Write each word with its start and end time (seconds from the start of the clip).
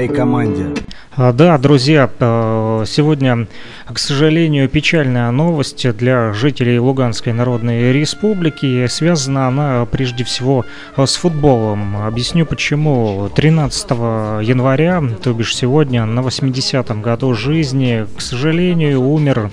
моей 0.00 0.08
команде. 0.08 0.66
А, 1.14 1.32
да, 1.32 1.58
друзья, 1.58 2.08
э, 2.18 2.84
сегодня, 2.86 3.46
к 3.92 3.98
сожалению, 3.98 4.68
печальная 4.68 5.30
новость 5.30 5.90
для 5.96 6.32
жителей 6.32 6.78
Луганской 6.78 7.34
Народной 7.34 7.92
Республики. 7.92 8.86
Связана 8.86 9.48
она 9.48 9.86
прежде 9.90 10.24
всего 10.24 10.64
с 10.96 11.16
футболом. 11.16 11.96
Объясню 12.06 12.46
почему. 12.46 13.28
13 13.34 13.90
января, 14.42 15.02
то 15.22 15.34
бишь 15.34 15.54
сегодня, 15.54 16.06
на 16.06 16.20
80-м 16.20 17.02
году 17.02 17.34
жизни, 17.34 18.06
к 18.16 18.20
сожалению, 18.22 19.02
умер 19.02 19.50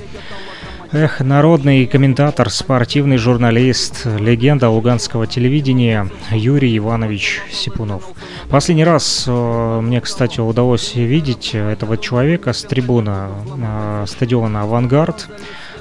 Эх, 0.93 1.19
народный 1.19 1.85
комментатор, 1.85 2.49
спортивный 2.49 3.17
журналист, 3.17 4.05
легенда 4.05 4.69
луганского 4.69 5.27
телевидения 5.27 6.09
Юрий 6.31 6.77
Иванович 6.77 7.41
Сипунов. 7.51 8.03
Последний 8.49 8.85
раз 8.85 9.25
э, 9.27 9.79
мне, 9.81 9.99
кстати, 9.99 10.39
удалось 10.39 10.95
видеть 10.95 11.51
этого 11.53 11.97
человека 11.97 12.53
с 12.53 12.63
трибуна 12.63 13.31
э, 13.57 14.05
стадиона 14.07 14.61
«Авангард». 14.61 15.27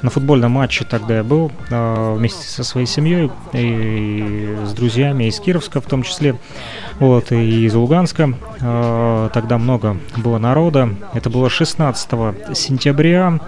На 0.02 0.10
футбольном 0.10 0.52
матче 0.52 0.84
тогда 0.84 1.18
я 1.18 1.24
был 1.24 1.52
э, 1.70 2.14
вместе 2.16 2.48
со 2.48 2.64
своей 2.64 2.88
семьей 2.88 3.30
и 3.52 4.56
с 4.66 4.72
друзьями 4.72 5.24
из 5.24 5.38
Кировска 5.38 5.80
в 5.80 5.86
том 5.86 6.02
числе, 6.02 6.36
вот, 6.98 7.30
и 7.30 7.64
из 7.64 7.74
Луганска. 7.76 8.34
Э, 8.60 9.30
тогда 9.32 9.58
много 9.58 9.98
было 10.16 10.38
народа. 10.38 10.90
Это 11.14 11.30
было 11.30 11.48
16 11.48 12.10
сентября. 12.56 13.38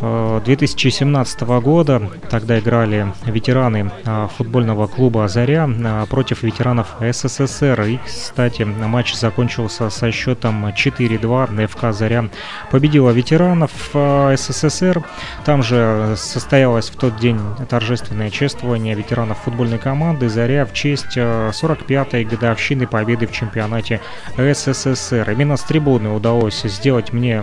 2017 0.00 1.42
э, 1.42 1.60
года. 1.60 2.10
Тогда 2.30 2.58
играли 2.58 3.12
ветераны 3.26 3.90
э, 4.04 4.28
футбольного 4.36 4.86
клуба 4.86 5.28
«Заря» 5.28 5.68
э, 5.68 6.06
против 6.08 6.42
ветеранов 6.42 6.96
СССР. 7.00 7.82
И, 7.82 7.98
кстати, 8.04 8.62
матч 8.62 9.14
закончился 9.14 9.90
со 9.90 10.10
счетом 10.10 10.66
4-2. 10.66 11.66
ФК 11.66 11.92
«Заря» 11.92 12.30
победила 12.70 13.10
ветеранов 13.10 13.70
СССР. 13.92 15.04
Там 15.44 15.62
же 15.62 16.14
состоялось 16.16 16.88
в 16.88 16.96
тот 16.96 17.16
день 17.16 17.38
торжественное 17.68 18.30
чествование 18.30 18.94
ветеранов 18.94 19.38
футбольной 19.38 19.78
команды 19.78 20.28
«Заря» 20.28 20.64
в 20.64 20.72
честь 20.72 21.16
45-й 21.16 22.24
годовщины 22.24 22.86
победы 22.86 23.26
в 23.26 23.32
чемпионате 23.32 24.00
СССР. 24.36 25.30
Именно 25.30 25.56
с 25.56 25.62
трибуны 25.62 26.10
удалось 26.10 26.62
сделать 26.62 27.12
мне 27.12 27.42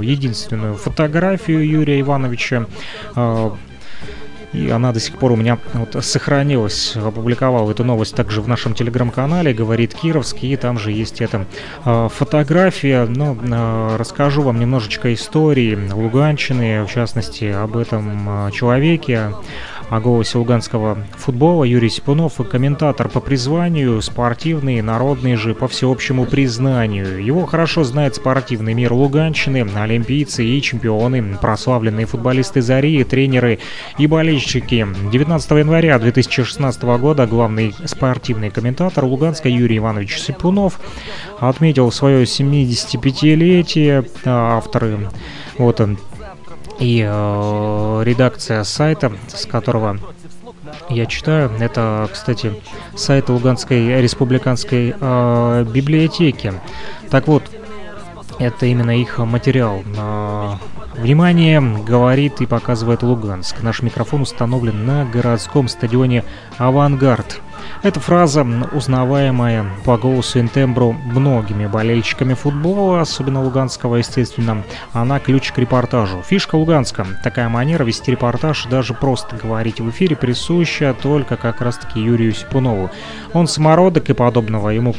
единственную 0.00 0.74
фотографию 0.74 1.75
Юрия 1.76 2.00
Ивановича. 2.00 2.66
А, 3.14 3.56
и 4.52 4.70
она 4.70 4.92
до 4.92 5.00
сих 5.00 5.18
пор 5.18 5.32
у 5.32 5.36
меня 5.36 5.58
вот 5.74 6.02
сохранилась. 6.04 6.96
Опубликовал 6.96 7.70
эту 7.70 7.84
новость 7.84 8.14
также 8.14 8.40
в 8.40 8.48
нашем 8.48 8.74
телеграм-канале, 8.74 9.52
говорит 9.52 9.94
Кировский, 9.94 10.52
и 10.52 10.56
там 10.56 10.78
же 10.78 10.92
есть 10.92 11.20
эта 11.20 11.46
э, 11.84 12.08
фотография. 12.10 13.04
Но 13.04 13.36
э, 13.36 13.96
расскажу 13.96 14.42
вам 14.42 14.58
немножечко 14.58 15.12
истории 15.12 15.78
Луганщины, 15.92 16.84
в 16.84 16.92
частности, 16.92 17.44
об 17.44 17.76
этом 17.76 18.50
человеке 18.52 19.32
о 19.88 20.00
голосе 20.00 20.38
луганского 20.38 20.98
футбола 21.16 21.64
Юрий 21.64 21.88
Сипунов 21.88 22.40
и 22.40 22.44
комментатор 22.44 23.08
по 23.08 23.20
призванию, 23.20 24.02
спортивный, 24.02 24.82
народный 24.82 25.36
же 25.36 25.54
по 25.54 25.68
всеобщему 25.68 26.26
признанию. 26.26 27.24
Его 27.24 27.46
хорошо 27.46 27.84
знает 27.84 28.16
спортивный 28.16 28.74
мир 28.74 28.92
Луганщины, 28.92 29.66
олимпийцы 29.76 30.44
и 30.44 30.60
чемпионы, 30.60 31.36
прославленные 31.40 32.06
футболисты 32.06 32.62
Зари, 32.62 33.04
тренеры 33.04 33.60
и 33.98 34.06
болельщики. 34.06 34.86
19 35.12 35.50
января 35.52 35.98
2016 35.98 36.82
года 36.82 37.26
главный 37.26 37.74
спортивный 37.84 38.50
комментатор 38.50 39.04
Луганска 39.04 39.48
Юрий 39.48 39.78
Иванович 39.78 40.18
Сипунов 40.18 40.80
отметил 41.38 41.92
свое 41.92 42.24
75-летие. 42.24 44.08
Авторы 44.24 45.08
вот 45.58 45.80
он 45.80 45.98
и 46.78 47.04
э, 47.06 48.02
редакция 48.04 48.64
сайта, 48.64 49.12
с 49.28 49.46
которого 49.46 49.98
я 50.88 51.06
читаю, 51.06 51.50
это, 51.58 52.08
кстати, 52.12 52.54
сайт 52.94 53.28
Луганской 53.28 54.00
республиканской 54.00 54.94
э, 54.98 55.66
библиотеки. 55.72 56.52
Так 57.10 57.28
вот, 57.28 57.44
это 58.38 58.66
именно 58.66 58.98
их 58.98 59.18
материал. 59.18 59.82
Э, 59.96 60.54
внимание, 60.96 61.60
говорит 61.60 62.40
и 62.40 62.46
показывает 62.46 63.02
Луганск. 63.02 63.62
Наш 63.62 63.82
микрофон 63.82 64.22
установлен 64.22 64.86
на 64.86 65.04
городском 65.04 65.68
стадионе 65.68 66.24
«Авангард». 66.58 67.40
Эта 67.82 68.00
фраза, 68.00 68.46
узнаваемая 68.72 69.66
по 69.84 69.96
голосу 69.96 70.38
и 70.38 70.46
тембру 70.48 70.92
многими 70.92 71.66
болельщиками 71.66 72.34
футбола, 72.34 73.00
особенно 73.00 73.42
луганского, 73.42 73.96
естественно, 73.96 74.62
она 74.92 75.20
ключ 75.20 75.52
к 75.52 75.58
репортажу. 75.58 76.22
Фишка 76.22 76.56
Луганска. 76.56 77.06
Такая 77.22 77.48
манера 77.48 77.84
вести 77.84 78.10
репортаж, 78.10 78.66
даже 78.66 78.94
просто 78.94 79.36
говорить 79.36 79.80
в 79.80 79.90
эфире, 79.90 80.16
присуща 80.16 80.94
только 81.00 81.36
как 81.36 81.60
раз-таки 81.60 82.00
Юрию 82.00 82.32
Сипунову. 82.32 82.90
Он 83.32 83.46
самородок 83.46 84.10
и 84.10 84.14
подобного 84.14 84.70
ему 84.70 84.94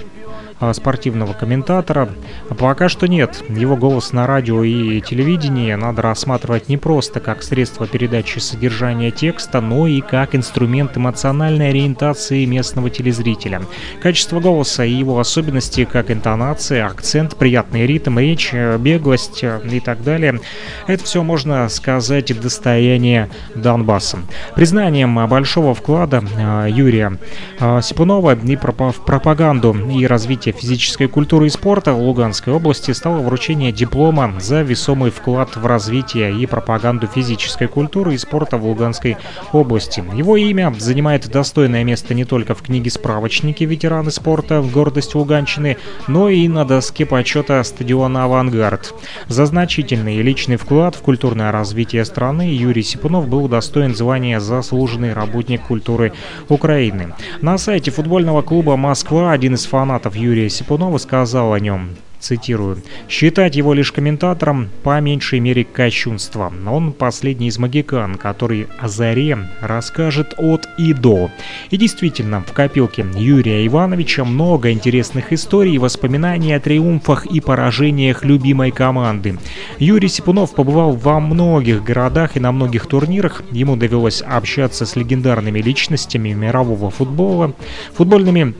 спортивного 0.73 1.33
комментатора. 1.33 2.09
Пока 2.57 2.89
что 2.89 3.07
нет. 3.07 3.43
Его 3.49 3.75
голос 3.75 4.13
на 4.13 4.25
радио 4.27 4.63
и 4.63 5.01
телевидении 5.01 5.73
надо 5.73 6.01
рассматривать 6.01 6.69
не 6.69 6.77
просто 6.77 7.19
как 7.19 7.43
средство 7.43 7.87
передачи 7.87 8.39
содержания 8.39 9.11
текста, 9.11 9.61
но 9.61 9.87
и 9.87 10.01
как 10.01 10.35
инструмент 10.35 10.97
эмоциональной 10.97 11.69
ориентации 11.69 12.45
местного 12.45 12.89
телезрителя. 12.89 13.61
Качество 14.01 14.39
голоса 14.39 14.83
и 14.83 14.91
его 14.91 15.19
особенности, 15.19 15.85
как 15.85 16.11
интонация, 16.11 16.85
акцент, 16.85 17.35
приятный 17.35 17.85
ритм, 17.85 18.17
речь, 18.19 18.53
беглость 18.53 19.43
и 19.43 19.79
так 19.79 20.03
далее, 20.03 20.39
это 20.87 21.03
все 21.03 21.23
можно 21.23 21.67
сказать 21.69 22.37
достояние 22.39 23.29
Донбасса. 23.55 24.19
Признанием 24.55 25.27
большого 25.27 25.73
вклада 25.73 26.23
а, 26.37 26.67
Юрия 26.67 27.17
а, 27.59 27.81
Сипунова 27.81 28.35
в 28.35 29.05
пропаганду 29.05 29.75
и 29.89 30.05
развитие 30.05 30.46
развития 30.47 30.51
физической 30.51 31.07
культуры 31.07 31.47
и 31.47 31.49
спорта 31.49 31.93
в 31.93 31.99
Луганской 31.99 32.53
области 32.53 32.91
стало 32.91 33.19
вручение 33.19 33.71
диплома 33.71 34.33
за 34.39 34.61
весомый 34.61 35.11
вклад 35.11 35.55
в 35.55 35.65
развитие 35.65 36.33
и 36.41 36.45
пропаганду 36.45 37.07
физической 37.07 37.67
культуры 37.67 38.13
и 38.13 38.17
спорта 38.17 38.57
в 38.57 38.65
Луганской 38.65 39.17
области. 39.53 40.03
Его 40.15 40.37
имя 40.37 40.73
занимает 40.77 41.29
достойное 41.29 41.83
место 41.83 42.13
не 42.13 42.25
только 42.25 42.53
в 42.53 42.61
книге 42.61 42.89
справочники 42.89 43.63
ветераны 43.65 44.11
спорта 44.11 44.61
«Гордость 44.61 45.15
Луганщины», 45.15 45.77
но 46.07 46.29
и 46.29 46.47
на 46.47 46.65
доске 46.65 47.05
почета 47.05 47.63
стадиона 47.63 48.25
«Авангард». 48.25 48.93
За 49.27 49.45
значительный 49.45 50.21
личный 50.21 50.57
вклад 50.57 50.95
в 50.95 51.01
культурное 51.01 51.51
развитие 51.51 52.05
страны 52.05 52.53
Юрий 52.53 52.83
Сипунов 52.83 53.27
был 53.27 53.45
удостоен 53.45 53.95
звания 53.95 54.39
«Заслуженный 54.39 55.13
работник 55.13 55.63
культуры 55.63 56.13
Украины». 56.49 57.13
На 57.41 57.57
сайте 57.57 57.91
футбольного 57.91 58.41
клуба 58.41 58.77
«Москва» 58.77 59.31
один 59.31 59.55
из 59.55 59.65
фанатов 59.65 60.15
Юрия 60.15 60.36
Юрия 60.37 60.51
Сипунова 60.51 60.99
сказал 60.99 61.53
о 61.53 61.59
нем 61.59 61.95
цитирую, 62.19 62.83
«считать 63.09 63.55
его 63.55 63.73
лишь 63.73 63.91
комментатором 63.91 64.69
по 64.83 64.99
меньшей 65.01 65.39
мере 65.39 65.63
кощунство. 65.63 66.53
Он 66.67 66.91
последний 66.91 67.47
из 67.47 67.57
магикан, 67.57 68.15
который 68.15 68.67
о 68.79 68.87
заре 68.87 69.37
расскажет 69.61 70.35
от 70.37 70.67
и 70.77 70.93
до». 70.93 71.31
И 71.71 71.77
действительно, 71.77 72.41
в 72.41 72.53
копилке 72.53 73.03
Юрия 73.15 73.65
Ивановича 73.65 74.25
много 74.25 74.71
интересных 74.71 75.33
историй 75.33 75.73
и 75.73 75.79
воспоминаний 75.79 76.53
о 76.53 76.59
триумфах 76.59 77.25
и 77.25 77.39
поражениях 77.39 78.23
любимой 78.23 78.69
команды. 78.69 79.39
Юрий 79.79 80.07
Сипунов 80.07 80.53
побывал 80.53 80.91
во 80.91 81.19
многих 81.19 81.83
городах 81.83 82.37
и 82.37 82.39
на 82.39 82.51
многих 82.51 82.85
турнирах. 82.85 83.41
Ему 83.51 83.75
довелось 83.75 84.21
общаться 84.21 84.85
с 84.85 84.95
легендарными 84.95 85.59
личностями 85.59 86.33
мирового 86.33 86.91
футбола, 86.91 87.53
футбольными 87.93 88.53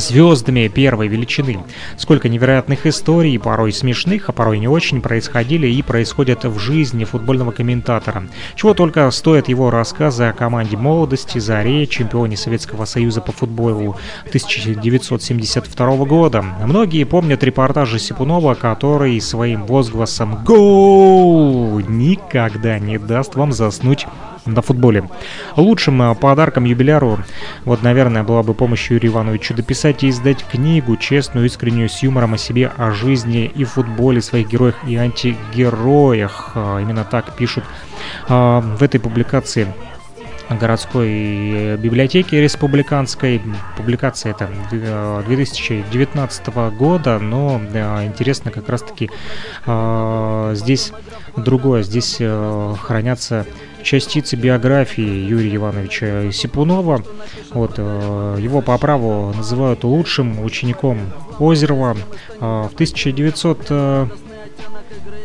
звездами 0.00 0.68
первой 0.68 1.08
величины. 1.08 1.58
Сколько 1.96 2.28
невероятных 2.28 2.86
историй, 2.86 3.38
порой 3.38 3.72
смешных, 3.72 4.28
а 4.28 4.32
порой 4.32 4.58
не 4.58 4.68
очень, 4.68 5.00
происходили 5.00 5.66
и 5.66 5.82
происходят 5.82 6.44
в 6.44 6.58
жизни 6.58 7.04
футбольного 7.04 7.50
комментатора. 7.50 8.24
Чего 8.54 8.74
только 8.74 9.10
стоят 9.10 9.48
его 9.48 9.70
рассказы 9.70 10.24
о 10.24 10.32
команде 10.32 10.76
молодости, 10.76 11.38
Заре, 11.38 11.86
чемпионе 11.86 12.36
Советского 12.36 12.84
Союза 12.84 13.20
по 13.20 13.32
футболу 13.32 13.96
1972 14.28 15.96
года. 16.04 16.42
Многие 16.42 17.04
помнят 17.04 17.42
репортажи 17.42 17.98
Сипунова, 17.98 18.54
который 18.54 19.20
своим 19.20 19.64
возгласом 19.66 20.44
«Гол!» 20.44 21.80
никогда 21.80 22.78
не 22.78 22.98
даст 22.98 23.34
вам 23.34 23.52
заснуть 23.52 24.06
на 24.46 24.62
футболе. 24.62 25.08
Лучшим 25.56 26.02
э, 26.02 26.14
подарком 26.14 26.64
юбиляру, 26.64 27.18
вот, 27.64 27.82
наверное, 27.82 28.22
была 28.22 28.42
бы 28.42 28.54
помощь 28.54 28.90
Юрию 28.90 29.12
Ивановичу 29.12 29.54
дописать 29.54 30.02
и 30.02 30.08
издать 30.08 30.44
книгу, 30.44 30.96
честную, 30.96 31.46
искреннюю, 31.46 31.88
с 31.88 32.02
юмором 32.02 32.34
о 32.34 32.38
себе, 32.38 32.70
о 32.76 32.90
жизни 32.90 33.50
и 33.54 33.64
футболе, 33.64 34.20
своих 34.20 34.48
героях 34.48 34.76
и 34.86 34.96
антигероях. 34.96 36.52
Э, 36.54 36.78
именно 36.80 37.04
так 37.04 37.36
пишут 37.36 37.64
э, 38.28 38.60
в 38.62 38.82
этой 38.82 39.00
публикации 39.00 39.72
городской 40.50 41.76
библиотеки 41.78 42.34
республиканской. 42.34 43.40
Публикация 43.78 44.32
это 44.32 44.50
2019 45.26 46.46
года, 46.76 47.18
но 47.18 47.58
интересно 48.04 48.50
как 48.50 48.68
раз-таки 48.68 49.10
здесь 50.54 50.92
другое. 51.36 51.82
Здесь 51.82 52.20
хранятся 52.82 53.46
частицы 53.82 54.36
биографии 54.36 55.02
Юрия 55.02 55.56
Ивановича 55.56 56.30
Сипунова. 56.32 57.02
Вот, 57.50 57.74
э, 57.76 58.36
его 58.40 58.60
по 58.62 58.76
праву 58.78 59.32
называют 59.36 59.84
лучшим 59.84 60.44
учеником 60.44 60.98
Озерова. 61.38 61.96
Э, 62.40 62.68
в 62.70 62.74
1900 62.74 64.10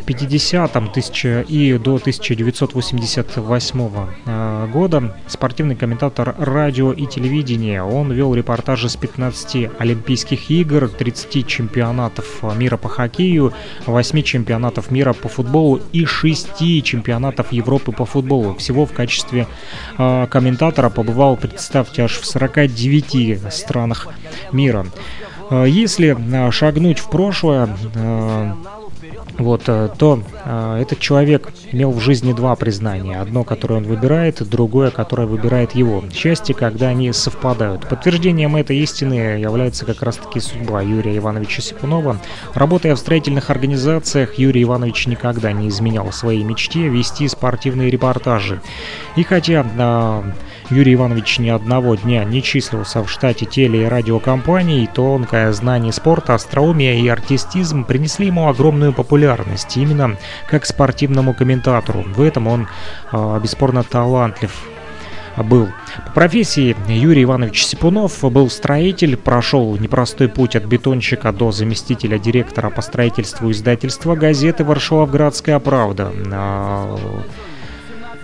50-м 0.08 1.44
и 1.48 1.78
до 1.78 1.96
1988 1.96 3.92
э, 4.26 4.68
года 4.72 5.16
спортивный 5.28 5.76
комментатор 5.76 6.36
радио 6.38 6.94
и 6.94 7.06
телевидения. 7.06 7.84
Он 7.84 8.12
вел 8.12 8.34
репортажи 8.34 8.90
с 8.90 8.96
15 8.96 9.70
Олимпийских 9.78 10.50
игр, 10.50 10.88
30 10.88 11.46
чемпионатов 11.46 12.42
мира 12.56 12.78
по 12.78 12.88
хоккею, 12.88 13.54
8 13.86 14.22
чемпионатов 14.24 14.92
мира 14.92 15.14
по 15.14 15.28
футболу 15.28 15.82
и 15.92 16.06
6 16.06 16.84
чемпионатов 16.84 17.52
Европы 17.52 17.92
по 17.92 18.06
футболу. 18.06 18.56
Всего 18.56 18.86
в 18.86 18.94
качестве 18.94 19.48
э, 19.98 20.28
комментатора 20.30 20.90
побывал, 20.90 21.36
представьте, 21.36 22.04
аж 22.04 22.18
в 22.18 22.26
49 22.26 23.54
странах 23.54 24.08
мира. 24.52 24.86
Э, 25.50 25.66
если 25.68 26.18
шагнуть 26.52 27.00
в 27.00 27.10
прошлое, 27.10 27.70
вот, 29.38 29.64
э, 29.68 29.90
то 29.98 30.22
э, 30.46 30.80
этот 30.82 31.00
человек 31.00 31.52
имел 31.72 31.92
в 31.92 32.00
жизни 32.00 32.34
два 32.34 32.56
признания. 32.56 33.20
Одно, 33.20 33.44
которое 33.44 33.76
он 33.76 33.84
выбирает, 33.84 34.48
другое, 34.48 34.92
которое 34.92 35.28
выбирает 35.28 35.76
его. 35.76 36.04
Счастье, 36.12 36.56
когда 36.56 36.88
они 36.88 37.12
совпадают. 37.12 37.88
Подтверждением 37.88 38.56
этой 38.56 38.78
истины 38.78 39.40
является 39.40 39.86
как 39.86 40.02
раз-таки 40.02 40.40
судьба 40.40 40.82
Юрия 40.82 41.18
Ивановича 41.18 41.62
Сипунова. 41.62 42.20
Работая 42.54 42.96
в 42.96 43.00
строительных 43.00 43.50
организациях, 43.50 44.40
Юрий 44.40 44.64
Иванович 44.64 45.08
никогда 45.08 45.52
не 45.52 45.70
изменял 45.70 46.12
своей 46.12 46.44
мечте 46.44 46.88
вести 46.88 47.28
спортивные 47.28 47.90
репортажи. 47.90 48.62
И 49.16 49.24
хотя 49.24 49.66
э, 49.78 50.32
Юрий 50.70 50.96
Иванович 50.96 51.40
ни 51.40 51.50
одного 51.50 51.96
дня 51.96 52.26
не 52.26 52.44
числился 52.44 53.02
в 53.02 53.10
штате 53.10 53.46
теле- 53.46 53.84
и 53.84 53.86
радиокомпаний, 53.86 54.88
тонкое 54.94 55.54
знание 55.54 55.94
спорта, 55.94 56.34
остроумие 56.34 57.00
и 57.00 57.08
артистизм 57.08 57.86
принесли 57.86 58.28
ему 58.28 58.50
огромную 58.50 58.92
популярность 58.92 59.78
именно 59.78 60.18
как 60.50 60.66
спортивному 60.66 61.34
комментатору. 61.34 62.04
В 62.04 62.22
этом 62.22 62.48
он 62.48 62.68
э, 63.14 63.40
бесспорно 63.42 63.84
талантлив 63.84 64.52
был. 65.38 65.70
По 66.08 66.12
профессии 66.12 66.76
Юрий 66.88 67.24
Иванович 67.24 67.66
Сипунов 67.66 68.24
был 68.24 68.50
строитель, 68.50 69.16
прошел 69.16 69.78
непростой 69.78 70.28
путь 70.28 70.56
от 70.56 70.66
бетонщика 70.66 71.32
до 71.32 71.52
заместителя 71.52 72.18
директора 72.18 72.70
по 72.70 72.82
строительству 72.82 73.52
издательства 73.52 74.16
газеты 74.16 74.64
«Варшавградская 74.64 75.60
правда». 75.60 76.12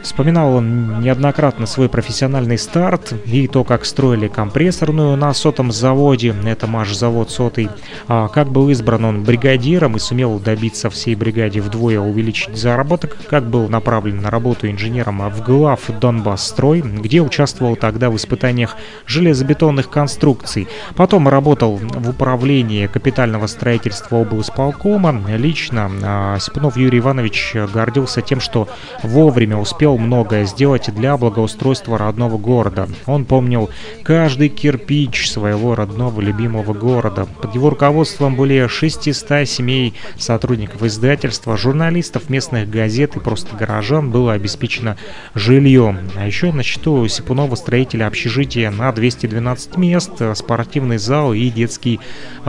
Вспоминал 0.03 0.55
он 0.55 0.99
неоднократно 0.99 1.65
свой 1.65 1.87
профессиональный 1.87 2.57
старт 2.57 3.13
и 3.25 3.47
то, 3.47 3.63
как 3.63 3.85
строили 3.85 4.27
компрессорную 4.27 5.15
на 5.15 5.33
сотом 5.33 5.71
заводе, 5.71 6.35
это 6.45 6.67
Маш-завод 6.67 7.31
сотый, 7.31 7.69
а 8.09 8.27
как 8.27 8.49
был 8.49 8.69
избран 8.69 9.05
он 9.05 9.23
бригадиром 9.23 9.95
и 9.95 9.99
сумел 9.99 10.39
добиться 10.39 10.89
всей 10.89 11.15
бригаде 11.15 11.61
вдвое 11.61 12.01
увеличить 12.01 12.57
заработок, 12.57 13.17
как 13.29 13.45
был 13.49 13.69
направлен 13.69 14.21
на 14.21 14.29
работу 14.29 14.69
инженером 14.69 15.29
в 15.29 15.41
глав 15.41 15.89
Донбасс-строй, 15.89 16.81
где 16.81 17.21
участвовал 17.21 17.77
тогда 17.77 18.09
в 18.09 18.17
испытаниях 18.17 18.75
железобетонных 19.05 19.89
конструкций. 19.89 20.67
Потом 20.97 21.29
работал 21.29 21.77
в 21.77 22.09
управлении 22.09 22.87
капитального 22.87 23.47
строительства 23.47 24.17
облсполкома. 24.17 25.23
Лично 25.29 25.89
а, 26.03 26.39
Сипунов 26.39 26.75
Юрий 26.75 26.99
Иванович 26.99 27.55
гордился 27.73 28.21
тем, 28.21 28.41
что 28.41 28.67
вовремя 29.01 29.57
успел 29.57 29.92
успел 29.93 29.97
многое 29.97 30.45
сделать 30.45 30.93
для 30.93 31.17
благоустройства 31.17 31.97
родного 31.97 32.37
города. 32.37 32.87
Он 33.05 33.25
помнил 33.25 33.69
каждый 34.03 34.49
кирпич 34.49 35.29
своего 35.29 35.75
родного 35.75 36.21
любимого 36.21 36.73
города. 36.73 37.27
Под 37.41 37.53
его 37.55 37.69
руководством 37.69 38.35
более 38.35 38.67
600 38.67 39.47
семей 39.47 39.93
сотрудников 40.17 40.83
издательства, 40.83 41.57
журналистов 41.57 42.29
местных 42.29 42.69
газет 42.69 43.15
и 43.15 43.19
просто 43.19 43.55
горожан 43.55 44.09
было 44.11 44.33
обеспечено 44.33 44.97
жильем. 45.35 45.99
А 46.15 46.25
еще 46.25 46.51
на 46.51 46.63
счету 46.63 47.07
Сипунова 47.07 47.55
строителя 47.55 48.07
общежития 48.07 48.71
на 48.71 48.91
212 48.91 49.77
мест, 49.77 50.11
спортивный 50.35 50.97
зал 50.97 51.33
и 51.33 51.49
детский 51.49 51.99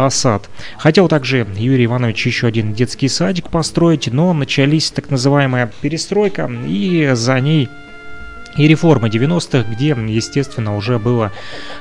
сад. 0.08 0.48
Хотел 0.78 1.08
также 1.08 1.46
Юрий 1.56 1.84
Иванович 1.84 2.26
еще 2.26 2.46
один 2.46 2.72
детский 2.72 3.08
садик 3.08 3.50
построить, 3.50 4.08
но 4.12 4.32
начались 4.32 4.90
так 4.90 5.10
называемая 5.10 5.70
перестройка, 5.82 6.50
и 6.66 7.10
за 7.12 7.33
ней 7.40 7.68
и 8.56 8.68
реформа 8.68 9.08
90-х, 9.08 9.64
где, 9.70 9.96
естественно, 10.08 10.76
уже 10.76 10.98
было 10.98 11.32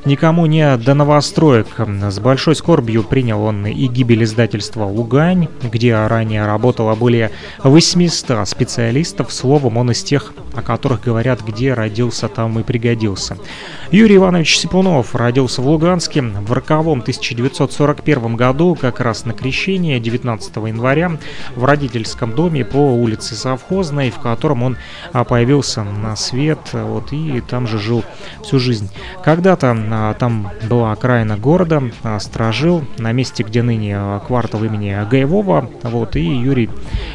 никому 0.06 0.46
не 0.46 0.78
до 0.78 0.94
новостроек. 0.94 1.68
С 1.78 2.20
большой 2.20 2.56
скорбью 2.56 3.04
принял 3.04 3.42
он 3.44 3.66
и 3.66 3.88
гибель 3.88 4.24
издательства 4.24 4.86
«Лугань», 4.86 5.48
где 5.62 5.96
ранее 6.08 6.46
работало 6.46 6.96
более 6.96 7.32
800 7.64 8.48
специалистов. 8.48 9.32
Словом, 9.32 9.78
он 9.78 9.92
из 9.92 10.04
тех, 10.04 10.34
о 10.54 10.62
которых 10.62 11.02
говорят, 11.02 11.42
где 11.42 11.74
родился, 11.74 12.28
там 12.28 12.60
и 12.60 12.64
пригодился. 12.64 13.38
Юрий 13.92 14.16
Иванович 14.16 14.58
Сипунов 14.58 15.16
родился 15.16 15.62
в 15.62 15.68
Луганске 15.68 16.22
в 16.22 16.52
роковом 16.52 17.02
1941 17.02 18.36
году, 18.36 18.76
как 18.80 19.00
раз 19.00 19.26
на 19.26 19.34
крещение 19.34 20.00
19 20.00 20.56
января 20.56 21.18
в 21.56 21.66
родительском 21.66 22.34
доме 22.34 22.66
по 22.66 22.94
улице 22.94 23.36
Совхозной, 23.36 24.10
в 24.10 24.20
котором 24.20 24.64
он 24.64 24.78
а, 25.12 25.24
появился 25.24 25.84
на 25.84 26.16
свет 26.16 26.63
вот, 26.72 27.12
и 27.12 27.42
там 27.42 27.68
же 27.68 27.78
жил 27.78 28.04
всю 28.44 28.60
жизнь. 28.60 28.90
Когда-то 29.24 29.76
а, 29.92 30.14
там 30.14 30.52
была 30.70 30.92
окраина 30.92 31.38
города, 31.38 31.84
а, 32.04 32.20
сторожил 32.20 32.84
на 32.98 33.12
месте, 33.12 33.44
где 33.44 33.62
ныне 33.62 34.22
квартал 34.26 34.64
имени 34.64 34.98
Гаевого, 35.10 35.70
вот, 35.84 36.16
и 36.16 36.24
Юрий 36.24 36.70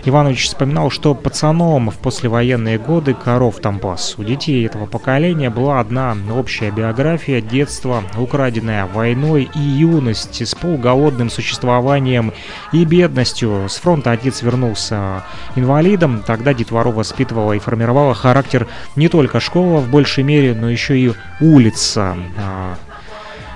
Иванович 0.04 0.46
вспоминал, 0.46 0.90
что 0.90 1.14
пацаном 1.14 1.90
в 1.90 1.98
послевоенные 1.98 2.78
годы 2.78 3.14
коров 3.14 3.60
там 3.60 3.78
пас. 3.78 4.14
У 4.18 4.24
детей 4.24 4.66
этого 4.66 4.86
поколения 4.86 5.50
была 5.50 5.80
одна 5.80 6.16
общая 6.34 6.70
биография 6.70 7.40
детства, 7.40 8.02
украденная 8.16 8.86
войной 8.86 9.48
и 9.54 9.58
юность 9.58 10.40
с 10.40 10.54
полуголодным 10.54 11.30
существованием 11.30 12.32
и 12.72 12.84
бедностью. 12.84 13.68
С 13.68 13.76
фронта 13.76 14.12
отец 14.12 14.42
вернулся 14.42 15.24
инвалидом, 15.56 16.22
тогда 16.26 16.54
детвору 16.54 16.92
воспитывала 16.92 17.52
и 17.52 17.58
формировала 17.58 18.14
характер 18.14 18.66
не 18.96 19.08
только 19.08 19.38
школа 19.40 19.80
в 19.80 19.90
большей 19.90 20.25
мере, 20.25 20.54
но 20.54 20.71
еще 20.71 20.99
и 20.99 21.12
улица. 21.40 22.16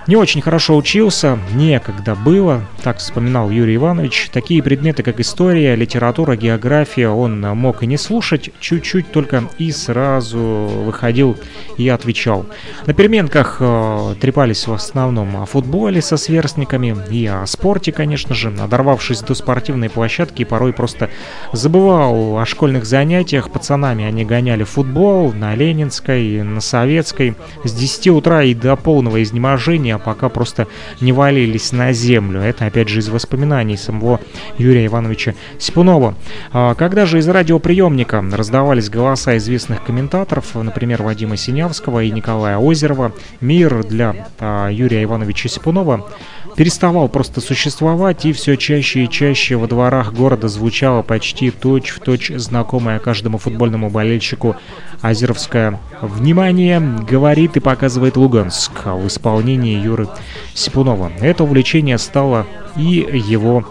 Не 0.08 0.16
очень 0.16 0.42
хорошо 0.42 0.76
учился, 0.76 1.38
некогда 1.54 2.16
было, 2.16 2.62
так 2.82 2.98
вспоминал 2.98 3.50
Юрий 3.50 3.76
Иванович. 3.76 4.30
Такие 4.32 4.60
предметы, 4.60 5.04
как 5.04 5.20
история, 5.20 5.76
литература, 5.76 6.34
география, 6.34 7.08
он 7.08 7.40
мог 7.40 7.84
и 7.84 7.86
не 7.86 7.96
слушать, 7.96 8.50
чуть-чуть 8.58 9.12
только 9.12 9.44
и 9.58 9.70
сразу 9.70 10.40
выходил 10.40 11.38
и 11.76 11.88
отвечал. 11.88 12.46
На 12.86 12.94
переменках 12.94 13.58
э, 13.60 14.14
трепались 14.20 14.66
в 14.66 14.72
основном 14.72 15.36
о 15.36 15.46
футболе 15.46 16.02
со 16.02 16.16
сверстниками 16.16 16.96
и 17.08 17.24
о 17.26 17.46
спорте, 17.46 17.92
конечно 17.92 18.34
же. 18.34 18.50
Надорвавшись 18.50 19.20
до 19.20 19.34
спортивной 19.34 19.88
площадки, 19.88 20.42
порой 20.42 20.72
просто 20.72 21.10
забывал 21.52 22.38
о 22.38 22.44
школьных 22.44 22.86
занятиях. 22.86 23.52
Пацанами 23.52 24.04
они 24.04 24.24
гоняли 24.24 24.64
футбол 24.64 25.32
на 25.32 25.54
Ленинской, 25.54 26.42
на 26.42 26.60
Советской. 26.60 27.36
С 27.62 27.72
10 27.72 28.08
утра 28.08 28.42
и 28.42 28.52
до 28.52 28.74
полного 28.74 29.22
изнеможения 29.22 29.91
а 29.92 29.98
пока 29.98 30.28
просто 30.28 30.66
не 31.00 31.12
валились 31.12 31.72
на 31.72 31.92
землю. 31.92 32.40
Это, 32.40 32.66
опять 32.66 32.88
же, 32.88 33.00
из 33.00 33.08
воспоминаний 33.08 33.76
самого 33.76 34.20
Юрия 34.58 34.86
Ивановича 34.86 35.34
Сипунова. 35.58 36.14
А 36.52 36.74
когда 36.74 37.06
же 37.06 37.18
из 37.18 37.28
радиоприемника 37.28 38.24
раздавались 38.32 38.90
голоса 38.90 39.36
известных 39.36 39.84
комментаторов, 39.84 40.54
например, 40.54 41.02
Вадима 41.02 41.36
Синявского 41.36 42.02
и 42.02 42.10
Николая 42.10 42.58
Озерова, 42.58 43.12
мир 43.40 43.84
для 43.84 44.28
а, 44.38 44.68
Юрия 44.68 45.02
Ивановича 45.04 45.48
Сипунова 45.48 46.08
переставал 46.56 47.08
просто 47.08 47.40
существовать, 47.40 48.24
и 48.26 48.32
все 48.32 48.56
чаще 48.56 49.04
и 49.04 49.08
чаще 49.10 49.56
во 49.56 49.66
дворах 49.66 50.12
города 50.12 50.48
звучало 50.48 51.02
почти 51.02 51.50
точь-в-точь 51.50 52.28
точь 52.28 52.40
знакомое 52.40 52.98
каждому 52.98 53.38
футбольному 53.38 53.90
болельщику 53.90 54.56
Азеровское 55.00 55.80
«Внимание!» 56.00 56.80
говорит 56.80 57.56
и 57.56 57.60
показывает 57.60 58.16
Луганск 58.16 58.72
в 58.84 59.06
исполнении 59.06 59.81
Юры 59.82 60.08
Сипунова. 60.54 61.12
Это 61.20 61.44
увлечение 61.44 61.98
стало 61.98 62.46
и 62.76 63.06
его 63.28 63.66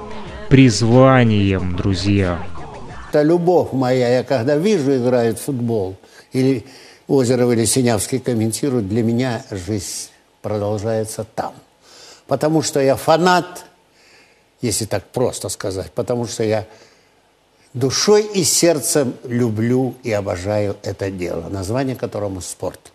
призванием, 0.49 1.75
друзья. 1.75 2.45
Это 3.09 3.21
любовь 3.21 3.69
моя. 3.71 4.09
Я 4.09 4.23
когда 4.23 4.57
вижу, 4.57 4.95
играет 4.95 5.39
футбол, 5.39 5.95
или 6.33 6.65
Озеров 7.07 7.51
или 7.51 7.65
Синявский 7.65 8.19
комментируют, 8.19 8.87
для 8.87 9.03
меня 9.03 9.43
жизнь 9.51 10.09
продолжается 10.41 11.25
там. 11.35 11.53
Потому 12.27 12.61
что 12.61 12.79
я 12.79 12.95
фанат, 12.95 13.65
если 14.61 14.85
так 14.85 15.05
просто 15.11 15.49
сказать, 15.49 15.91
потому 15.91 16.27
что 16.27 16.43
я 16.43 16.65
душой 17.73 18.23
и 18.23 18.43
сердцем 18.43 19.13
люблю 19.23 19.95
и 20.03 20.11
обожаю 20.11 20.77
это 20.83 21.11
дело, 21.11 21.49
название 21.49 21.95
которому 21.95 22.41
спорт. 22.41 22.91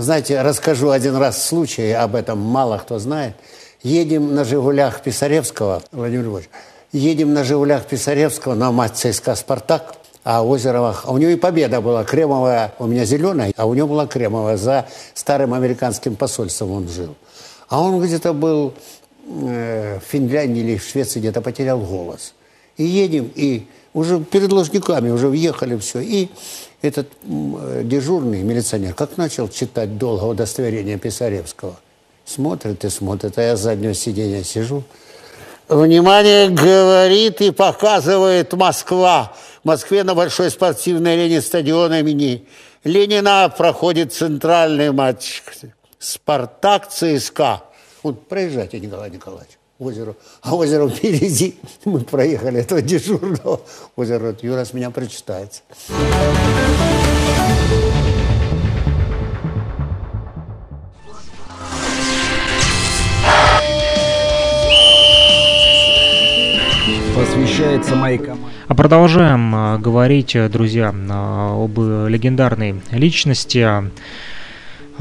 Знаете, 0.00 0.40
расскажу 0.40 0.88
один 0.88 1.16
раз 1.16 1.46
случай, 1.46 1.92
об 1.92 2.14
этом 2.14 2.38
мало 2.38 2.78
кто 2.78 2.98
знает. 2.98 3.34
Едем 3.82 4.34
на 4.34 4.44
«Жигулях» 4.44 5.02
Писаревского, 5.02 5.82
Владимир 5.92 6.24
Львович, 6.24 6.48
едем 6.92 7.34
на 7.34 7.44
«Жигулях» 7.44 7.84
Писаревского 7.84 8.54
на 8.54 8.72
матч 8.72 8.92
ЦСКА 8.92 9.34
«Спартак», 9.34 9.94
а 10.24 10.42
Озерова, 10.42 10.96
а 11.04 11.12
у 11.12 11.18
него 11.18 11.30
и 11.30 11.36
победа 11.36 11.82
была 11.82 12.04
кремовая, 12.04 12.72
у 12.78 12.86
меня 12.86 13.04
зеленая, 13.04 13.52
а 13.56 13.66
у 13.66 13.74
него 13.74 13.88
была 13.88 14.06
кремовая, 14.06 14.56
за 14.56 14.86
старым 15.12 15.52
американским 15.52 16.16
посольством 16.16 16.72
он 16.72 16.88
жил. 16.88 17.14
А 17.68 17.82
он 17.82 18.02
где-то 18.02 18.32
был 18.32 18.72
э, 19.26 19.98
в 19.98 20.10
Финляндии 20.10 20.60
или 20.60 20.76
в 20.78 20.82
Швеции, 20.82 21.20
где-то 21.20 21.42
потерял 21.42 21.78
голос. 21.78 22.32
И 22.78 22.84
едем, 22.84 23.30
и 23.34 23.66
уже 23.92 24.20
перед 24.20 24.50
Ложниками 24.50 25.10
уже 25.10 25.28
въехали 25.28 25.76
все. 25.76 26.00
И 26.00 26.30
этот 26.82 27.08
э, 27.22 27.82
дежурный 27.84 28.42
милиционер 28.42 28.94
как 28.94 29.16
начал 29.16 29.48
читать 29.48 29.98
долго 29.98 30.24
удостоверение 30.24 30.98
Писаревского. 30.98 31.78
Смотрит 32.24 32.84
и 32.84 32.90
смотрит, 32.90 33.38
а 33.38 33.42
я 33.42 33.56
с 33.56 33.60
заднего 33.60 33.94
сиденья 33.94 34.42
сижу. 34.42 34.84
Внимание, 35.68 36.48
говорит 36.48 37.40
и 37.40 37.50
показывает 37.52 38.52
Москва. 38.54 39.32
В 39.62 39.68
Москве 39.68 40.02
на 40.04 40.14
большой 40.14 40.50
спортивной 40.50 41.14
арене 41.14 41.40
стадиона 41.40 42.00
имени 42.00 42.46
Ленина 42.82 43.52
проходит 43.56 44.12
центральный 44.12 44.90
матч. 44.90 45.42
Спартак 45.98 46.88
ЦСКА. 46.88 47.62
Он, 48.02 48.16
проезжайте, 48.16 48.80
Николай 48.80 49.10
Николаевич, 49.10 49.59
озеро. 49.80 50.14
А 50.42 50.54
озеро 50.54 50.88
впереди. 50.88 51.56
Мы 51.84 52.00
проехали 52.00 52.60
этого 52.60 52.80
дежурного. 52.82 53.60
Озеро, 53.96 54.36
Юра 54.42 54.64
с 54.64 54.72
меня 54.72 54.90
прочитается. 54.90 55.62
посвящается 67.14 67.96
моей 67.96 68.18
команде. 68.18 68.46
А 68.66 68.74
продолжаем 68.74 69.54
а, 69.54 69.78
говорить, 69.78 70.36
друзья, 70.50 70.94
а, 71.10 71.64
об 71.64 71.78
легендарной 72.08 72.80
личности. 72.92 73.68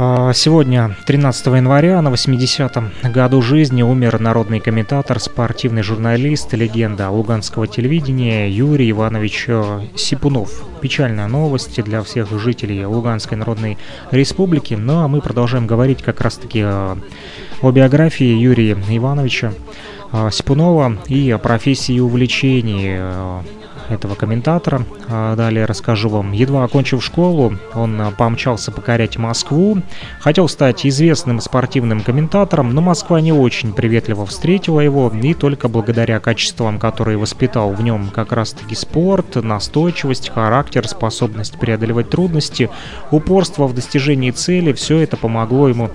А, 0.01 0.31
сегодня, 0.31 0.95
13 1.07 1.47
января, 1.47 2.01
на 2.01 2.07
80-м 2.07 3.11
году 3.11 3.41
жизни 3.41 3.83
умер 3.83 4.21
народный 4.21 4.61
комментатор, 4.61 5.19
спортивный 5.19 5.81
журналист, 5.81 6.53
легенда 6.53 7.09
луганского 7.09 7.67
телевидения 7.67 8.49
Юрий 8.49 8.91
Иванович 8.91 9.45
э, 9.49 9.81
Сипунов. 9.97 10.63
Печальная 10.79 11.27
новость 11.27 11.83
для 11.83 12.01
всех 12.01 12.31
жителей 12.39 12.85
Луганской 12.85 13.37
Народной 13.37 13.77
Республики, 14.09 14.73
но 14.75 15.01
ну, 15.01 15.07
мы 15.09 15.19
продолжаем 15.19 15.67
говорить 15.67 16.01
как 16.01 16.21
раз-таки 16.21 16.61
э, 16.63 16.95
о 17.61 17.71
биографии 17.71 18.39
Юрия 18.39 18.77
Ивановича. 18.87 19.51
Э, 20.13 20.29
Сипунова 20.31 20.97
и 21.09 21.29
о 21.29 21.39
профессии 21.39 21.95
и 21.95 21.99
увлечении 21.99 23.01
этого 23.91 24.15
комментатора. 24.15 24.85
А, 25.07 25.35
далее 25.35 25.65
расскажу 25.65 26.09
вам. 26.09 26.31
Едва 26.31 26.63
окончив 26.63 27.03
школу, 27.03 27.53
он 27.73 27.99
а, 28.01 28.11
помчался 28.11 28.71
покорять 28.71 29.17
Москву. 29.17 29.81
Хотел 30.19 30.47
стать 30.47 30.85
известным 30.85 31.39
спортивным 31.39 32.01
комментатором, 32.01 32.73
но 32.73 32.81
Москва 32.81 33.21
не 33.21 33.31
очень 33.31 33.73
приветливо 33.73 34.25
встретила 34.25 34.79
его, 34.79 35.11
и 35.21 35.33
только 35.33 35.67
благодаря 35.67 36.19
качествам, 36.19 36.79
которые 36.79 37.17
воспитал 37.17 37.71
в 37.71 37.81
нем 37.81 38.09
как 38.13 38.31
раз-таки 38.31 38.75
спорт, 38.75 39.35
настойчивость, 39.35 40.29
характер, 40.29 40.87
способность 40.87 41.59
преодолевать 41.59 42.09
трудности, 42.09 42.69
упорство 43.11 43.67
в 43.67 43.73
достижении 43.73 44.31
цели, 44.31 44.73
все 44.73 44.99
это 44.99 45.17
помогло 45.17 45.69
ему 45.69 45.89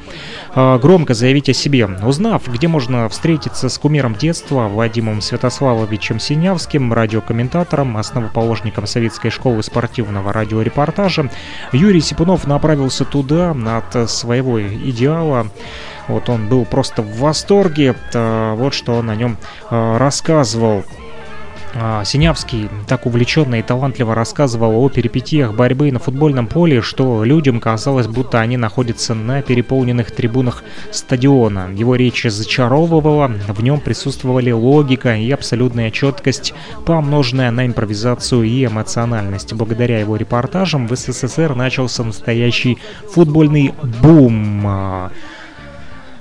э, 0.55 0.79
громко 0.79 1.15
заявить 1.15 1.49
о 1.49 1.55
себе. 1.55 1.89
Узнав, 2.05 2.49
где 2.49 2.69
можно 2.69 3.09
встретиться 3.09 3.69
с 3.69 3.79
кумиром 3.79 4.15
детства 4.15 4.69
Вадимом 4.69 5.21
Святославовичем 5.21 6.19
Синявским, 6.21 6.93
радиокомментатором, 6.93 7.84
директором, 7.85 7.97
основоположником 7.97 8.87
советской 8.87 9.31
школы 9.31 9.63
спортивного 9.63 10.33
радиорепортажа, 10.33 11.31
Юрий 11.73 12.01
Сипунов 12.01 12.47
направился 12.47 13.05
туда 13.05 13.55
от 13.77 14.11
своего 14.11 14.61
идеала. 14.61 15.49
Вот 16.09 16.29
он 16.29 16.49
был 16.49 16.65
просто 16.65 17.03
в 17.03 17.19
восторге. 17.19 17.95
Вот 18.13 18.75
что 18.75 18.95
он 18.95 19.11
о 19.11 19.17
нем 19.17 19.39
э, 19.71 19.97
рассказывал. 19.97 20.85
А, 21.77 22.05
Синявский 22.05 22.69
так 22.87 23.05
увлеченно 23.07 23.57
и 23.57 23.63
талантливо 23.63 24.15
рассказывал 24.15 24.77
о 24.77 24.89
перипетиях 24.89 25.55
борьбы 25.55 25.91
на 25.91 25.99
футбольном 25.99 26.47
поле, 26.47 26.81
что 26.83 27.25
людям 27.25 27.61
казалось, 27.61 28.07
будто 28.07 28.41
они 28.41 28.57
находятся 28.57 29.15
на 29.15 29.43
переполненных 29.43 30.13
трибунах 30.13 30.63
стадиона. 30.93 31.71
Его 31.75 31.97
речь 31.97 32.23
зачаровывала, 32.23 33.29
в 33.49 33.63
нем 33.63 33.81
присутствовали 33.81 34.53
логика 34.53 35.17
и 35.17 35.31
абсолютная 35.33 35.91
четкость, 35.91 36.55
помноженная 36.87 37.51
на 37.51 37.67
импровизацию 37.67 38.45
и 38.45 38.67
эмоциональность. 38.67 39.53
Благодаря 39.53 39.99
его 39.99 40.17
репортажам 40.17 40.87
в 40.87 40.95
СССР 40.95 41.57
начался 41.57 42.05
настоящий 42.05 42.79
футбольный 43.11 43.75
бум. 44.01 45.11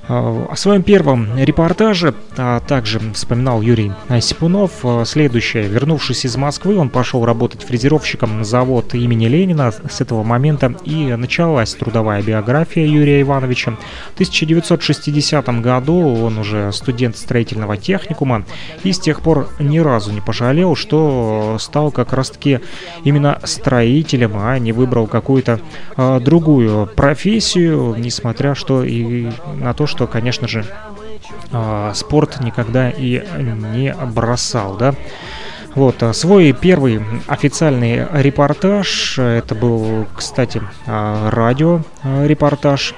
А, 0.08 0.46
о 0.50 0.56
своем 0.56 0.82
первом 0.82 1.36
репортаже 1.36 2.14
а 2.36 2.60
также 2.60 3.00
вспоминал 3.14 3.62
Юрий 3.62 3.92
Сипунов. 4.20 4.72
А, 4.82 5.04
следующее. 5.04 5.64
Вернувшись 5.64 6.24
из 6.24 6.36
Москвы, 6.36 6.76
он 6.76 6.90
пошел 6.90 7.24
работать 7.24 7.62
фрезеровщиком 7.62 8.38
на 8.38 8.44
завод 8.44 8.94
имени 8.94 9.26
Ленина. 9.26 9.72
С 9.72 10.00
этого 10.00 10.22
момента 10.22 10.74
и 10.84 11.14
началась 11.14 11.74
трудовая 11.74 12.22
биография 12.22 12.86
Юрия 12.86 13.20
Ивановича. 13.22 13.72
В 14.10 14.14
1960 14.14 15.60
году 15.60 16.24
он 16.24 16.38
уже 16.38 16.72
студент 16.72 17.16
строительного 17.16 17.76
техникума 17.76 18.44
и 18.82 18.92
с 18.92 18.98
тех 18.98 19.20
пор 19.20 19.48
ни 19.58 19.78
разу 19.78 20.12
не 20.12 20.20
пожалел, 20.20 20.74
что 20.76 21.56
стал 21.60 21.90
как 21.90 22.12
раз-таки 22.12 22.60
именно 23.04 23.38
строителем, 23.44 24.32
а 24.36 24.58
не 24.58 24.72
выбрал 24.72 25.06
какую-то 25.06 25.60
а, 25.96 26.20
другую 26.20 26.86
профессию, 26.86 27.94
несмотря 27.98 28.54
что 28.54 28.84
и 28.84 29.30
на 29.54 29.72
то, 29.74 29.86
что, 29.86 29.93
конечно 30.06 30.48
же, 30.48 30.64
а, 31.52 31.92
спорт 31.94 32.40
никогда 32.40 32.90
и 32.90 33.24
не 33.38 33.94
бросал, 33.94 34.76
да. 34.76 34.94
Вот, 35.74 36.02
а, 36.02 36.12
свой 36.12 36.52
первый 36.52 37.00
официальный 37.26 38.06
репортаж, 38.12 39.18
это 39.18 39.54
был, 39.54 40.06
кстати, 40.14 40.60
а, 40.86 41.30
радиорепортаж. 41.30 42.94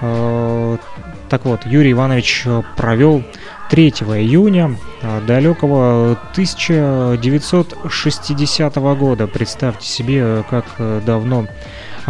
Так 0.00 0.80
вот, 1.44 1.66
Юрий 1.66 1.92
Иванович 1.92 2.46
провел 2.74 3.22
3 3.68 4.18
июня 4.18 4.78
далекого 5.26 6.18
1960 6.32 8.94
года. 8.94 9.26
Представьте 9.26 9.86
себе, 9.86 10.42
как 10.48 10.64
давно 11.04 11.44
а 11.46 11.48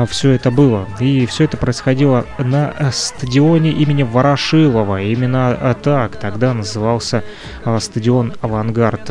все 0.08 0.30
это 0.30 0.50
было. 0.50 0.86
И 1.00 1.26
все 1.26 1.44
это 1.44 1.56
происходило 1.56 2.26
на 2.38 2.74
э, 2.78 2.90
стадионе 2.92 3.70
имени 3.70 4.02
Ворошилова. 4.02 5.02
Именно 5.02 5.56
э, 5.60 5.74
так 5.82 6.16
тогда 6.16 6.54
назывался 6.54 7.24
э, 7.64 7.78
стадион 7.80 8.34
«Авангард», 8.40 9.10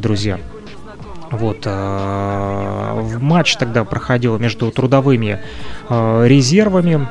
друзья. 0.00 0.38
Вот, 1.30 1.66
в 1.66 3.18
матч 3.20 3.56
тогда 3.56 3.82
проходил 3.84 4.38
между 4.38 4.70
трудовыми 4.70 5.40
резервами 5.90 7.08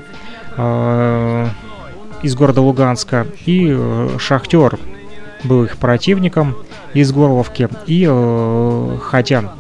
из 2.23 2.35
города 2.35 2.61
Луганска 2.61 3.27
и 3.45 3.77
Шахтер 4.17 4.79
был 5.43 5.65
их 5.65 5.75
противником 5.75 6.55
из 6.93 7.11
Горловки. 7.11 7.67
И 7.87 8.05
хотя 9.03 9.53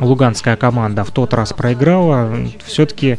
луганская 0.00 0.56
команда 0.56 1.04
в 1.04 1.10
тот 1.10 1.34
раз 1.34 1.52
проиграла, 1.52 2.34
все-таки 2.64 3.18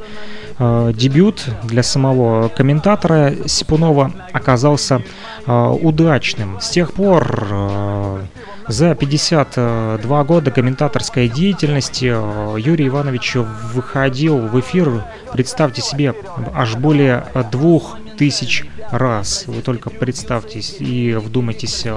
э, 0.58 0.92
дебют 0.94 1.46
для 1.64 1.84
самого 1.84 2.50
комментатора 2.50 3.34
Сипунова 3.46 4.12
оказался 4.34 5.02
э, 5.46 5.52
удачным. 5.82 6.60
С 6.60 6.70
тех 6.70 6.94
пор 6.94 7.48
э, 7.50 8.20
за 8.68 8.96
52 8.96 10.24
года 10.24 10.52
комментаторской 10.52 11.28
деятельности 11.28 12.14
э, 12.16 12.60
Юрий 12.60 12.88
Иванович 12.88 13.36
выходил 13.74 14.38
в 14.40 14.60
эфир, 14.60 15.04
представьте 15.34 15.82
себе, 15.82 16.16
аж 16.54 16.76
более 16.76 17.26
двух 17.52 17.98
тысяч 18.18 18.66
раз. 18.92 19.46
Вы 19.48 19.62
только 19.62 19.90
представьте 19.90 20.60
и 20.60 21.14
вдумайтесь, 21.14 21.84
э, 21.86 21.96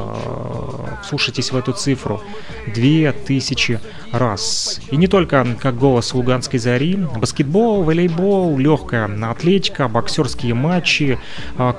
слушайтесь 1.09 1.53
в 1.53 1.57
эту 1.57 1.73
цифру. 1.73 2.23
Две 2.75 3.13
тысячи 3.13 3.81
раз. 4.13 4.81
И 4.91 4.97
не 4.97 5.07
только 5.07 5.47
как 5.61 5.77
голос 5.77 6.15
Луганской 6.15 6.59
зари, 6.59 6.97
баскетбол, 6.97 7.83
волейбол, 7.83 8.59
легкая 8.59 9.09
атлетика, 9.31 9.89
боксерские 9.89 10.55
матчи, 10.55 11.19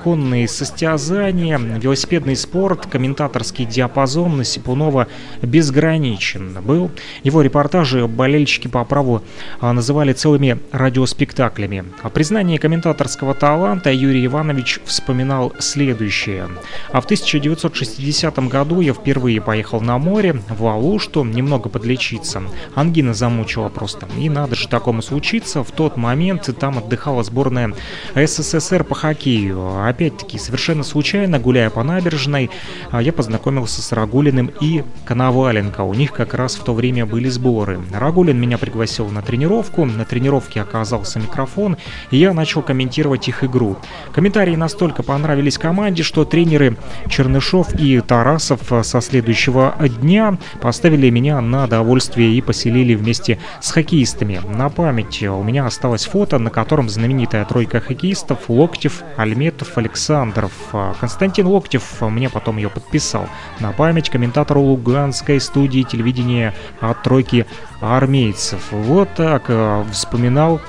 конные 0.02 0.48
состязания, 0.48 1.58
велосипедный 1.58 2.36
спорт, 2.36 2.86
комментаторский 2.86 3.64
диапазон 3.64 4.44
Сипунова 4.44 5.08
безграничен 5.42 6.58
был. 6.62 6.90
Его 7.22 7.42
репортажи 7.42 8.06
болельщики 8.06 8.68
по 8.68 8.84
праву 8.84 9.22
э, 9.60 9.70
называли 9.70 10.12
целыми 10.12 10.58
радиоспектаклями. 10.72 11.84
О 12.02 12.10
признании 12.10 12.56
комментаторского 12.56 13.34
таланта 13.34 13.90
Юрий 13.92 14.28
Иванович 14.30 14.78
вспоминал 14.84 15.52
следующее. 15.58 16.48
А 16.92 17.00
в 17.00 17.04
1960 17.04 18.38
году 18.48 18.80
я 18.80 18.94
впервые 18.94 19.40
поехал 19.40 19.80
на 19.80 19.98
море, 19.98 20.40
в 20.48 20.64
Алушту, 20.66 21.24
немного 21.24 21.68
подлечиться. 21.68 22.42
Ангина 22.76 23.12
замучила 23.12 23.68
просто. 23.68 24.06
И 24.16 24.28
надо 24.28 24.54
же 24.54 24.68
такому 24.68 25.02
случиться. 25.02 25.64
В 25.64 25.72
тот 25.72 25.96
момент 25.96 26.48
там 26.58 26.78
отдыхала 26.78 27.24
сборная 27.24 27.74
СССР 28.14 28.84
по 28.84 28.94
хоккею. 28.94 29.84
Опять-таки, 29.84 30.38
совершенно 30.38 30.84
случайно, 30.84 31.40
гуляя 31.40 31.68
по 31.70 31.82
набережной, 31.82 32.50
я 32.92 33.12
познакомился 33.12 33.82
с 33.82 33.90
Рагулиным 33.90 34.52
и 34.60 34.84
Коноваленко. 35.04 35.80
У 35.80 35.94
них 35.94 36.12
как 36.12 36.34
раз 36.34 36.54
в 36.54 36.62
то 36.62 36.72
время 36.72 37.04
были 37.04 37.28
сборы. 37.28 37.80
Рагулин 37.92 38.40
меня 38.40 38.58
пригласил 38.58 39.08
на 39.08 39.22
тренировку. 39.22 39.84
На 39.84 40.04
тренировке 40.04 40.60
оказался 40.60 41.18
микрофон, 41.18 41.76
и 42.12 42.16
я 42.16 42.32
начал 42.32 42.62
комментировать 42.62 43.26
их 43.26 43.42
игру. 43.42 43.76
Комментарии 44.20 44.54
настолько 44.54 45.02
понравились 45.02 45.56
команде, 45.56 46.02
что 46.02 46.26
тренеры 46.26 46.76
Чернышов 47.08 47.74
и 47.80 48.02
Тарасов 48.02 48.60
со 48.86 49.00
следующего 49.00 49.74
дня 49.80 50.36
поставили 50.60 51.08
меня 51.08 51.40
на 51.40 51.66
довольствие 51.66 52.34
и 52.34 52.42
поселили 52.42 52.94
вместе 52.94 53.38
с 53.62 53.70
хоккеистами. 53.70 54.42
На 54.46 54.68
память 54.68 55.22
у 55.22 55.42
меня 55.42 55.64
осталось 55.64 56.04
фото, 56.04 56.38
на 56.38 56.50
котором 56.50 56.90
знаменитая 56.90 57.46
тройка 57.46 57.80
хоккеистов 57.80 58.40
Локтев, 58.48 59.04
Альметов, 59.16 59.78
Александров. 59.78 60.52
Константин 61.00 61.46
Локтев 61.46 62.02
мне 62.02 62.28
потом 62.28 62.58
ее 62.58 62.68
подписал. 62.68 63.26
На 63.58 63.72
память 63.72 64.10
комментатору 64.10 64.60
Луганской 64.60 65.40
студии 65.40 65.80
телевидения 65.80 66.54
от 66.82 67.02
тройки 67.02 67.46
армейцев. 67.80 68.60
Вот 68.70 69.08
так 69.14 69.44
э, 69.48 69.82
вспоминал 69.90 70.60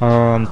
э, 0.00 0.44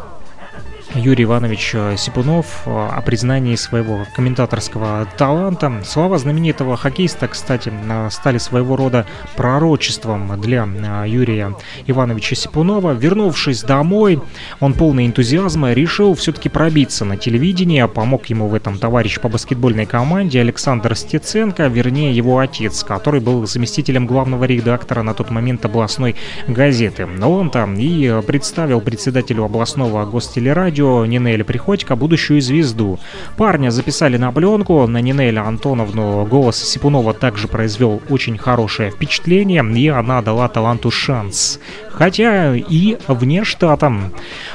Юрий 0.94 1.24
Иванович 1.24 1.70
э, 1.74 1.96
Сипунов 1.96 2.62
э, 2.66 2.70
о 2.70 3.00
признании 3.00 3.54
своего 3.54 4.06
комментаторского 4.14 5.08
таланта. 5.16 5.80
Слова 5.84 6.18
знаменитого 6.18 6.76
хоккеиста, 6.76 7.28
кстати, 7.28 7.72
э, 7.72 8.10
стали 8.10 8.36
своего 8.36 8.76
рода 8.76 9.06
пророчеством 9.36 10.38
для 10.40 10.68
Юрия 11.06 11.54
Ивановича 11.86 12.36
Сипунова. 12.36 12.92
Вернувшись 12.92 13.62
домой, 13.62 14.20
он 14.60 14.74
полный 14.74 15.06
энтузиазма 15.06 15.72
решил 15.72 16.14
все-таки 16.14 16.50
пробиться 16.50 17.06
на 17.06 17.16
телевидение. 17.16 17.88
Помог 17.88 18.26
ему 18.26 18.48
в 18.48 18.54
этом 18.54 18.78
товарищ 18.78 19.18
по 19.18 19.28
баскетбольной 19.30 19.86
команде 19.86 20.40
Александр 20.40 20.94
Стеценко, 20.94 21.68
вернее 21.68 22.12
его 22.12 22.38
отец, 22.38 22.84
который 22.84 23.20
был 23.20 23.46
заместителем 23.46 24.06
главного 24.06 24.44
редактора 24.44 25.02
на 25.02 25.14
тот 25.14 25.30
момент 25.30 25.64
областной 25.64 26.16
газеты. 26.46 27.06
Но 27.06 27.32
он 27.32 27.48
там 27.48 27.76
и 27.76 28.20
представил 28.26 28.82
председателю 28.82 29.44
областного 29.44 30.04
гостелерадио 30.04 30.81
радио 30.82 31.06
Нинель 31.06 31.44
Приходько 31.44 31.94
будущую 31.94 32.40
звезду. 32.40 32.98
Парня 33.36 33.70
записали 33.70 34.16
на 34.16 34.32
пленку, 34.32 34.86
на 34.88 35.00
Нинель 35.00 35.38
Антоновну 35.38 36.26
голос 36.26 36.56
Сипунова 36.56 37.14
также 37.14 37.46
произвел 37.46 38.02
очень 38.08 38.36
хорошее 38.36 38.90
впечатление, 38.90 39.64
и 39.76 39.88
она 39.88 40.20
дала 40.22 40.48
таланту 40.48 40.90
шанс. 40.90 41.60
Хотя 41.88 42.56
и 42.56 42.96
вне 43.06 43.44
штата. 43.44 43.92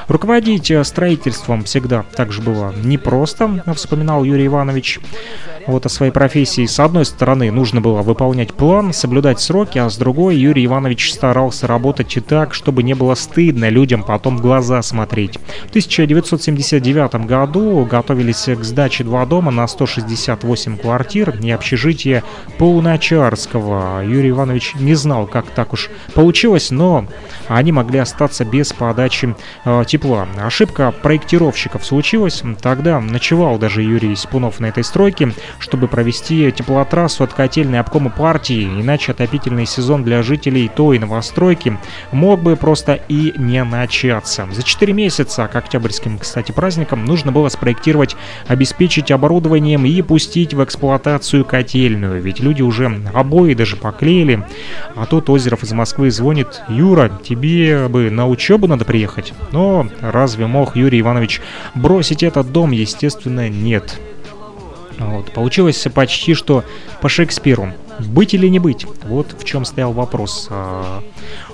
Руководить 0.08 0.70
строительством 0.82 1.64
всегда 1.64 2.04
также 2.14 2.42
было 2.42 2.74
непросто, 2.84 3.64
вспоминал 3.74 4.24
Юрий 4.24 4.46
Иванович 4.46 5.00
вот 5.68 5.86
о 5.86 5.88
своей 5.88 6.10
профессии. 6.10 6.66
С 6.66 6.80
одной 6.80 7.04
стороны, 7.04 7.50
нужно 7.52 7.80
было 7.80 8.02
выполнять 8.02 8.54
план, 8.54 8.92
соблюдать 8.92 9.40
сроки, 9.40 9.78
а 9.78 9.90
с 9.90 9.96
другой 9.96 10.36
Юрий 10.36 10.64
Иванович 10.64 11.12
старался 11.12 11.66
работать 11.66 12.16
и 12.16 12.20
так, 12.20 12.54
чтобы 12.54 12.82
не 12.82 12.94
было 12.94 13.14
стыдно 13.14 13.68
людям 13.68 14.02
потом 14.02 14.38
в 14.38 14.40
глаза 14.40 14.80
смотреть. 14.82 15.38
В 15.66 15.70
1979 16.18 17.26
году 17.26 17.84
готовились 17.84 18.44
к 18.44 18.64
сдаче 18.64 19.04
два 19.04 19.26
дома 19.26 19.50
на 19.50 19.66
168 19.66 20.76
квартир 20.78 21.34
и 21.40 21.50
общежитие 21.50 22.22
Полуначарского. 22.58 24.02
Юрий 24.04 24.30
Иванович 24.30 24.74
не 24.76 24.94
знал, 24.94 25.26
как 25.26 25.50
так 25.50 25.72
уж 25.72 25.90
получилось, 26.14 26.70
но 26.70 27.06
они 27.48 27.72
могли 27.72 27.98
остаться 27.98 28.44
без 28.44 28.72
подачи 28.72 29.34
э, 29.64 29.84
тепла. 29.86 30.26
Ошибка 30.40 30.92
проектировщиков 30.92 31.84
случилась. 31.84 32.42
Тогда 32.60 33.00
ночевал 33.00 33.58
даже 33.58 33.82
Юрий 33.82 34.14
Спунов 34.16 34.60
на 34.60 34.66
этой 34.66 34.84
стройке 34.84 35.32
чтобы 35.58 35.88
провести 35.88 36.50
теплотрассу 36.52 37.24
от 37.24 37.32
котельной 37.32 37.80
обкома 37.80 38.10
партии, 38.10 38.64
иначе 38.64 39.12
отопительный 39.12 39.66
сезон 39.66 40.04
для 40.04 40.22
жителей 40.22 40.68
той 40.68 40.98
новостройки 40.98 41.78
мог 42.12 42.42
бы 42.42 42.56
просто 42.56 42.94
и 43.08 43.34
не 43.36 43.62
начаться. 43.64 44.48
За 44.50 44.62
4 44.62 44.92
месяца 44.92 45.46
к 45.48 45.56
октябрьским, 45.56 46.07
кстати, 46.16 46.52
праздникам 46.52 47.04
нужно 47.04 47.32
было 47.32 47.48
спроектировать, 47.48 48.16
обеспечить 48.46 49.10
оборудованием 49.10 49.84
и 49.84 50.00
пустить 50.00 50.54
в 50.54 50.64
эксплуатацию 50.64 51.44
котельную, 51.44 52.22
ведь 52.22 52.40
люди 52.40 52.62
уже 52.62 53.02
обои 53.12 53.54
даже 53.54 53.76
поклеили. 53.76 54.46
А 54.94 55.04
тут 55.06 55.28
Озеров 55.28 55.62
из 55.64 55.72
Москвы 55.72 56.10
звонит, 56.10 56.62
«Юра, 56.68 57.10
тебе 57.22 57.88
бы 57.88 58.10
на 58.10 58.28
учебу 58.28 58.66
надо 58.66 58.84
приехать». 58.84 59.34
Но 59.52 59.88
разве 60.00 60.46
мог 60.46 60.76
Юрий 60.76 61.00
Иванович 61.00 61.40
бросить 61.74 62.22
этот 62.22 62.52
дом? 62.52 62.70
Естественно, 62.70 63.48
нет. 63.48 63.98
Вот. 64.98 65.32
Получилось 65.32 65.86
почти 65.94 66.34
что 66.34 66.64
по 67.00 67.08
Шекспиру. 67.08 67.72
Быть 68.00 68.34
или 68.34 68.48
не 68.48 68.58
быть? 68.58 68.86
Вот 69.04 69.34
в 69.38 69.44
чем 69.44 69.64
стоял 69.64 69.92
вопрос. 69.92 70.48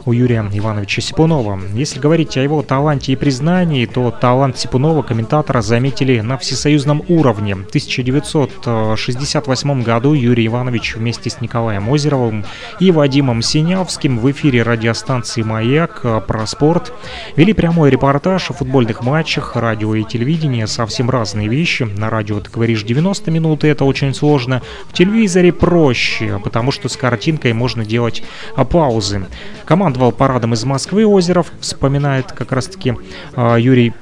А, 0.05 0.11
у 0.11 0.13
Юрия 0.13 0.45
Ивановича 0.53 1.01
Сипунова. 1.03 1.59
Если 1.75 1.99
говорить 1.99 2.37
о 2.37 2.43
его 2.43 2.63
таланте 2.63 3.13
и 3.13 3.17
признании, 3.17 3.87
то 3.87 4.11
талант 4.11 4.59
Сипунова 4.59 5.03
комментатора 5.03 5.63
заметили 5.63 6.21
на 6.21 6.37
всесоюзном 6.39 7.03
уровне. 7.09 7.57
В 7.57 7.67
1968 7.69 9.83
году 9.83 10.15
Юрий 10.15 10.47
Иванович 10.47 10.95
вместе 10.97 11.31
с 11.31 11.41
Николаем 11.41 11.93
Озеровым 11.93 12.45
и 12.81 12.91
Вадимом 12.91 13.41
Синявским 13.43 14.19
в 14.19 14.29
эфире 14.31 14.63
радиостанции 14.63 15.43
«Маяк» 15.43 16.03
про 16.27 16.47
спорт 16.47 16.93
вели 17.37 17.53
прямой 17.53 17.91
репортаж 17.91 18.51
о 18.51 18.55
футбольных 18.55 19.03
матчах, 19.03 19.57
радио 19.57 19.95
и 19.95 20.05
телевидение, 20.05 20.67
совсем 20.67 21.11
разные 21.11 21.49
вещи. 21.49 21.85
На 21.85 22.11
радио 22.11 22.41
ты 22.41 22.51
говоришь 22.51 22.83
90 22.83 23.31
минут, 23.31 23.65
и 23.65 23.69
это 23.69 23.85
очень 23.85 24.13
сложно. 24.15 24.63
В 24.89 24.93
телевизоре 24.93 25.53
проще, 25.53 26.41
потому 26.43 26.73
что 26.73 26.89
с 26.89 26.97
картинкой 26.97 27.53
можно 27.53 27.85
делать 27.85 28.23
паузы. 28.71 29.27
Команда 29.65 29.94
командовал 29.95 30.11
парадом 30.13 30.55
из 30.55 30.65
Москвы 30.65 31.07
Озеров, 31.07 31.53
вспоминает 31.61 32.33
как 32.33 32.51
раз-таки 32.51 32.97
э, 33.37 33.57
Юрий 33.61 33.93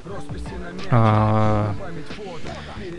э, 0.90 1.66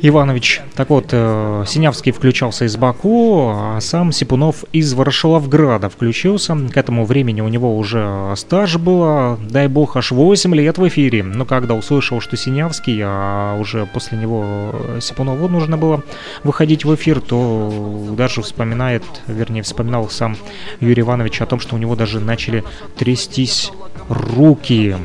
Иванович. 0.06 0.60
Так 0.76 0.90
вот, 0.90 1.10
э, 1.12 1.64
Синявский 1.66 2.12
включался 2.12 2.66
из 2.66 2.76
Баку, 2.76 3.54
а 3.56 3.80
сам 3.80 4.12
Сипунов 4.12 4.66
из 4.74 4.94
Ворошиловграда 4.94 5.90
включился. 5.90 6.58
К 6.74 6.76
этому 6.76 7.06
времени 7.06 7.40
у 7.40 7.48
него 7.48 7.78
уже 7.78 8.34
стаж 8.36 8.76
было, 8.76 9.40
дай 9.50 9.70
бог, 9.70 9.96
аж 9.96 10.12
8 10.12 10.54
лет 10.56 10.78
в 10.78 10.86
эфире. 10.90 11.24
Но 11.24 11.46
когда 11.46 11.74
услышал, 11.74 12.20
что 12.20 12.36
Синявский, 12.36 13.00
а 13.02 13.58
уже 13.58 13.86
после 13.86 14.18
него 14.18 14.76
Сипунову 15.00 15.48
нужно 15.48 15.78
было 15.78 16.04
выходить 16.44 16.84
в 16.84 16.94
эфир, 16.94 17.22
то 17.22 18.14
даже 18.18 18.42
вспоминает, 18.42 19.04
вернее, 19.28 19.64
вспоминал 19.64 20.10
сам 20.10 20.36
Юрий 20.82 21.04
Иванович 21.04 21.40
о 21.40 21.46
том, 21.46 21.62
что 21.62 21.76
у 21.76 21.78
него 21.78 21.96
даже 21.96 22.20
начали 22.20 22.66
трястись 22.98 23.72
руки 24.10 24.98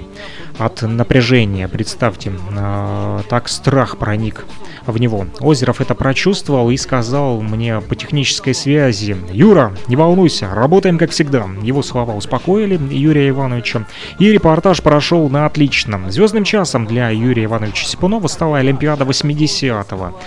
от 0.59 0.83
напряжения. 0.83 1.69
Представьте, 1.69 2.33
э, 2.51 3.21
так 3.29 3.49
страх 3.49 3.97
проник 3.97 4.45
в 4.87 4.99
него. 4.99 5.27
Озеров 5.41 5.81
это 5.81 5.95
прочувствовал 5.95 6.71
и 6.71 6.77
сказал 6.77 7.41
мне 7.41 7.81
по 7.81 7.95
технической 7.95 8.55
связи, 8.55 9.17
«Юра, 9.33 9.75
не 9.87 9.97
волнуйся, 9.97 10.49
работаем 10.53 10.99
как 10.99 11.11
всегда». 11.11 11.47
Его 11.63 11.83
слова 11.83 12.15
успокоили 12.15 12.79
Юрия 12.93 13.29
Ивановича, 13.29 13.87
и 14.19 14.33
репортаж 14.33 14.83
прошел 14.83 15.29
на 15.29 15.47
отлично. 15.47 16.11
Звездным 16.11 16.45
часом 16.45 16.87
для 16.87 17.11
Юрия 17.11 17.45
Ивановича 17.45 17.87
Сипунова 17.87 18.27
стала 18.29 18.59
Олимпиада 18.59 19.05
80-го 19.05 20.19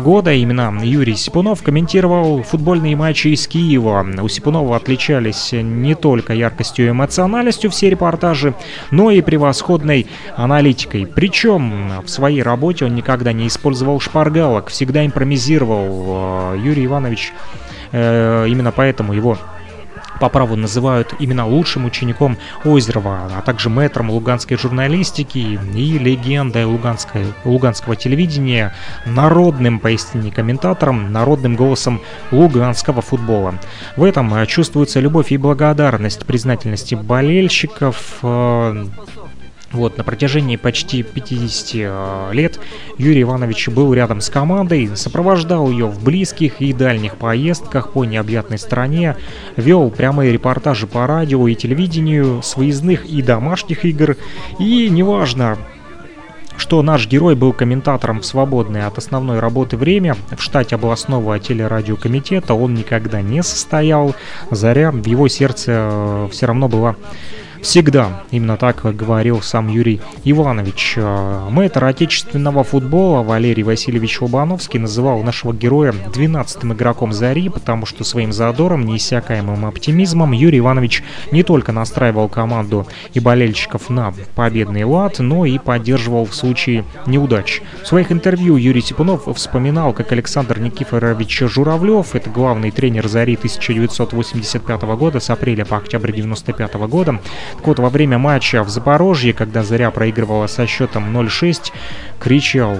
года. 0.00 0.32
Именно 0.32 0.80
Юрий 0.82 1.16
Сипунов 1.16 1.62
комментировал 1.62 2.42
футбольные 2.42 2.96
матчи 2.96 3.28
из 3.28 3.46
Киева. 3.46 4.06
У 4.22 4.28
Сипунова 4.28 4.76
отличались 4.76 5.50
не 5.52 5.94
только 5.94 6.34
яркостью 6.34 6.86
и 6.86 6.90
эмоциональностью 6.90 7.70
все 7.70 7.90
репортажи, 7.90 8.54
но 8.90 9.10
и 9.10 9.20
превосходно 9.20 9.79
свободной 9.80 10.06
аналитикой. 10.36 11.06
Причем 11.06 12.02
в 12.04 12.08
своей 12.08 12.42
работе 12.42 12.84
он 12.84 12.94
никогда 12.94 13.32
не 13.32 13.46
использовал 13.46 14.00
шпаргалок, 14.00 14.68
всегда 14.68 15.04
импровизировал. 15.06 16.54
Юрий 16.54 16.86
Иванович 16.86 17.32
именно 17.92 18.72
поэтому 18.72 19.12
его 19.14 19.38
по 20.20 20.28
праву 20.28 20.54
называют 20.54 21.14
именно 21.18 21.46
лучшим 21.46 21.86
учеником 21.86 22.36
Озерова, 22.62 23.30
а 23.38 23.40
также 23.40 23.70
мэтром 23.70 24.10
луганской 24.10 24.58
журналистики 24.58 25.58
и 25.74 25.98
легендой 25.98 26.66
луганской, 26.66 27.24
луганского 27.44 27.96
телевидения, 27.96 28.74
народным 29.06 29.78
поистине 29.78 30.30
комментатором, 30.30 31.10
народным 31.10 31.56
голосом 31.56 32.02
луганского 32.30 33.00
футбола. 33.00 33.54
В 33.96 34.04
этом 34.04 34.46
чувствуется 34.46 35.00
любовь 35.00 35.32
и 35.32 35.38
благодарность 35.38 36.26
признательности 36.26 36.94
болельщиков, 36.94 38.18
э, 38.22 38.84
вот, 39.72 39.96
на 39.98 40.04
протяжении 40.04 40.56
почти 40.56 41.02
50 41.02 41.70
э, 41.74 42.30
лет 42.32 42.58
Юрий 42.98 43.22
Иванович 43.22 43.68
был 43.68 43.94
рядом 43.94 44.20
с 44.20 44.28
командой, 44.28 44.90
сопровождал 44.96 45.70
ее 45.70 45.86
в 45.86 46.02
близких 46.02 46.60
и 46.60 46.72
дальних 46.72 47.16
поездках 47.16 47.92
по 47.92 48.04
необъятной 48.04 48.58
стране, 48.58 49.16
вел 49.56 49.90
прямые 49.90 50.32
репортажи 50.32 50.86
по 50.88 51.06
радио 51.06 51.46
и 51.46 51.54
телевидению 51.54 52.42
с 52.42 52.56
выездных 52.56 53.06
и 53.06 53.22
домашних 53.22 53.84
игр, 53.84 54.16
и 54.58 54.88
неважно, 54.90 55.56
что 56.56 56.82
наш 56.82 57.06
герой 57.06 57.36
был 57.36 57.52
комментатором 57.52 58.20
в 58.20 58.26
свободное 58.26 58.86
от 58.86 58.98
основной 58.98 59.38
работы 59.38 59.76
время. 59.76 60.16
В 60.36 60.42
штате 60.42 60.74
областного 60.74 61.38
телерадиокомитета 61.38 62.54
он 62.54 62.74
никогда 62.74 63.22
не 63.22 63.42
состоял. 63.42 64.14
Заря 64.50 64.90
в 64.90 65.06
его 65.06 65.28
сердце 65.28 65.88
э, 65.90 66.28
все 66.32 66.46
равно 66.46 66.68
была 66.68 66.96
всегда. 67.62 68.22
Именно 68.30 68.56
так 68.56 68.82
говорил 68.96 69.42
сам 69.42 69.68
Юрий 69.68 70.00
Иванович. 70.24 70.94
А, 70.98 71.48
мэтр 71.50 71.84
отечественного 71.84 72.64
футбола 72.64 73.22
Валерий 73.22 73.62
Васильевич 73.62 74.20
Лобановский 74.20 74.78
называл 74.78 75.22
нашего 75.22 75.52
героя 75.52 75.92
12-м 75.92 76.72
игроком 76.72 77.12
«Зари», 77.12 77.48
потому 77.48 77.86
что 77.86 78.04
своим 78.04 78.32
задором, 78.32 78.84
неиссякаемым 78.84 79.66
оптимизмом 79.66 80.32
Юрий 80.32 80.58
Иванович 80.58 81.02
не 81.30 81.42
только 81.42 81.72
настраивал 81.72 82.28
команду 82.28 82.86
и 83.14 83.20
болельщиков 83.20 83.90
на 83.90 84.12
победный 84.34 84.84
лад, 84.84 85.18
но 85.18 85.44
и 85.44 85.58
поддерживал 85.58 86.24
в 86.24 86.34
случае 86.34 86.84
неудач. 87.06 87.62
В 87.82 87.86
своих 87.86 88.12
интервью 88.12 88.56
Юрий 88.56 88.82
Типунов 88.82 89.26
вспоминал, 89.34 89.92
как 89.92 90.12
Александр 90.12 90.58
Никифорович 90.58 91.40
Журавлев, 91.40 92.14
это 92.14 92.30
главный 92.30 92.70
тренер 92.70 93.08
«Зари» 93.08 93.34
1985 93.34 94.82
года 94.82 95.20
с 95.20 95.30
апреля 95.30 95.64
по 95.64 95.76
октябрь 95.76 96.10
1995 96.10 96.74
года, 96.88 97.20
так 97.56 97.66
вот, 97.66 97.78
во 97.78 97.90
время 97.90 98.18
матча 98.18 98.62
в 98.62 98.68
Запорожье, 98.68 99.32
когда 99.32 99.62
Заря 99.62 99.90
проигрывала 99.90 100.46
со 100.46 100.66
счетом 100.66 101.16
0-6, 101.16 101.72
кричал 102.18 102.78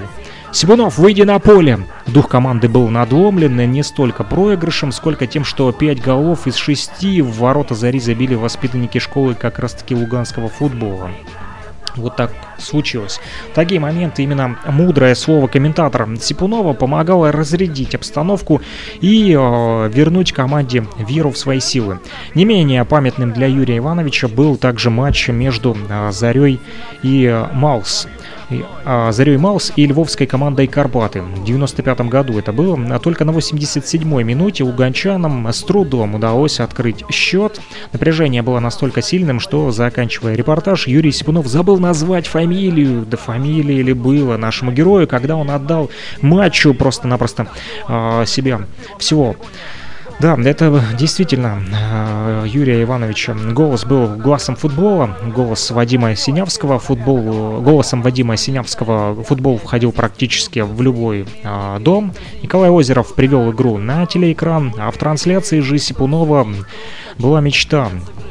«Сибунов, 0.52 0.98
выйди 0.98 1.22
на 1.22 1.38
поле!» 1.38 1.80
Дух 2.06 2.28
команды 2.28 2.68
был 2.68 2.88
надломлен 2.88 3.70
не 3.70 3.82
столько 3.84 4.24
проигрышем, 4.24 4.90
сколько 4.90 5.26
тем, 5.26 5.44
что 5.44 5.70
5 5.70 6.00
голов 6.00 6.46
из 6.46 6.56
6 6.56 7.20
в 7.20 7.38
ворота 7.38 7.74
Зари 7.74 8.00
забили 8.00 8.34
воспитанники 8.34 8.98
школы 8.98 9.34
как 9.34 9.60
раз-таки 9.60 9.94
луганского 9.94 10.48
футбола. 10.48 11.10
Вот 11.96 12.16
так 12.16 12.32
случилось. 12.58 13.20
В 13.50 13.54
такие 13.54 13.80
моменты 13.80 14.22
именно 14.22 14.58
мудрое 14.66 15.14
слово 15.14 15.46
комментатора 15.46 16.08
Сипунова 16.16 16.72
помогало 16.72 17.32
разрядить 17.32 17.94
обстановку 17.94 18.60
и 19.00 19.32
э, 19.32 19.90
вернуть 19.92 20.32
команде 20.32 20.86
веру 20.98 21.30
в 21.30 21.38
свои 21.38 21.60
силы. 21.60 22.00
Не 22.34 22.44
менее 22.44 22.84
памятным 22.84 23.32
для 23.32 23.46
Юрия 23.46 23.78
Ивановича 23.78 24.28
был 24.28 24.56
также 24.56 24.90
матч 24.90 25.28
между 25.28 25.76
э, 25.88 26.12
Зарей 26.12 26.60
и 27.02 27.24
э, 27.24 27.46
Малс 27.52 28.06
а, 28.06 28.19
Зарей 29.10 29.36
Маус 29.36 29.72
и 29.76 29.86
львовской 29.86 30.26
командой 30.26 30.66
Карпаты. 30.66 31.22
В 31.22 31.44
95 31.44 32.00
году 32.02 32.38
это 32.38 32.52
было. 32.52 32.78
А 32.90 32.98
только 32.98 33.24
на 33.24 33.30
87-й 33.30 34.24
минуте 34.24 34.64
луганчанам 34.64 35.46
с 35.46 35.62
трудом 35.62 36.14
удалось 36.14 36.60
открыть 36.60 37.04
счет. 37.10 37.60
Напряжение 37.92 38.42
было 38.42 38.60
настолько 38.60 39.02
сильным, 39.02 39.40
что, 39.40 39.70
заканчивая 39.70 40.34
репортаж, 40.34 40.86
Юрий 40.86 41.12
Сипунов 41.12 41.46
забыл 41.46 41.78
назвать 41.78 42.26
фамилию. 42.26 43.06
Да 43.06 43.16
фамилия 43.16 43.82
ли 43.82 43.92
было 43.92 44.36
нашему 44.36 44.72
герою, 44.72 45.06
когда 45.06 45.36
он 45.36 45.50
отдал 45.50 45.90
матчу 46.20 46.74
просто-напросто 46.74 47.48
э, 47.88 48.24
себя 48.26 48.62
всего. 48.98 49.36
Да, 50.20 50.36
это 50.44 50.82
действительно 50.98 51.62
э, 51.72 52.44
Юрия 52.46 52.82
Ивановича 52.82 53.34
голос 53.52 53.86
был 53.86 54.06
глазом 54.16 54.54
футбола, 54.54 55.16
голос 55.34 55.70
Вадима 55.70 56.14
Синявского, 56.14 56.78
футбол, 56.78 57.62
голосом 57.62 58.02
Вадима 58.02 58.36
Синявского 58.36 59.22
футбол 59.24 59.56
входил 59.56 59.92
практически 59.92 60.58
в 60.60 60.82
любой 60.82 61.26
э, 61.42 61.78
дом. 61.80 62.12
Николай 62.42 62.68
Озеров 62.68 63.14
привел 63.14 63.50
игру 63.50 63.78
на 63.78 64.04
телеэкран, 64.04 64.74
а 64.78 64.90
в 64.90 64.98
трансляции 64.98 65.60
же 65.60 65.78
Сипунова 65.78 66.46
была 67.18 67.40
мечта. 67.40 67.88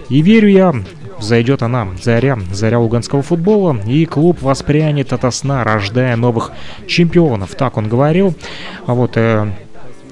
И 0.09 0.21
верю 0.21 0.47
я, 0.47 0.75
Зайдет 1.19 1.63
она, 1.63 1.87
заря, 2.01 2.39
заря 2.51 2.79
луганского 2.79 3.21
футбола, 3.21 3.77
и 3.85 4.05
клуб 4.05 4.41
воспрянет 4.41 5.11
ото 5.11 5.31
сна, 5.31 5.63
рождая 5.63 6.15
новых 6.15 6.51
чемпионов. 6.87 7.55
Так 7.55 7.77
он 7.77 7.89
говорил. 7.89 8.33
А 8.85 8.93
вот 8.93 9.17
э, 9.17 9.51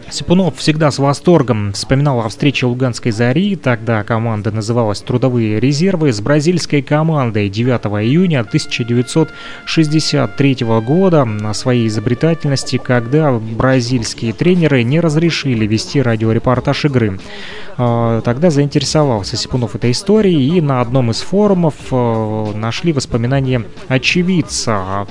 Сипунов 0.09 0.57
всегда 0.57 0.89
с 0.89 0.99
восторгом 0.99 1.73
вспоминал 1.73 2.21
о 2.21 2.29
встрече 2.29 2.65
Луганской 2.65 3.11
«Зари», 3.11 3.57
тогда 3.57 4.03
команда 4.03 4.51
называлась 4.51 5.01
«Трудовые 5.01 5.59
резервы», 5.59 6.13
с 6.13 6.21
бразильской 6.21 6.81
командой 6.81 7.49
9 7.49 8.03
июня 8.03 8.39
1963 8.39 10.57
года 10.85 11.25
на 11.25 11.53
своей 11.53 11.87
изобретательности, 11.87 12.77
когда 12.77 13.33
бразильские 13.33 14.31
тренеры 14.31 14.83
не 14.83 15.01
разрешили 15.01 15.67
вести 15.67 16.01
радиорепортаж 16.01 16.85
игры. 16.85 17.19
А, 17.77 18.21
тогда 18.21 18.49
заинтересовался 18.49 19.35
Сипунов 19.35 19.75
этой 19.75 19.91
историей 19.91 20.57
и 20.57 20.61
на 20.61 20.79
одном 20.79 21.11
из 21.11 21.19
форумов 21.19 21.75
э, 21.91 22.53
нашли 22.55 22.93
воспоминания 22.93 23.65
очевидца 23.89 25.05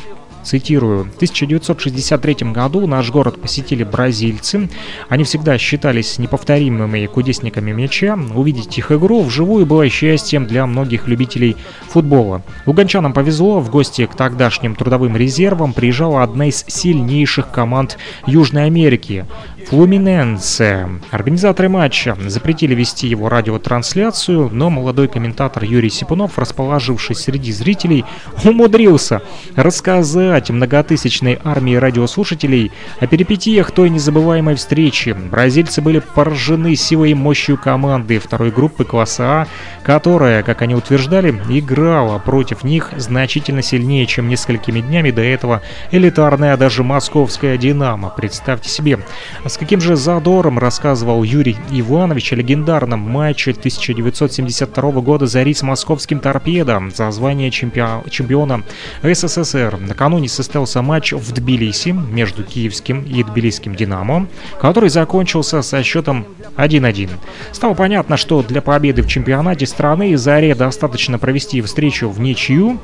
Цитирую. 0.47 1.07
В 1.07 1.17
1963 1.17 2.53
году 2.53 2.87
наш 2.87 3.11
город 3.11 3.41
посетили 3.41 3.83
бразильцы. 3.83 4.71
Они 5.09 5.25
всегда 5.25 5.59
считались 5.59 6.19
неповторимыми 6.19 7.07
кудесниками 7.07 7.73
мяча. 7.73 8.17
Увидеть 8.33 8.79
их 8.79 8.93
игру 8.93 9.25
вживую 9.25 9.67
было 9.67 9.89
счастьем 9.89 10.47
для 10.47 10.65
многих 10.67 11.09
любителей 11.09 11.57
футбола. 11.89 12.43
Луганчанам 12.65 13.13
повезло. 13.13 13.59
В 13.59 13.71
гости 13.71 14.07
к 14.07 14.15
тогдашним 14.15 14.77
трудовым 14.77 15.17
резервам 15.17 15.73
приезжала 15.73 16.23
одна 16.23 16.47
из 16.47 16.65
сильнейших 16.69 17.51
команд 17.51 17.99
Южной 18.29 18.67
Америки 18.67 19.27
Флуминенсе. 19.69 20.89
Организаторы 21.11 21.69
матча 21.69 22.17
запретили 22.25 22.73
вести 22.73 23.09
его 23.09 23.29
радиотрансляцию, 23.29 24.49
но 24.53 24.71
молодой 24.71 25.09
комментатор 25.09 25.65
Юрий 25.65 25.91
Сипунов, 25.91 26.39
расположившись 26.39 27.19
среди 27.19 27.51
зрителей, 27.51 28.05
умудрился 28.45 29.23
рассказать 29.57 30.36
многотысячной 30.51 31.39
армии 31.43 31.75
радиослушателей 31.75 32.73
о 33.01 33.07
перипетиях 33.07 33.71
той 33.71 33.91
незабываемой 33.91 34.55
встречи. 34.55 35.11
Бразильцы 35.11 35.83
были 35.83 36.01
поражены 36.01 36.77
силой 36.77 37.13
и 37.13 37.15
мощью 37.15 37.57
команды 37.57 38.19
второй 38.19 38.51
группы 38.51 38.85
класса 38.85 39.25
А, 39.25 39.47
которая, 39.83 40.43
как 40.43 40.63
они 40.63 40.75
утверждали, 40.75 41.31
играла 41.49 42.19
против 42.19 42.65
них 42.65 42.91
значительно 42.97 43.63
сильнее, 43.63 44.07
чем 44.07 44.29
несколькими 44.29 44.81
днями 44.81 45.11
до 45.11 45.23
этого 45.23 45.63
элитарная 45.91 46.57
даже 46.57 46.83
московская 46.83 47.57
«Динамо». 47.57 48.13
Представьте 48.17 48.69
себе, 48.69 49.01
с 49.45 49.57
каким 49.57 49.81
же 49.81 49.97
задором 49.97 50.59
рассказывал 50.59 51.23
Юрий 51.23 51.57
Иванович 51.71 52.33
о 52.33 52.37
легендарном 52.37 53.01
матче 53.01 53.53
1972 53.53 54.91
года 55.01 55.27
«Зари» 55.27 55.55
с 55.55 55.63
московским 55.63 56.21
торпедом 56.21 56.91
за 56.91 57.11
звание 57.11 57.51
чемпиона 57.51 58.63
СССР. 59.03 59.79
Накануне 60.27 60.29
состоялся 60.29 60.83
матч 60.83 61.13
в 61.13 61.33
Тбилиси 61.33 61.91
между 61.91 62.43
киевским 62.43 63.03
и 63.03 63.23
тбилисским 63.23 63.75
«Динамо», 63.75 64.27
который 64.61 64.89
закончился 64.89 65.63
со 65.63 65.83
счетом 65.83 66.27
1-1. 66.57 67.11
Стало 67.53 67.75
понятно, 67.75 68.17
что 68.17 68.43
для 68.43 68.61
победы 68.61 69.03
в 69.03 69.09
чемпионате 69.09 69.67
страны 69.67 70.17
«Заре» 70.17 70.55
достаточно 70.55 71.19
провести 71.19 71.63
встречу 71.63 72.09
в 72.09 72.21
ничью, 72.21 72.79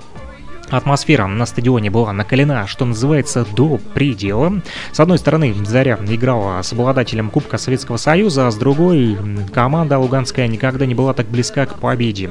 Атмосфера 0.71 1.27
на 1.27 1.45
стадионе 1.45 1.91
была 1.91 2.15
накалена, 2.15 2.67
что 2.67 2.87
называется, 2.87 3.45
до 3.55 3.79
предела. 3.93 4.63
С 4.91 5.01
одной 5.01 5.19
стороны, 5.19 5.55
Заря 5.67 5.99
играла 6.09 6.63
с 6.63 6.73
обладателем 6.73 7.29
Кубка 7.29 7.59
Советского 7.59 7.99
Союза, 7.99 8.47
а 8.47 8.51
с 8.51 8.57
другой, 8.57 9.19
команда 9.53 9.99
луганская 9.99 10.49
никогда 10.49 10.87
не 10.87 10.95
была 10.95 11.13
так 11.13 11.27
близка 11.27 11.67
к 11.67 11.79
победе. 11.79 12.31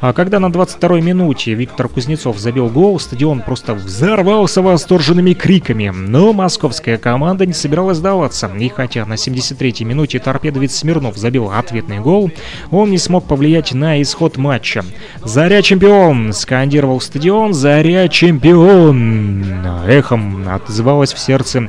А 0.00 0.12
когда 0.12 0.40
на 0.40 0.46
22-й 0.46 1.00
минуте 1.00 1.54
Виктор 1.54 1.88
Кузнецов 1.88 2.38
забил 2.38 2.68
гол, 2.68 3.00
стадион 3.00 3.40
просто 3.40 3.74
взорвался 3.74 4.62
восторженными 4.62 5.32
криками. 5.32 5.88
Но 5.88 6.32
московская 6.32 6.98
команда 6.98 7.46
не 7.46 7.52
собиралась 7.52 7.98
сдаваться. 7.98 8.50
И 8.58 8.68
хотя 8.68 9.06
на 9.06 9.14
73-й 9.14 9.84
минуте 9.84 10.18
торпедовец 10.18 10.74
Смирнов 10.74 11.16
забил 11.16 11.50
ответный 11.50 12.00
гол, 12.00 12.30
он 12.70 12.90
не 12.90 12.98
смог 12.98 13.24
повлиять 13.24 13.72
на 13.72 14.00
исход 14.02 14.36
матча. 14.36 14.84
«Заря 15.24 15.62
чемпион!»— 15.62 16.32
скандировал 16.34 17.00
стадион. 17.00 17.54
«Заря 17.54 18.08
чемпион!» 18.08 19.44
Эхом 19.86 20.48
отзывалось 20.48 21.12
в 21.12 21.18
сердце 21.18 21.68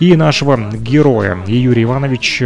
и 0.00 0.16
нашего 0.16 0.56
героя. 0.72 1.38
И 1.46 1.56
Юрий 1.56 1.84
Иванович 1.84 2.42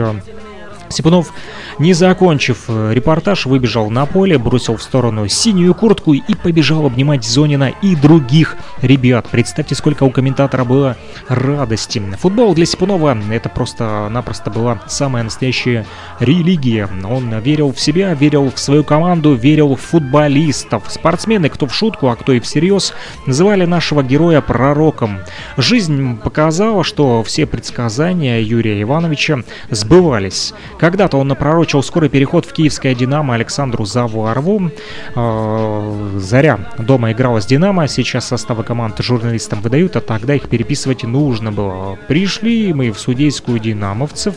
Сипунов 0.92 1.32
не 1.78 1.92
закончив 1.92 2.64
э, 2.68 2.92
репортаж, 2.94 3.46
выбежал 3.46 3.90
на 3.90 4.06
поле, 4.06 4.38
бросил 4.38 4.76
в 4.76 4.82
сторону 4.82 5.26
синюю 5.26 5.74
куртку 5.74 6.14
и 6.14 6.34
побежал 6.34 6.86
обнимать 6.86 7.24
Зонина 7.24 7.72
и 7.82 7.96
других 7.96 8.56
ребят. 8.80 9.26
Представьте, 9.30 9.74
сколько 9.74 10.04
у 10.04 10.10
комментатора 10.10 10.64
было 10.64 10.96
радости. 11.28 12.00
Футбол 12.18 12.54
для 12.54 12.66
Сипунова 12.66 13.18
это 13.30 13.48
просто-напросто 13.48 14.50
была 14.50 14.80
самая 14.86 15.24
настоящая 15.24 15.86
религия. 16.20 16.88
Он 17.04 17.38
верил 17.40 17.72
в 17.72 17.80
себя, 17.80 18.14
верил 18.14 18.50
в 18.50 18.58
свою 18.58 18.84
команду, 18.84 19.34
верил 19.34 19.74
в 19.74 19.80
футболистов. 19.80 20.84
Спортсмены, 20.88 21.48
кто 21.48 21.66
в 21.66 21.74
шутку, 21.74 22.08
а 22.08 22.16
кто 22.16 22.32
и 22.32 22.40
всерьез, 22.40 22.94
называли 23.26 23.64
нашего 23.64 24.02
героя 24.02 24.40
пророком. 24.40 25.20
Жизнь 25.56 26.18
показала, 26.18 26.84
что 26.84 27.22
все 27.22 27.46
предсказания 27.46 28.40
Юрия 28.40 28.80
Ивановича 28.82 29.38
сбывались. 29.70 30.52
Когда-то 30.82 31.16
он 31.16 31.28
напророчил 31.28 31.52
пророчил 31.52 31.82
скорый 31.84 32.08
переход 32.08 32.44
в 32.44 32.52
киевское 32.52 32.92
«Динамо» 32.92 33.34
Александру 33.34 33.84
Завуарову. 33.84 34.72
А, 35.14 36.10
«Заря» 36.16 36.58
дома 36.76 37.12
играла 37.12 37.40
с 37.40 37.46
«Динамо», 37.46 37.86
сейчас 37.86 38.26
составы 38.26 38.64
команд 38.64 38.98
журналистам 38.98 39.60
выдают, 39.60 39.94
а 39.94 40.00
тогда 40.00 40.34
их 40.34 40.48
переписывать 40.48 41.04
нужно 41.04 41.52
было. 41.52 41.96
Пришли 42.08 42.72
мы 42.72 42.90
в 42.90 42.98
судейскую 42.98 43.60
«Динамовцев». 43.60 44.34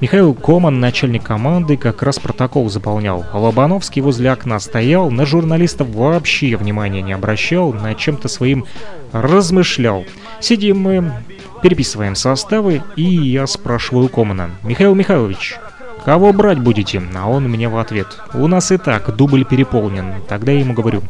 Михаил 0.00 0.32
Коман, 0.32 0.78
начальник 0.78 1.24
команды, 1.24 1.76
как 1.76 2.04
раз 2.04 2.20
протокол 2.20 2.70
заполнял. 2.70 3.24
Лобановский 3.34 4.00
возле 4.00 4.30
окна 4.30 4.60
стоял, 4.60 5.10
на 5.10 5.26
журналистов 5.26 5.88
вообще 5.88 6.54
внимания 6.54 7.02
не 7.02 7.14
обращал, 7.14 7.72
на 7.72 7.96
чем-то 7.96 8.28
своим 8.28 8.64
размышлял. 9.10 10.04
Сидим 10.38 10.78
мы, 10.78 11.12
переписываем 11.60 12.14
составы, 12.14 12.82
и 12.96 13.02
я 13.02 13.46
спрашиваю 13.46 14.08
Комана. 14.08 14.50
«Михаил 14.62 14.94
Михайлович, 14.94 15.58
«Кого 16.04 16.32
брать 16.32 16.58
будете?» 16.58 17.02
А 17.14 17.28
он 17.28 17.44
мне 17.48 17.68
в 17.68 17.76
ответ. 17.76 18.06
«У 18.32 18.46
нас 18.46 18.72
и 18.72 18.78
так 18.78 19.14
дубль 19.14 19.44
переполнен». 19.44 20.14
Тогда 20.28 20.52
я 20.52 20.60
ему 20.60 20.72
говорю. 20.72 21.02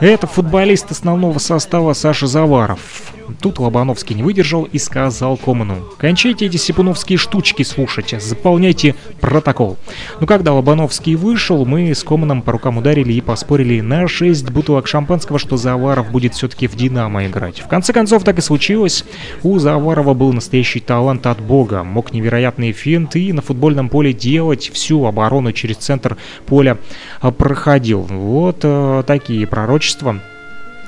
Это 0.00 0.26
футболист 0.26 0.90
основного 0.90 1.38
состава 1.38 1.92
Саша 1.92 2.26
Заваров. 2.26 3.12
Тут 3.40 3.58
Лобановский 3.58 4.16
не 4.16 4.22
выдержал 4.22 4.64
и 4.64 4.78
сказал 4.78 5.36
Коману, 5.36 5.84
«Кончайте 5.98 6.46
эти 6.46 6.56
сипуновские 6.56 7.18
штучки 7.18 7.62
слушать, 7.62 8.14
заполняйте 8.18 8.94
протокол». 9.20 9.76
Ну, 10.20 10.26
когда 10.26 10.52
Лобановский 10.52 11.14
вышел, 11.14 11.64
мы 11.64 11.94
с 11.94 12.02
Команом 12.02 12.42
по 12.42 12.52
рукам 12.52 12.78
ударили 12.78 13.12
и 13.12 13.20
поспорили 13.20 13.80
на 13.80 14.08
6 14.08 14.50
бутылок 14.50 14.88
шампанского, 14.88 15.38
что 15.38 15.56
Заваров 15.56 16.10
будет 16.10 16.34
все-таки 16.34 16.66
в 16.66 16.74
«Динамо» 16.74 17.26
играть. 17.26 17.60
В 17.60 17.68
конце 17.68 17.92
концов, 17.92 18.24
так 18.24 18.38
и 18.38 18.42
случилось. 18.42 19.04
У 19.42 19.58
Заварова 19.58 20.14
был 20.14 20.32
настоящий 20.32 20.80
талант 20.80 21.26
от 21.26 21.40
бога, 21.40 21.84
мог 21.84 22.12
невероятные 22.12 22.72
финты 22.72 23.22
и 23.22 23.32
на 23.32 23.42
футбольном 23.42 23.88
поле 23.88 24.12
делать 24.12 24.70
всю 24.72 25.04
оборону 25.04 25.52
через 25.52 25.76
центр 25.76 26.16
поля 26.46 26.78
а, 27.20 27.30
проходил. 27.30 28.00
Вот 28.00 28.60
э, 28.62 29.04
такие 29.06 29.46
пророчества 29.46 29.89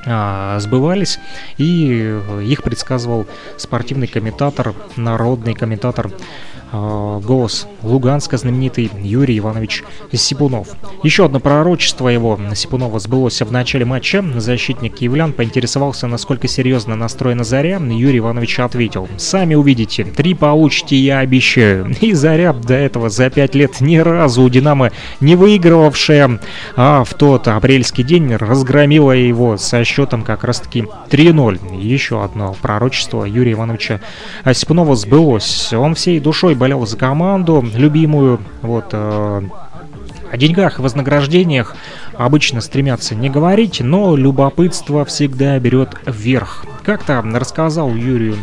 а, 0.05 0.59
сбывались, 0.59 1.19
и 1.57 2.19
их 2.43 2.63
предсказывал 2.63 3.27
спортивный 3.57 4.07
комментатор, 4.07 4.73
народный 4.97 5.53
комментатор 5.53 6.11
голос 6.73 7.67
Луганска 7.83 8.37
знаменитый 8.37 8.89
Юрий 9.01 9.37
Иванович 9.37 9.83
Сипунов. 10.11 10.69
Еще 11.03 11.25
одно 11.25 11.39
пророчество 11.39 12.09
его 12.09 12.39
Сипунова 12.55 12.99
сбылось 12.99 13.41
в 13.41 13.51
начале 13.51 13.85
матча. 13.85 14.23
Защитник 14.35 14.95
киевлян 14.95 15.33
поинтересовался, 15.33 16.07
насколько 16.07 16.47
серьезно 16.47 16.95
настроена 16.95 17.43
Заря. 17.43 17.77
Юрий 17.77 18.19
Иванович 18.19 18.59
ответил, 18.59 19.07
«Сами 19.17 19.53
увидите, 19.53 20.03
три 20.03 20.33
получите, 20.33 20.95
я 20.95 21.19
обещаю». 21.19 21.93
И 22.01 22.13
Заря 22.13 22.53
до 22.53 22.73
этого 22.73 23.09
за 23.09 23.29
пять 23.29 23.53
лет 23.53 23.79
ни 23.79 23.97
разу 23.97 24.41
у 24.41 24.49
Динамо 24.49 24.91
не 25.19 25.35
выигрывавшая, 25.35 26.39
а 26.75 27.03
в 27.03 27.13
тот 27.13 27.47
апрельский 27.47 28.03
день 28.03 28.35
разгромила 28.35 29.11
его 29.11 29.57
со 29.57 29.83
счетом 29.83 30.23
как 30.23 30.43
раз-таки 30.43 30.85
3-0. 31.09 31.79
Еще 31.79 32.23
одно 32.23 32.55
пророчество 32.61 33.25
Юрия 33.25 33.53
Ивановича 33.53 33.99
Сипунова 34.51 34.95
сбылось. 34.95 35.71
Он 35.73 35.93
всей 35.93 36.19
душой 36.19 36.55
болел 36.63 36.85
за 36.85 36.95
команду 36.95 37.61
любимую. 37.75 38.39
Вот, 38.61 38.91
э, 38.93 39.41
о 40.31 40.37
деньгах 40.37 40.79
и 40.79 40.81
вознаграждениях 40.81 41.75
обычно 42.13 42.61
стремятся 42.61 43.15
не 43.15 43.29
говорить, 43.29 43.81
но 43.81 44.15
любопытство 44.15 45.03
всегда 45.03 45.59
берет 45.59 45.97
вверх. 46.05 46.65
Как-то 46.85 47.21
рассказал 47.21 47.93
Юрию 47.93 48.37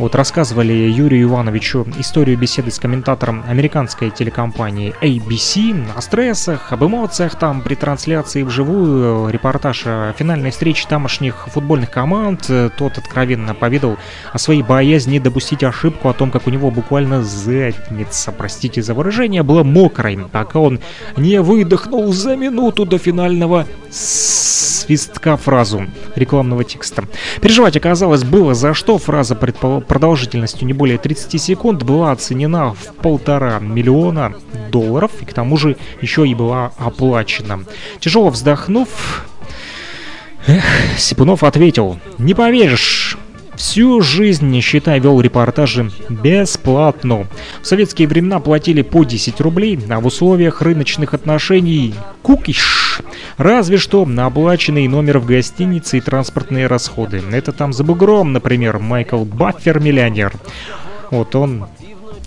вот 0.00 0.14
рассказывали 0.14 0.72
Юрию 0.72 1.24
Ивановичу 1.24 1.86
историю 1.98 2.38
беседы 2.38 2.70
с 2.70 2.78
комментатором 2.78 3.44
американской 3.46 4.08
телекомпании 4.08 4.94
ABC 5.02 5.76
о 5.94 6.00
стрессах, 6.00 6.72
об 6.72 6.84
эмоциях 6.84 7.38
там 7.38 7.60
при 7.60 7.74
трансляции 7.74 8.42
вживую, 8.42 9.28
репортаж 9.28 9.82
о 9.84 10.14
финальной 10.16 10.52
встрече 10.52 10.88
тамошних 10.88 11.48
футбольных 11.48 11.90
команд. 11.90 12.50
Тот 12.78 12.96
откровенно 12.96 13.54
поведал 13.54 13.98
о 14.32 14.38
своей 14.38 14.62
боязни 14.62 15.18
допустить 15.18 15.62
ошибку, 15.62 16.08
о 16.08 16.14
том, 16.14 16.30
как 16.30 16.46
у 16.46 16.50
него 16.50 16.70
буквально 16.70 17.22
задница, 17.22 18.32
простите 18.32 18.80
за 18.80 18.94
выражение, 18.94 19.42
была 19.42 19.64
мокрой, 19.64 20.18
пока 20.32 20.60
он 20.60 20.80
не 21.18 21.42
выдохнул 21.42 22.10
за 22.14 22.36
минуту 22.36 22.86
до 22.86 22.96
финального 22.96 23.66
свистка 23.90 25.36
фразу 25.36 25.82
рекламного 26.16 26.64
текста. 26.64 27.04
Переживать 27.40 27.76
оказалось 27.76 28.24
было 28.24 28.54
за 28.54 28.72
что. 28.74 28.98
Фраза 28.98 29.34
предпол 29.36 29.80
продолжительностью 29.90 30.68
не 30.68 30.72
более 30.72 30.98
30 30.98 31.42
секунд 31.42 31.82
была 31.82 32.12
оценена 32.12 32.72
в 32.74 32.94
полтора 33.02 33.58
миллиона 33.58 34.34
долларов 34.70 35.10
и 35.20 35.24
к 35.24 35.32
тому 35.32 35.56
же 35.56 35.76
еще 36.00 36.28
и 36.28 36.32
была 36.32 36.70
оплачена. 36.78 37.64
Тяжело 37.98 38.30
вздохнув, 38.30 39.26
Эх, 40.46 40.64
Сипунов 40.96 41.42
ответил, 41.42 41.98
не 42.18 42.34
поверишь, 42.34 43.18
Всю 43.60 44.00
жизнь, 44.00 44.46
не 44.46 44.62
считая, 44.62 44.98
вел 45.00 45.20
репортажи 45.20 45.90
бесплатно. 46.08 47.26
В 47.60 47.66
советские 47.66 48.08
времена 48.08 48.40
платили 48.40 48.80
по 48.80 49.04
10 49.04 49.38
рублей, 49.42 49.78
а 49.90 50.00
в 50.00 50.06
условиях 50.06 50.62
рыночных 50.62 51.12
отношений 51.12 51.94
кукиш. 52.22 53.02
Разве 53.36 53.76
что 53.76 54.06
на 54.06 54.24
оплаченный 54.24 54.88
номер 54.88 55.18
в 55.18 55.26
гостинице 55.26 55.98
и 55.98 56.00
транспортные 56.00 56.68
расходы. 56.68 57.22
Это 57.30 57.52
там 57.52 57.74
за 57.74 57.84
бугром, 57.84 58.32
например, 58.32 58.78
Майкл 58.78 59.24
Баффер 59.24 59.78
миллионер. 59.78 60.32
Вот 61.10 61.34
он 61.36 61.66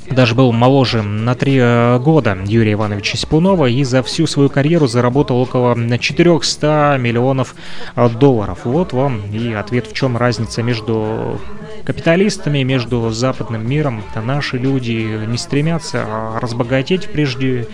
даже 0.10 0.36
был 0.36 0.52
моложе 0.52 1.02
на 1.02 1.36
три 1.36 1.58
э, 1.60 2.00
года 2.00 2.38
Юрия 2.46 2.74
Ивановича 2.74 3.18
Сипунова 3.18 3.68
и 3.68 3.84
за 3.84 4.04
всю 4.04 4.28
свою 4.28 4.50
карьеру 4.50 4.88
заработал 4.88 5.38
около 5.40 5.76
400 5.98 6.98
миллионов 7.00 7.56
э, 7.96 8.10
долларов. 8.10 8.60
Вот 8.64 8.94
вам 8.94 9.22
и 9.32 9.54
ответ, 9.54 9.88
в 9.88 9.94
чем 9.94 10.18
разница 10.18 10.62
между 10.62 11.40
капиталистами, 11.86 12.64
между 12.64 13.10
западным 13.12 13.68
миром. 13.68 14.04
Наши 14.16 14.58
люди 14.58 15.26
не 15.26 15.38
стремятся 15.38 16.06
а 16.06 16.40
разбогатеть 16.40 17.10
прежде 17.12 17.68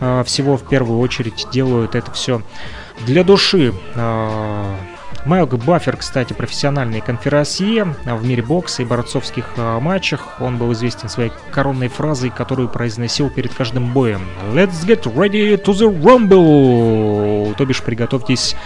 э, 0.00 0.24
всего, 0.26 0.56
в 0.56 0.68
первую 0.68 0.98
очередь 1.00 1.46
делают 1.52 1.94
это 1.94 2.10
все 2.12 2.42
для 3.06 3.24
души. 3.24 3.72
Майлк 5.28 5.56
Баффер, 5.56 5.98
кстати, 5.98 6.32
профессиональный 6.32 7.02
конферансье 7.02 7.94
в 8.06 8.26
мире 8.26 8.42
бокса 8.42 8.80
и 8.80 8.86
борцовских 8.86 9.44
э, 9.58 9.78
матчах. 9.78 10.40
Он 10.40 10.56
был 10.56 10.72
известен 10.72 11.10
своей 11.10 11.30
коронной 11.50 11.88
фразой, 11.88 12.30
которую 12.30 12.70
произносил 12.70 13.28
перед 13.28 13.52
каждым 13.52 13.92
боем. 13.92 14.22
«Let's 14.54 14.86
get 14.86 15.02
ready 15.02 15.62
to 15.62 15.74
the 15.74 16.02
rumble!» 16.02 17.54
То 17.56 17.66
бишь, 17.66 17.82
приготовьтесь 17.82 18.56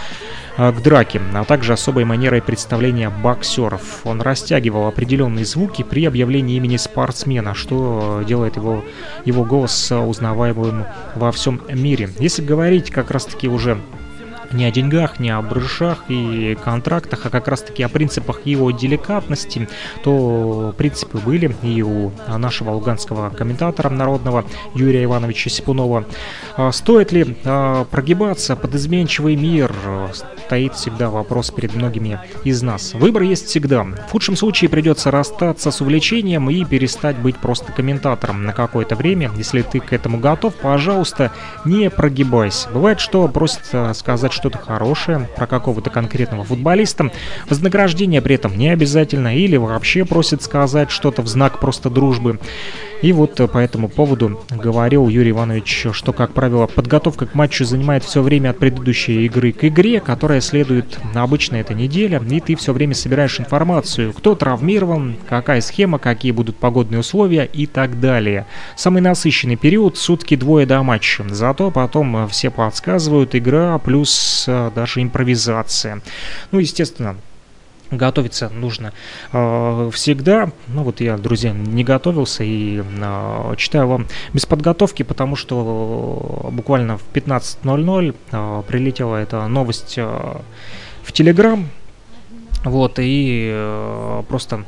э, 0.55 0.71
к 0.71 0.81
драке, 0.81 1.19
а 1.33 1.43
также 1.43 1.73
особой 1.73 2.05
манерой 2.05 2.41
представления 2.41 3.09
боксеров. 3.09 3.99
Он 4.05 4.21
растягивал 4.21 4.87
определенные 4.87 5.43
звуки 5.43 5.83
при 5.83 6.05
объявлении 6.05 6.55
имени 6.55 6.77
спортсмена, 6.77 7.55
что 7.55 8.23
делает 8.25 8.55
его, 8.55 8.85
его 9.25 9.43
голос 9.43 9.91
узнаваемым 9.91 10.85
во 11.15 11.33
всем 11.33 11.61
мире. 11.73 12.09
Если 12.19 12.41
говорить 12.41 12.89
как 12.89 13.11
раз-таки 13.11 13.49
уже 13.49 13.77
не 14.53 14.65
о 14.65 14.71
деньгах, 14.71 15.19
не 15.19 15.29
о 15.29 15.41
брышах 15.41 16.05
и 16.07 16.57
контрактах, 16.63 17.25
а 17.25 17.29
как 17.29 17.47
раз-таки 17.47 17.83
о 17.83 17.89
принципах 17.89 18.45
его 18.45 18.71
деликатности, 18.71 19.67
то 20.03 20.73
принципы 20.77 21.17
были 21.17 21.55
и 21.61 21.81
у 21.81 22.11
нашего 22.27 22.71
луганского 22.71 23.29
комментатора 23.29 23.89
народного 23.89 24.45
Юрия 24.75 25.03
Ивановича 25.03 25.49
Сипунова. 25.49 26.05
А 26.55 26.71
стоит 26.71 27.11
ли 27.11 27.37
а, 27.45 27.85
прогибаться 27.85 28.55
под 28.55 28.75
изменчивый 28.75 29.35
мир? 29.35 29.73
Стоит 30.45 30.75
всегда 30.75 31.09
вопрос 31.09 31.51
перед 31.51 31.73
многими 31.73 32.19
из 32.43 32.61
нас. 32.61 32.93
Выбор 32.93 33.23
есть 33.23 33.47
всегда. 33.47 33.83
В 33.83 34.11
худшем 34.11 34.35
случае 34.35 34.69
придется 34.69 35.09
расстаться 35.09 35.71
с 35.71 35.81
увлечением 35.81 36.49
и 36.49 36.63
перестать 36.65 37.17
быть 37.17 37.37
просто 37.37 37.71
комментатором 37.71 38.43
на 38.43 38.53
какое-то 38.53 38.95
время. 38.95 39.31
Если 39.35 39.61
ты 39.61 39.79
к 39.79 39.93
этому 39.93 40.19
готов, 40.19 40.53
пожалуйста, 40.55 41.31
не 41.65 41.89
прогибайся. 41.89 42.69
Бывает, 42.69 42.99
что 42.99 43.27
просят 43.27 43.95
сказать 43.95 44.33
что-то 44.43 44.57
хорошее 44.57 45.29
про 45.37 45.47
какого-то 45.47 45.89
конкретного 45.89 46.43
футболиста. 46.43 47.11
Вознаграждение 47.49 48.21
при 48.21 48.35
этом 48.35 48.57
не 48.57 48.67
обязательно 48.67 49.37
или 49.37 49.55
вообще 49.55 50.03
просят 50.03 50.43
сказать 50.43 50.91
что-то 50.91 51.21
в 51.21 51.29
знак 51.29 51.61
просто 51.61 51.89
дружбы. 51.89 52.39
И 53.01 53.11
вот 53.11 53.35
по 53.51 53.57
этому 53.57 53.89
поводу 53.89 54.41
говорил 54.49 55.09
Юрий 55.09 55.31
Иванович, 55.31 55.87
что, 55.91 56.13
как 56.13 56.31
правило, 56.31 56.67
подготовка 56.67 57.25
к 57.25 57.35
матчу 57.35 57.65
занимает 57.65 58.05
все 58.05 58.21
время 58.21 58.51
от 58.51 58.59
предыдущей 58.59 59.25
игры 59.25 59.51
к 59.51 59.65
игре, 59.65 59.99
которая 59.99 60.39
следует 60.39 60.97
обычно 61.13 61.57
эта 61.57 61.73
неделя, 61.73 62.21
и 62.29 62.39
ты 62.39 62.55
все 62.55 62.71
время 62.71 62.95
собираешь 62.95 63.41
информацию, 63.41 64.13
кто 64.13 64.35
травмирован, 64.35 65.17
какая 65.27 65.59
схема, 65.59 65.99
какие 65.99 66.31
будут 66.31 66.55
погодные 66.55 66.99
условия 66.99 67.43
и 67.43 67.65
так 67.65 67.99
далее. 67.99 68.45
Самый 68.77 69.01
насыщенный 69.01 69.57
период— 69.57 69.97
сутки 69.97 70.37
двое 70.37 70.65
до 70.65 70.81
матча. 70.81 71.25
Зато 71.27 71.71
потом 71.71 72.29
все 72.29 72.51
подсказывают, 72.51 73.35
игра 73.35 73.77
плюс 73.79 74.11
э, 74.47 74.71
даже 74.75 75.01
импровизация. 75.01 76.01
Ну, 76.51 76.59
естественно, 76.59 77.17
готовиться 77.97 78.49
нужно 78.49 78.93
э, 79.31 79.89
всегда. 79.93 80.51
Ну 80.67 80.83
вот 80.83 81.01
я, 81.01 81.17
друзья, 81.17 81.51
не 81.51 81.83
готовился 81.83 82.43
и 82.43 82.81
э, 82.81 83.53
читаю 83.57 83.87
вам 83.87 84.07
без 84.33 84.45
подготовки, 84.45 85.03
потому 85.03 85.35
что 85.35 86.49
буквально 86.51 86.97
в 86.97 87.03
15.00 87.13 88.15
э, 88.31 88.63
прилетела 88.67 89.17
эта 89.17 89.47
новость 89.47 89.95
э, 89.97 90.37
в 91.03 91.11
Телеграм. 91.11 91.69
Вот, 92.63 92.97
и 92.99 93.51
э, 93.53 94.23
просто 94.27 94.65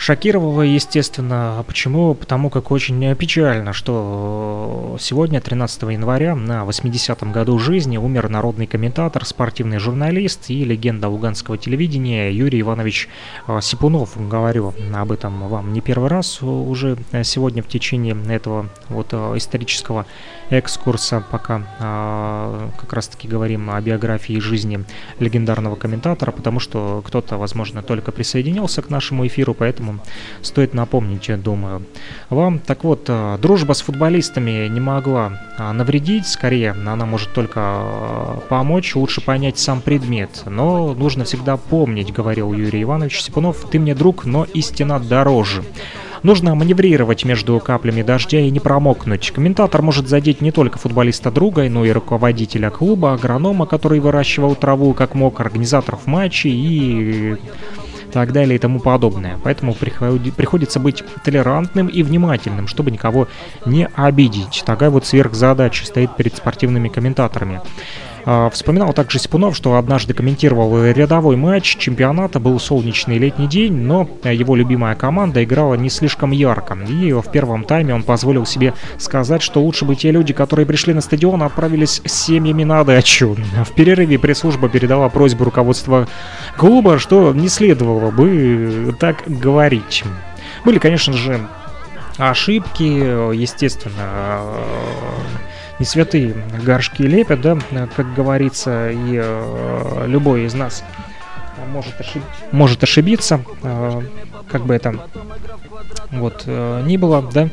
Шокировало, 0.00 0.62
естественно. 0.62 1.58
А 1.58 1.62
почему? 1.62 2.14
Потому 2.14 2.48
как 2.48 2.70
очень 2.70 3.14
печально, 3.16 3.74
что 3.74 4.96
сегодня, 4.98 5.42
13 5.42 5.82
января, 5.82 6.34
на 6.34 6.62
80-м 6.62 7.32
году 7.32 7.58
жизни 7.58 7.98
умер 7.98 8.30
народный 8.30 8.66
комментатор, 8.66 9.26
спортивный 9.26 9.78
журналист 9.78 10.48
и 10.48 10.64
легенда 10.64 11.10
луганского 11.10 11.58
телевидения 11.58 12.32
Юрий 12.32 12.62
Иванович 12.62 13.10
а, 13.46 13.60
Сипунов. 13.60 14.12
Говорю 14.16 14.72
об 14.94 15.12
этом 15.12 15.46
вам 15.48 15.74
не 15.74 15.82
первый 15.82 16.08
раз 16.08 16.40
уже 16.40 16.96
сегодня 17.22 17.62
в 17.62 17.68
течение 17.68 18.16
этого 18.30 18.70
вот 18.88 19.12
исторического 19.12 20.06
экскурса, 20.48 21.22
пока 21.30 22.70
как 22.78 22.92
раз-таки 22.94 23.28
говорим 23.28 23.70
о 23.70 23.78
биографии 23.82 24.40
жизни 24.40 24.82
легендарного 25.18 25.76
комментатора, 25.76 26.32
потому 26.32 26.58
что 26.58 27.02
кто-то, 27.06 27.36
возможно, 27.36 27.82
только 27.82 28.12
присоединился 28.12 28.80
к 28.80 28.88
нашему 28.88 29.26
эфиру, 29.26 29.52
поэтому 29.52 29.89
поэтому 29.90 30.00
стоит 30.42 30.74
напомнить, 30.74 31.28
я 31.28 31.36
думаю, 31.36 31.82
вам. 32.28 32.58
Так 32.58 32.84
вот, 32.84 33.04
э, 33.08 33.38
дружба 33.40 33.72
с 33.72 33.82
футболистами 33.82 34.68
не 34.68 34.80
могла 34.80 35.32
э, 35.58 35.72
навредить, 35.72 36.26
скорее, 36.26 36.70
она 36.70 37.06
может 37.06 37.32
только 37.32 37.60
э, 37.60 38.38
помочь, 38.48 38.94
лучше 38.94 39.20
понять 39.20 39.58
сам 39.58 39.80
предмет. 39.80 40.42
Но 40.46 40.94
нужно 40.94 41.24
всегда 41.24 41.56
помнить, 41.56 42.12
говорил 42.12 42.52
Юрий 42.52 42.82
Иванович 42.82 43.22
Сипунов, 43.22 43.66
ты 43.70 43.78
мне 43.78 43.94
друг, 43.94 44.24
но 44.24 44.44
истина 44.44 44.98
дороже. 44.98 45.62
Нужно 46.22 46.54
маневрировать 46.54 47.24
между 47.24 47.58
каплями 47.60 48.02
дождя 48.02 48.40
и 48.40 48.50
не 48.50 48.60
промокнуть. 48.60 49.30
Комментатор 49.30 49.80
может 49.80 50.06
задеть 50.06 50.42
не 50.42 50.52
только 50.52 50.78
футболиста 50.78 51.30
друга, 51.30 51.66
но 51.70 51.86
и 51.86 51.92
руководителя 51.92 52.68
клуба, 52.68 53.14
агронома, 53.14 53.64
который 53.64 54.00
выращивал 54.00 54.54
траву 54.54 54.92
как 54.92 55.14
мог, 55.14 55.40
организаторов 55.40 56.06
матчей 56.06 56.52
и 56.52 57.36
так 58.10 58.32
далее 58.32 58.56
и 58.56 58.58
тому 58.58 58.80
подобное. 58.80 59.38
Поэтому 59.42 59.74
приходится 59.74 60.78
быть 60.78 61.02
толерантным 61.24 61.86
и 61.86 62.02
внимательным, 62.02 62.66
чтобы 62.66 62.90
никого 62.90 63.28
не 63.64 63.88
обидеть. 63.94 64.62
Такая 64.66 64.90
вот 64.90 65.06
сверхзадача 65.06 65.86
стоит 65.86 66.16
перед 66.16 66.36
спортивными 66.36 66.88
комментаторами. 66.88 67.60
А, 68.24 68.50
вспоминал 68.50 68.92
также 68.92 69.18
Сипунов, 69.18 69.56
что 69.56 69.76
однажды 69.76 70.14
комментировал 70.14 70.84
рядовой 70.84 71.36
матч 71.36 71.76
чемпионата, 71.76 72.38
был 72.40 72.58
солнечный 72.58 73.18
летний 73.18 73.46
день, 73.46 73.74
но 73.74 74.08
его 74.24 74.56
любимая 74.56 74.94
команда 74.94 75.42
играла 75.42 75.74
не 75.74 75.90
слишком 75.90 76.30
ярко. 76.30 76.74
И 76.88 77.12
в 77.12 77.30
первом 77.30 77.64
тайме 77.64 77.94
он 77.94 78.02
позволил 78.02 78.46
себе 78.46 78.74
сказать, 78.98 79.42
что 79.42 79.62
лучше 79.62 79.84
бы 79.84 79.96
те 79.96 80.10
люди, 80.10 80.32
которые 80.32 80.66
пришли 80.66 80.94
на 80.94 81.00
стадион, 81.00 81.42
отправились 81.42 82.02
с 82.04 82.12
семьями 82.12 82.64
на 82.64 82.84
дачу. 82.84 83.36
В 83.64 83.74
перерыве 83.74 84.18
пресс-служба 84.18 84.68
передала 84.68 85.08
просьбу 85.08 85.44
руководства 85.44 86.08
клуба, 86.56 86.98
что 86.98 87.32
не 87.32 87.48
следовало 87.48 88.10
бы 88.10 88.94
так 88.98 89.22
говорить. 89.26 90.04
Были, 90.64 90.78
конечно 90.78 91.14
же, 91.14 91.40
ошибки, 92.18 92.82
естественно, 93.34 94.42
не 95.80 95.84
святые 95.86 96.34
горшки 96.62 97.02
лепят, 97.02 97.40
да, 97.40 97.58
как 97.96 98.14
говорится, 98.14 98.90
и 98.90 99.18
э, 99.20 100.04
любой 100.06 100.44
из 100.44 100.54
нас 100.54 100.84
может, 101.72 102.00
ошиб... 102.00 102.22
может 102.52 102.82
ошибиться, 102.82 103.40
э, 103.62 104.02
как 104.48 104.66
бы 104.66 104.74
это 104.74 104.94
вот 106.10 106.44
э, 106.46 106.82
ни 106.86 106.96
было, 106.96 107.22
да. 107.32 107.48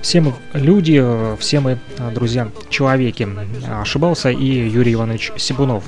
Все 0.00 0.22
мы 0.22 0.32
люди, 0.54 0.98
э, 1.02 1.36
все 1.38 1.60
мы, 1.60 1.78
э, 1.98 2.10
друзья, 2.14 2.48
человеки. 2.70 3.28
Ошибался 3.68 4.30
и 4.30 4.68
Юрий 4.68 4.94
Иванович 4.94 5.32
Сибунов. 5.36 5.84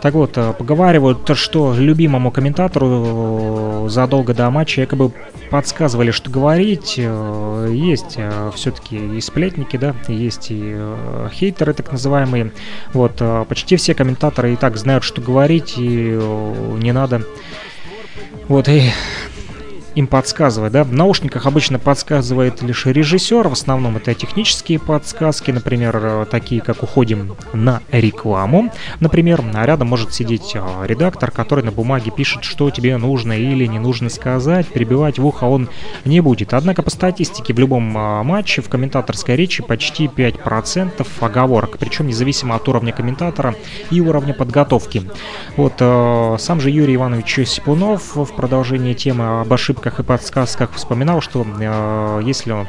Так 0.00 0.14
вот, 0.14 0.38
э, 0.38 0.54
поговаривают, 0.58 1.30
что 1.36 1.74
любимому 1.74 2.30
комментатору 2.30 3.88
задолго 3.88 4.32
до 4.32 4.50
матча 4.50 4.80
якобы 4.80 5.12
подсказывали, 5.50 6.10
что 6.12 6.30
говорить. 6.30 6.96
Есть 6.96 8.18
все-таки 8.54 8.96
и 8.96 9.20
сплетники, 9.20 9.76
да, 9.76 9.94
есть 10.08 10.48
и 10.50 10.78
хейтеры 11.32 11.74
так 11.74 11.92
называемые. 11.92 12.52
Вот, 12.92 13.20
почти 13.48 13.76
все 13.76 13.94
комментаторы 13.94 14.52
и 14.52 14.56
так 14.56 14.76
знают, 14.76 15.04
что 15.04 15.20
говорить, 15.20 15.74
и 15.76 16.18
не 16.80 16.92
надо 16.92 17.22
вот, 18.48 18.68
и 18.68 18.90
им 19.94 20.06
подсказывает, 20.06 20.72
да. 20.72 20.84
В 20.84 20.92
наушниках 20.92 21.46
обычно 21.46 21.78
подсказывает 21.78 22.62
лишь 22.62 22.86
режиссер, 22.86 23.48
в 23.48 23.52
основном 23.52 23.96
это 23.96 24.14
технические 24.14 24.78
подсказки, 24.78 25.50
например, 25.50 25.98
э, 26.00 26.26
такие 26.30 26.60
как 26.60 26.82
«Уходим 26.82 27.36
на 27.52 27.80
рекламу», 27.90 28.72
например, 29.00 29.42
а 29.54 29.66
рядом 29.66 29.88
может 29.88 30.14
сидеть 30.14 30.52
э, 30.54 30.60
редактор, 30.84 31.30
который 31.30 31.64
на 31.64 31.72
бумаге 31.72 32.10
пишет, 32.10 32.44
что 32.44 32.70
тебе 32.70 32.96
нужно 32.96 33.32
или 33.32 33.66
не 33.66 33.78
нужно 33.78 34.08
сказать, 34.08 34.66
перебивать 34.68 35.18
в 35.18 35.26
ухо 35.26 35.44
он 35.44 35.68
не 36.04 36.20
будет. 36.20 36.54
Однако 36.54 36.82
по 36.82 36.90
статистике 36.90 37.52
в 37.52 37.58
любом 37.58 37.96
э, 37.96 38.22
матче 38.22 38.62
в 38.62 38.68
комментаторской 38.68 39.36
речи 39.36 39.62
почти 39.62 40.06
5% 40.06 41.06
оговорок, 41.20 41.78
причем 41.78 42.06
независимо 42.06 42.54
от 42.54 42.68
уровня 42.68 42.92
комментатора 42.92 43.54
и 43.90 44.00
уровня 44.00 44.34
подготовки. 44.34 45.02
Вот 45.56 45.74
сам 45.78 46.60
же 46.60 46.70
Юрий 46.70 46.94
Иванович 46.94 47.48
Сипунов 47.48 48.14
в 48.14 48.34
продолжении 48.34 48.94
темы 48.94 49.40
об 49.40 49.52
ошибках 49.52 49.79
ошибках 49.80 50.00
и 50.00 50.02
подсказках 50.02 50.72
вспоминал, 50.74 51.20
что 51.20 51.46
э, 51.58 52.20
если 52.24 52.52
он, 52.52 52.66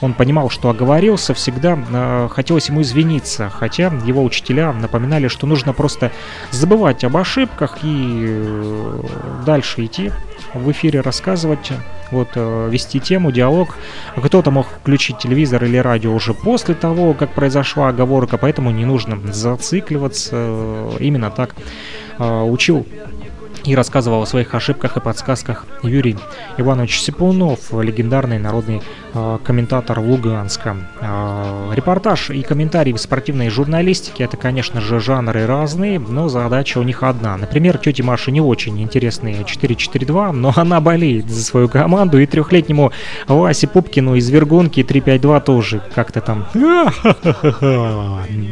он 0.00 0.14
понимал, 0.14 0.48
что 0.48 0.70
оговорился, 0.70 1.34
всегда 1.34 1.76
э, 1.76 2.28
хотелось 2.30 2.68
ему 2.68 2.82
извиниться, 2.82 3.50
хотя 3.50 3.92
его 4.04 4.22
учителя 4.22 4.72
напоминали, 4.72 5.28
что 5.28 5.46
нужно 5.46 5.72
просто 5.72 6.12
забывать 6.52 7.04
об 7.04 7.16
ошибках 7.16 7.78
и 7.82 8.26
э, 8.28 9.02
дальше 9.44 9.84
идти 9.84 10.12
в 10.54 10.70
эфире 10.70 11.00
рассказывать, 11.00 11.72
вот 12.12 12.28
э, 12.36 12.68
вести 12.70 13.00
тему, 13.00 13.32
диалог. 13.32 13.76
Кто-то 14.16 14.50
мог 14.50 14.66
включить 14.66 15.18
телевизор 15.18 15.64
или 15.64 15.78
радио 15.78 16.14
уже 16.14 16.32
после 16.32 16.74
того, 16.74 17.14
как 17.14 17.32
произошла 17.32 17.88
оговорка, 17.88 18.38
поэтому 18.38 18.70
не 18.70 18.84
нужно 18.84 19.18
зацикливаться. 19.32 20.90
Именно 21.00 21.30
так 21.30 21.56
э, 22.18 22.42
учил 22.42 22.86
и 23.64 23.74
рассказывал 23.74 24.22
о 24.22 24.26
своих 24.26 24.54
ошибках 24.54 24.96
и 24.96 25.00
подсказках 25.00 25.66
Юрий 25.82 26.16
Иванович 26.58 27.00
Сипунов, 27.00 27.72
легендарный 27.72 28.38
народный 28.38 28.82
э, 29.14 29.38
комментатор 29.44 30.00
Луганска. 30.00 30.76
Э, 31.00 31.72
репортаж 31.74 32.30
и 32.30 32.42
комментарии 32.42 32.92
в 32.92 32.98
спортивной 32.98 33.48
журналистике 33.48 34.24
это, 34.24 34.36
конечно 34.36 34.80
же, 34.80 35.00
жанры 35.00 35.46
разные, 35.46 35.98
но 35.98 36.28
задача 36.28 36.78
у 36.78 36.82
них 36.82 37.02
одна. 37.02 37.36
Например, 37.36 37.78
тете 37.78 38.02
Маше 38.02 38.32
не 38.32 38.40
очень 38.40 38.80
интересные 38.82 39.42
4-4-2, 39.42 40.32
но 40.32 40.52
она 40.56 40.80
болеет 40.80 41.30
за 41.30 41.42
свою 41.42 41.68
команду, 41.68 42.18
и 42.18 42.26
трехлетнему 42.26 42.92
Васе 43.28 43.68
Пупкину 43.68 44.16
из 44.16 44.28
Вергунки 44.28 44.80
3-5-2 44.80 45.44
тоже 45.44 45.82
как-то 45.94 46.20
там 46.20 46.46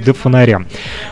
до 0.05 0.15
фонаря. 0.15 0.63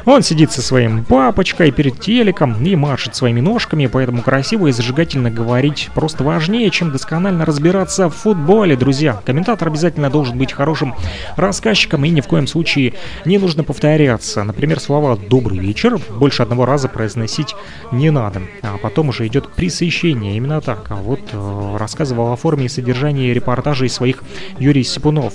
Он 0.04 0.22
сидит 0.22 0.52
со 0.52 0.62
своим 0.62 1.04
папочкой 1.04 1.72
перед 1.72 2.00
телеком 2.00 2.62
и 2.64 2.76
машет 2.76 3.16
своими 3.16 3.40
ножками, 3.40 3.87
поэтому 3.88 4.22
красиво 4.22 4.68
и 4.68 4.72
зажигательно 4.72 5.30
говорить 5.30 5.90
просто 5.94 6.24
важнее, 6.24 6.70
чем 6.70 6.90
досконально 6.90 7.44
разбираться 7.44 8.08
в 8.08 8.14
футболе, 8.14 8.76
друзья. 8.76 9.20
Комментатор 9.24 9.68
обязательно 9.68 10.10
должен 10.10 10.38
быть 10.38 10.52
хорошим 10.52 10.94
рассказчиком 11.36 12.04
и 12.04 12.10
ни 12.10 12.20
в 12.20 12.26
коем 12.26 12.46
случае 12.46 12.94
не 13.24 13.38
нужно 13.38 13.64
повторяться. 13.64 14.44
Например, 14.44 14.80
слова 14.80 15.16
«добрый 15.16 15.58
вечер» 15.58 15.98
больше 16.10 16.42
одного 16.42 16.66
раза 16.66 16.88
произносить 16.88 17.54
не 17.92 18.10
надо, 18.10 18.42
а 18.62 18.76
потом 18.78 19.08
уже 19.08 19.26
идет 19.26 19.50
присыщение, 19.52 20.36
именно 20.36 20.60
так. 20.60 20.86
А 20.90 20.96
вот 20.96 21.20
э, 21.32 21.76
рассказывал 21.78 22.32
о 22.32 22.36
форме 22.36 22.66
и 22.66 22.68
содержании 22.68 23.32
репортажей 23.32 23.88
своих 23.88 24.22
Юрий 24.58 24.84
Сипунов. 24.84 25.32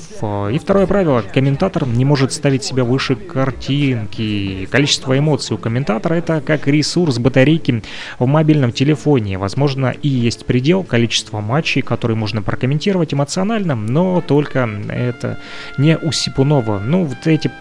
И 0.52 0.60
второе 0.60 0.88
правило. 0.88 1.24
Комментатор 1.34 1.88
не 1.88 2.06
может 2.06 2.32
ставить 2.34 2.64
себя 2.64 2.84
выше 2.84 3.16
картинки. 3.16 4.68
Количество 4.72 5.18
эмоций 5.18 5.56
у 5.56 5.58
комментатора 5.58 6.16
это 6.16 6.42
как 6.42 6.68
ресурс 6.68 7.18
батарейки 7.18 7.84
в 8.20 8.26
мобильном 8.26 8.43
телефоне. 8.72 9.38
Возможно, 9.38 9.88
и 10.02 10.08
есть 10.08 10.46
предел 10.46 10.84
количества 10.84 11.40
матчей, 11.40 11.82
которые 11.82 12.18
можно 12.18 12.42
прокомментировать 12.42 13.14
эмоционально, 13.14 13.76
но 13.76 14.22
только 14.22 14.70
это 14.90 15.40
не 15.78 15.98
у 15.98 16.12
Сипунова. 16.12 16.80
Ну, 16.80 17.06
вот 17.06 17.28
эти 17.28 17.52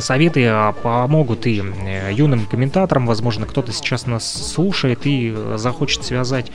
советы 0.00 0.46
а, 0.46 0.72
помогут 0.72 1.46
и 1.46 1.62
э, 1.62 2.12
юным 2.12 2.46
комментаторам. 2.46 3.06
Возможно, 3.06 3.46
кто-то 3.46 3.72
сейчас 3.72 4.06
нас 4.06 4.52
слушает 4.52 5.06
и 5.06 5.34
захочет 5.56 6.04
связать 6.04 6.50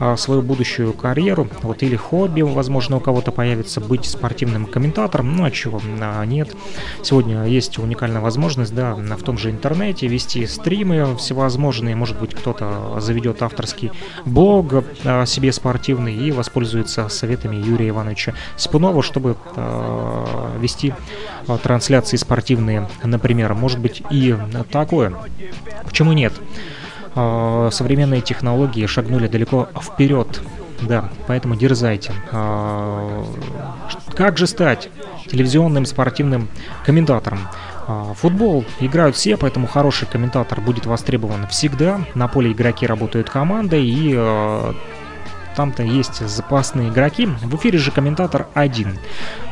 а, 0.00 0.16
свою 0.16 0.42
будущую 0.42 0.92
карьеру, 0.92 1.48
вот 1.62 1.82
или 1.82 1.96
хобби, 1.96 2.42
возможно, 2.42 2.96
у 2.96 3.00
кого-то 3.00 3.30
появится 3.30 3.80
быть 3.80 4.04
спортивным 4.04 4.66
комментатором, 4.66 5.36
ну 5.36 5.44
а 5.44 5.50
чего, 5.50 5.80
а, 6.00 6.24
нет. 6.24 6.54
Сегодня 7.02 7.44
есть 7.44 7.78
уникальная 7.78 8.20
возможность, 8.20 8.74
да, 8.74 8.94
в 8.94 9.22
том 9.22 9.38
же 9.38 9.50
интернете 9.50 10.06
вести 10.06 10.46
стримы 10.46 11.16
всевозможные, 11.16 11.94
может 11.94 12.18
быть, 12.18 12.34
кто-то 12.34 12.98
заведет 13.00 13.42
авторский 13.42 13.92
блог 14.24 14.84
себе 15.26 15.52
спортивный 15.52 16.14
и 16.14 16.32
воспользуется 16.32 17.08
советами 17.08 17.56
Юрия 17.56 17.90
Ивановича 17.90 18.34
Спунова, 18.56 19.02
чтобы 19.02 19.36
вести 20.58 20.94
трансляции 21.62 22.16
спортивные, 22.16 22.73
например, 23.02 23.54
может 23.54 23.78
быть 23.78 24.02
и 24.10 24.36
такое. 24.70 25.12
Почему 25.84 26.12
нет? 26.12 26.32
э, 27.14 27.68
современные 27.72 28.20
технологии 28.20 28.86
шагнули 28.86 29.28
далеко 29.28 29.68
вперед. 29.80 30.40
Да, 30.82 31.10
поэтому 31.26 31.56
дерзайте. 31.56 32.12
Э, 32.32 33.24
как 34.14 34.38
же 34.38 34.46
стать 34.46 34.90
телевизионным 35.30 35.86
спортивным 35.86 36.48
комментатором? 36.84 37.40
Футбол 38.14 38.64
играют 38.80 39.14
все, 39.14 39.36
поэтому 39.36 39.66
хороший 39.66 40.08
комментатор 40.08 40.62
будет 40.62 40.86
востребован 40.86 41.46
всегда. 41.48 42.00
На 42.14 42.28
поле 42.28 42.52
игроки 42.52 42.86
работают 42.86 43.28
командой, 43.28 43.84
и 43.84 44.14
там-то 45.54 45.82
есть 45.82 46.26
запасные 46.26 46.88
игроки. 46.88 47.26
В 47.26 47.56
эфире 47.56 47.78
же 47.78 47.90
комментатор 47.90 48.46
один. 48.54 48.98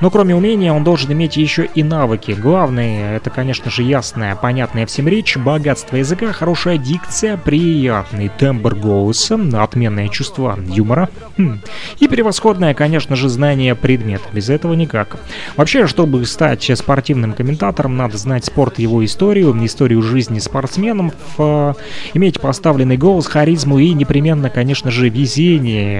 Но 0.01 0.11
кроме 0.11 0.35
умения 0.35 0.73
он 0.73 0.85
должен 0.85 1.13
иметь 1.13 1.37
еще 1.37 1.65
и 1.65 1.83
навыки. 1.83 2.33
Главное, 2.33 3.17
это, 3.17 3.31
конечно 3.31 3.71
же, 3.71 3.83
ясная, 3.83 4.37
понятная 4.37 4.87
всем 4.87 5.09
речь, 5.09 5.37
богатство 5.37 5.97
языка, 5.97 6.33
хорошая 6.33 6.79
дикция, 6.79 7.37
приятный 7.37 8.29
тембр 8.29 8.75
голоса, 8.75 9.39
отменное 9.55 10.09
чувство 10.09 10.59
юмора 10.69 11.09
хм. 11.37 11.61
и 11.99 12.09
превосходное, 12.09 12.75
конечно 12.75 13.17
же, 13.17 13.29
знание 13.29 13.75
предмета. 13.75 14.25
Без 14.33 14.51
этого 14.51 14.75
никак. 14.75 15.19
Вообще, 15.57 15.87
чтобы 15.87 16.25
стать 16.27 16.71
спортивным 16.75 17.33
комментатором, 17.33 17.97
надо 17.97 18.17
знать 18.17 18.45
спорт, 18.45 18.79
его 18.79 19.05
историю, 19.05 19.55
историю 19.65 20.03
жизни 20.03 20.39
спортсменов, 20.39 21.15
э, 21.39 21.75
иметь 22.15 22.41
поставленный 22.41 22.97
голос, 22.97 23.27
харизму 23.27 23.79
и 23.79 23.93
непременно, 23.93 24.51
конечно 24.51 24.91
же, 24.91 25.09
везение 25.09 25.92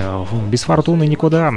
без 0.49 0.63
фортуны 0.63 1.07
никуда. 1.07 1.53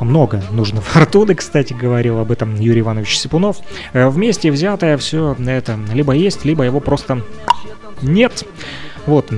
Много 0.00 0.42
нужно 0.50 0.80
фортуны, 0.80 1.34
кстати, 1.34 1.72
говорил 1.72 2.18
об 2.18 2.32
этом 2.32 2.54
Юрий 2.56 2.80
Иванович 2.80 3.18
Сипунов. 3.18 3.58
Э, 3.92 4.08
вместе 4.08 4.50
взятое 4.50 4.96
все 4.96 5.36
это 5.46 5.78
либо 5.92 6.12
есть, 6.12 6.44
либо 6.44 6.64
его 6.64 6.80
просто 6.80 7.22
нет. 8.02 8.44
Вот, 9.06 9.30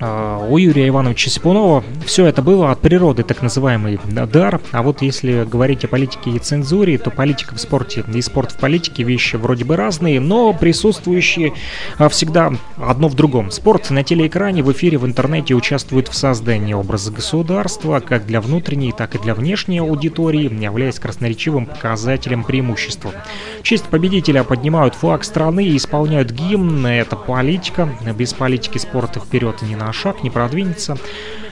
у 0.00 0.58
Юрия 0.58 0.88
Ивановича 0.88 1.30
Сипунова 1.30 1.82
все 2.04 2.26
это 2.26 2.42
было 2.42 2.70
от 2.70 2.80
природы, 2.80 3.22
так 3.22 3.42
называемый 3.42 3.98
дар. 4.30 4.60
А 4.72 4.82
вот 4.82 5.02
если 5.02 5.44
говорить 5.44 5.84
о 5.84 5.88
политике 5.88 6.30
и 6.30 6.38
цензуре, 6.38 6.98
то 6.98 7.10
политика 7.10 7.54
в 7.54 7.60
спорте 7.60 8.04
и 8.12 8.20
спорт 8.20 8.52
в 8.52 8.58
политике 8.58 9.02
вещи 9.02 9.36
вроде 9.36 9.64
бы 9.64 9.76
разные, 9.76 10.20
но 10.20 10.52
присутствующие 10.52 11.54
а, 11.98 12.08
всегда 12.08 12.52
одно 12.76 13.08
в 13.08 13.14
другом. 13.14 13.50
Спорт 13.50 13.90
на 13.90 14.02
телеэкране, 14.02 14.62
в 14.62 14.70
эфире, 14.72 14.98
в 14.98 15.06
интернете 15.06 15.54
участвует 15.54 16.08
в 16.08 16.14
создании 16.14 16.74
образа 16.74 17.10
государства, 17.10 18.00
как 18.00 18.26
для 18.26 18.40
внутренней, 18.40 18.92
так 18.92 19.14
и 19.14 19.18
для 19.18 19.34
внешней 19.34 19.78
аудитории, 19.78 20.52
являясь 20.62 20.98
красноречивым 20.98 21.66
показателем 21.66 22.44
преимущества. 22.44 23.12
В 23.60 23.62
честь 23.62 23.84
победителя 23.84 24.44
поднимают 24.44 24.94
флаг 24.94 25.24
страны 25.24 25.66
и 25.66 25.76
исполняют 25.76 26.30
гимн. 26.30 26.86
Это 26.86 27.16
политика. 27.16 27.88
Без 28.16 28.32
политики 28.32 28.78
спорта 28.78 29.20
вперед 29.20 29.62
не 29.62 29.76
на 29.76 29.85
на 29.86 29.92
шаг, 29.92 30.24
не 30.24 30.30
продвинется. 30.30 30.98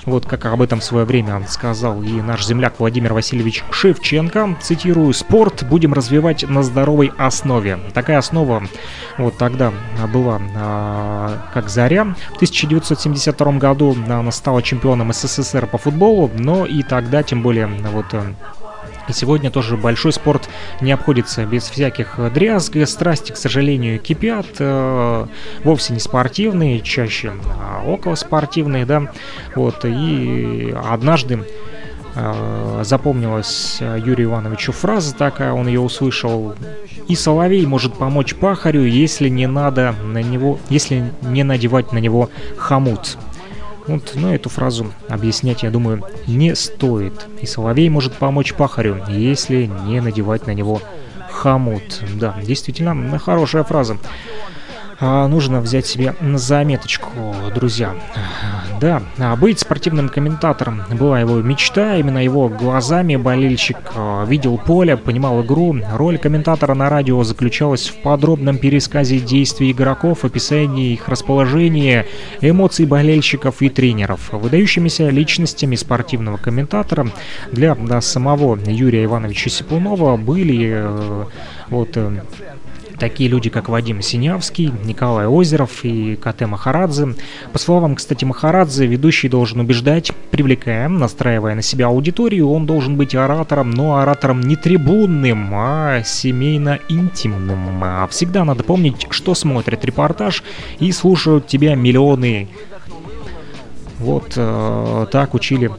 Вот 0.07 0.27
как 0.27 0.45
об 0.47 0.61
этом 0.61 0.81
в 0.81 0.85
свое 0.85 1.07
время 1.07 1.47
сказал 1.49 2.03
и 2.03 2.21
наш 2.21 2.45
земляк 2.45 2.75
Владимир 2.79 3.15
Васильевич 3.15 3.65
Шевченко. 3.71 4.59
Цитирую, 4.61 5.15
«Спорт 5.15 5.65
будем 5.65 5.95
развивать 5.95 6.43
на 6.49 6.63
здоровой 6.65 7.13
основе». 7.17 7.79
Такая 7.95 8.19
основа 8.19 8.65
вот 9.19 9.39
тогда 9.39 9.73
была 10.13 10.41
а, 10.57 11.49
как 11.55 11.69
«Заря». 11.69 12.17
В 12.33 12.37
1972 12.37 13.53
году 13.53 13.97
она 14.07 14.31
стала 14.33 14.63
чемпионом 14.63 15.13
СССР 15.13 15.69
по 15.69 15.79
футболу, 15.79 16.29
но 16.37 16.67
и 16.67 16.83
тогда, 16.83 17.23
тем 17.23 17.41
более, 17.43 17.67
вот 17.67 18.07
и 19.09 19.13
сегодня 19.13 19.51
тоже 19.51 19.77
большой 19.77 20.13
спорт 20.13 20.49
не 20.81 20.93
обходится 20.93 21.45
без 21.45 21.65
всяких 21.65 22.19
дрязг. 22.33 22.77
Страсти, 22.87 23.33
к 23.33 23.37
сожалению, 23.37 23.99
кипят. 23.99 24.47
Э, 24.59 25.27
вовсе 25.63 25.93
не 25.93 26.01
спортивные, 26.01 26.81
чаще 26.81 27.33
а 27.61 27.83
около 27.87 28.15
спортивные, 28.15 28.87
да. 28.87 29.13
Вот. 29.55 29.85
И 29.85 30.75
однажды 30.91 31.45
э, 32.15 32.83
запомнилась 32.85 33.79
Юрию 33.81 34.29
Ивановичу 34.29 34.73
фраза 34.73 35.15
такая, 35.15 35.53
он 35.53 35.67
ее 35.67 35.81
услышал. 35.81 36.55
И 37.09 37.15
соловей 37.15 37.67
может 37.67 37.95
помочь 37.95 38.35
пахарю, 38.35 38.85
если 38.85 39.29
не 39.29 39.47
надо 39.47 39.95
на 40.03 40.23
него, 40.23 40.59
если 40.71 41.05
не 41.23 41.43
надевать 41.43 41.93
на 41.93 41.99
него 41.99 42.31
хомут. 42.57 43.19
Вот, 43.87 44.13
но 44.15 44.35
эту 44.35 44.49
фразу 44.49 44.93
объяснять, 45.09 45.63
я 45.63 45.71
думаю, 45.71 46.03
не 46.27 46.55
стоит. 46.55 47.27
И 47.41 47.47
соловей 47.47 47.89
может 47.89 48.15
помочь 48.15 48.55
пахарю, 48.55 49.03
если 49.09 49.67
не 49.87 50.01
надевать 50.01 50.47
на 50.47 50.53
него 50.53 50.81
хомут. 51.31 52.03
Да, 52.15 52.37
действительно, 52.43 53.19
хорошая 53.19 53.65
фраза. 53.65 53.99
А, 55.07 55.29
нужно 55.29 55.61
взять 55.61 55.85
себе 55.85 56.15
на 56.23 56.39
заметочку, 56.39 57.11
друзья. 57.55 57.95
Да, 58.81 59.03
а 59.19 59.37
быть 59.37 59.61
спортивным 59.61 60.09
комментатором 60.09 60.83
была 60.99 61.21
его 61.21 61.43
мечта. 61.43 61.97
Именно 61.97 62.25
его 62.25 62.49
глазами 62.49 63.17
болельщик 63.17 63.77
а, 63.95 64.25
видел 64.25 64.57
поле, 64.57 64.97
понимал 64.97 65.43
игру. 65.43 65.77
Роль 65.93 66.17
комментатора 66.17 66.73
на 66.73 66.89
радио 66.89 67.23
заключалась 67.23 67.89
в 67.89 67.97
подробном 67.97 68.57
пересказе 68.57 69.19
действий 69.19 69.73
игроков, 69.73 70.25
описании 70.25 70.95
их 70.95 71.07
расположения, 71.07 72.07
эмоций 72.41 72.87
болельщиков 72.87 73.61
и 73.61 73.69
тренеров. 73.69 74.33
Выдающимися 74.33 75.11
личностями 75.11 75.77
спортивного 75.77 76.39
комментатора 76.39 77.09
для 77.53 77.75
да, 77.75 78.01
самого 78.01 78.59
Юрия 78.67 79.05
Ивановича 79.05 79.51
Сипунова 79.51 80.17
были 80.17 80.73
э, 80.75 81.25
вот 81.69 81.91
э, 81.97 82.23
такие 83.05 83.29
люди, 83.29 83.51
как 83.51 83.69
Вадим 83.69 84.01
Синявский, 84.01 84.73
Николай 84.83 85.27
Озеров 85.27 85.85
и 85.85 86.17
КТ 86.17 86.47
Махарадзе. 86.47 87.15
По 87.53 87.59
словам, 87.59 87.97
кстати, 87.97 88.25
Махарадзе, 88.25 88.87
ведущий 88.87 89.29
должен 89.29 89.61
убеждать, 89.61 90.11
привлекая, 90.31 90.89
настраивая 90.89 91.55
на 91.55 91.61
себя 91.61 91.89
аудиторию, 91.89 92.49
он 92.49 92.65
должен 92.65 92.97
быть 92.97 93.15
оратором, 93.15 93.73
но 93.73 93.99
оратором 93.99 94.41
не 94.41 94.57
трибунным, 94.57 95.51
а 95.53 96.03
семейно-интимным. 96.03 97.85
А 97.85 98.07
всегда 98.07 98.43
надо 98.43 98.65
помнить, 98.65 99.07
что 99.11 99.35
смотрят 99.35 99.85
репортаж 99.85 100.43
и 100.79 100.91
слушают 100.91 101.47
тебя 101.47 101.75
миллионы 101.75 102.49
Вот 103.99 104.33
э, 104.35 105.07
так 105.13 105.35
учили 105.35 105.71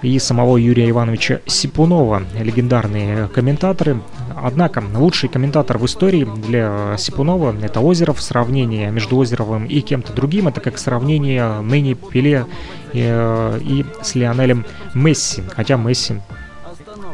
и 0.00 0.18
самого 0.18 0.56
Юрия 0.56 0.88
Ивановича 0.88 1.40
Сипунова, 1.46 2.22
легендарные 2.40 3.28
комментаторы. 3.28 4.00
Однако 4.36 4.82
лучший 4.94 5.28
комментатор 5.28 5.78
в 5.78 5.86
истории 5.86 6.24
для 6.24 6.96
Сипунова– 6.98 7.54
это 7.62 7.80
Озеров. 7.80 8.20
Сравнение 8.20 8.90
между 8.90 9.20
Озеровым 9.20 9.66
и 9.66 9.80
кем-то 9.80 10.12
другим– 10.12 10.48
это 10.48 10.60
как 10.60 10.78
сравнение 10.78 11.60
ныне 11.60 11.94
Пеле 11.94 12.46
и, 12.92 13.02
э, 13.04 13.60
и 13.62 13.84
с 14.02 14.14
Лионелем 14.14 14.64
Месси. 14.94 15.42
Хотя 15.54 15.76
Месси 15.76 16.20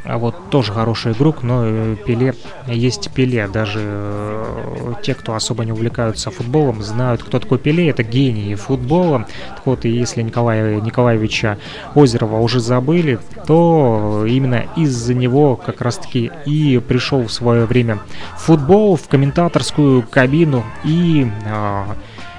а 0.08 0.16
вот 0.16 0.48
тоже 0.48 0.72
хороший 0.72 1.12
игрок, 1.12 1.42
но 1.42 1.62
э, 1.64 1.96
Пеле 2.06 2.34
есть 2.66 3.10
Пеле. 3.10 3.46
Даже 3.46 3.80
э, 3.82 4.94
те, 5.02 5.12
кто 5.12 5.34
особо 5.34 5.66
не 5.66 5.72
увлекаются 5.72 6.30
футболом, 6.30 6.82
знают, 6.82 7.22
кто 7.22 7.38
такой 7.38 7.58
Пеле. 7.58 7.90
Это 7.90 8.02
гений 8.02 8.54
футбола. 8.54 9.26
Так 9.56 9.66
вот, 9.66 9.84
и 9.84 9.90
если 9.90 10.22
Николая 10.22 10.80
Николаевича 10.80 11.58
Озерова 11.94 12.38
уже 12.38 12.58
забыли, 12.58 13.18
то 13.46 14.24
именно 14.26 14.64
из-за 14.76 15.12
него 15.12 15.56
как 15.56 15.82
раз-таки 15.82 16.30
и 16.46 16.78
пришел 16.78 17.24
в 17.24 17.32
свое 17.32 17.66
время 17.66 17.98
футбол 18.38 18.96
в 18.96 19.08
комментаторскую 19.08 20.02
кабину. 20.02 20.64
И 20.84 21.30
э, 21.44 21.84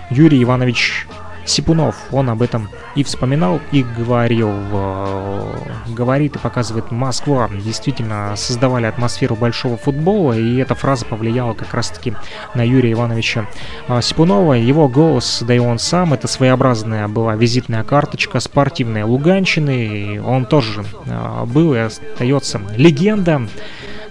Юрий 0.09 0.41
Иванович 0.41 1.05
Сипунов, 1.50 1.95
он 2.12 2.30
об 2.30 2.41
этом 2.41 2.70
и 2.95 3.04
вспоминал, 3.04 3.60
и 3.72 3.84
говорил. 3.84 4.52
Э, 4.52 5.54
говорит 5.88 6.36
и 6.36 6.39
показывает 6.39 6.91
Москва. 6.91 7.50
Действительно 7.50 8.36
создавали 8.36 8.86
атмосферу 8.86 9.36
большого 9.36 9.78
футбола, 9.78 10.34
и 10.34 10.58
эта 10.58 10.76
фраза 10.76 11.06
повлияла 11.06 11.54
как 11.54 11.74
раз-таки 11.74 12.14
на 12.54 12.66
Юрия 12.66 12.93
Ивановича 12.93 13.47
э, 13.88 14.02
Сипунова. 14.02 14.54
Его 14.54 14.88
голос, 14.88 15.43
да 15.45 15.54
и 15.56 15.60
он 15.60 15.80
сам, 15.80 16.14
это 16.14 16.28
своеобразная 16.28 17.08
была 17.08 17.36
визитная 17.36 17.84
карточка 17.84 18.39
спортивной 18.39 19.04
Луганщины. 19.04 20.22
Он 20.24 20.45
тоже 20.45 20.86
э, 21.06 21.45
был 21.45 21.74
и 21.74 21.80
остается 21.80 22.62
легенда. 22.76 23.41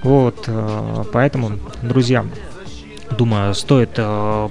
Вот, 0.02 0.48
поэтому, 1.12 1.58
друзья, 1.82 2.24
думаю, 3.18 3.54
стоит 3.54 3.98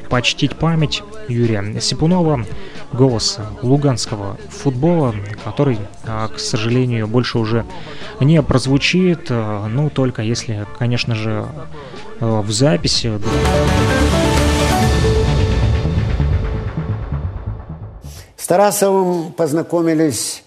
почтить 0.10 0.56
память 0.56 1.02
Юрия 1.30 1.80
Сипунова 1.80 2.46
голос 2.94 3.40
луганского 3.62 4.38
футбола, 4.50 5.16
который, 5.44 5.78
а, 6.06 6.28
к 6.28 6.40
сожалению, 6.40 7.08
больше 7.08 7.38
уже 7.38 7.66
не 8.20 8.42
прозвучит, 8.42 9.28
а, 9.30 9.68
ну, 9.68 9.90
только 9.90 10.22
если, 10.22 10.66
конечно 10.78 11.16
же, 11.16 11.46
а, 12.20 12.42
в 12.42 12.52
записи. 12.52 13.20
С 18.36 18.48
Тарасовым 18.48 19.34
познакомились, 19.34 20.44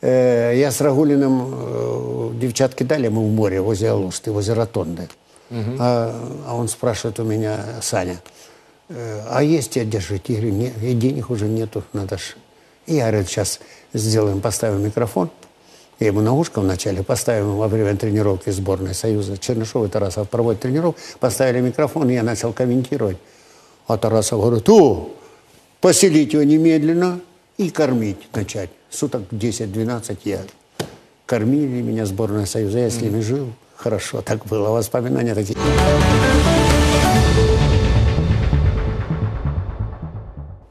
э, 0.00 0.54
я 0.56 0.70
с 0.70 0.80
Рагулиным, 0.80 1.52
э, 1.52 2.30
девчатки 2.40 2.82
дали 2.82 3.08
мы 3.08 3.22
в 3.26 3.30
море, 3.30 3.60
возле 3.60 3.90
Алусты, 3.90 4.32
возле 4.32 4.54
Ротонды. 4.54 5.08
Угу. 5.52 5.76
А, 5.78 6.44
а 6.46 6.56
он 6.56 6.68
спрашивает 6.68 7.20
у 7.20 7.24
меня, 7.24 7.64
Саня, 7.82 8.20
а 8.88 9.42
есть 9.42 9.76
я 9.76 9.84
держать? 9.84 10.28
Я 10.28 10.36
говорю, 10.36 10.54
нет, 10.54 10.72
и 10.82 10.94
денег 10.94 11.30
уже 11.30 11.46
нету, 11.46 11.84
надо 11.92 12.18
ж. 12.18 12.36
И 12.86 12.94
я 12.96 13.10
говорю, 13.10 13.26
сейчас 13.26 13.60
сделаем, 13.92 14.40
поставим 14.40 14.82
микрофон. 14.82 15.30
Я 16.00 16.08
ему 16.08 16.20
на 16.20 16.32
ушко 16.32 16.60
вначале 16.60 17.02
поставим 17.02 17.56
во 17.56 17.68
время 17.68 17.96
тренировки 17.96 18.50
сборной 18.50 18.94
Союза. 18.94 19.38
Чернышов 19.38 19.86
и 19.86 19.88
Тарасов 19.88 20.28
проводят 20.28 20.60
тренировку, 20.60 21.00
поставили 21.20 21.60
микрофон, 21.60 22.10
и 22.10 22.14
я 22.14 22.22
начал 22.22 22.52
комментировать. 22.52 23.18
А 23.86 23.96
Тарасов 23.98 24.40
говорит, 24.40 24.68
о, 24.68 25.10
поселить 25.80 26.32
его 26.32 26.42
немедленно 26.42 27.20
и 27.56 27.70
кормить 27.70 28.34
начать. 28.34 28.70
Суток 28.90 29.22
10-12 29.30 30.18
я 30.24 30.40
кормили 31.26 31.82
меня 31.82 32.04
сборная 32.04 32.46
Союза, 32.46 32.80
я 32.80 32.90
с 32.90 33.00
ними 33.00 33.20
жил. 33.20 33.52
Хорошо, 33.82 34.22
так 34.22 34.46
было, 34.46 34.68
воспоминания 34.70 35.34
такие. 35.34 35.58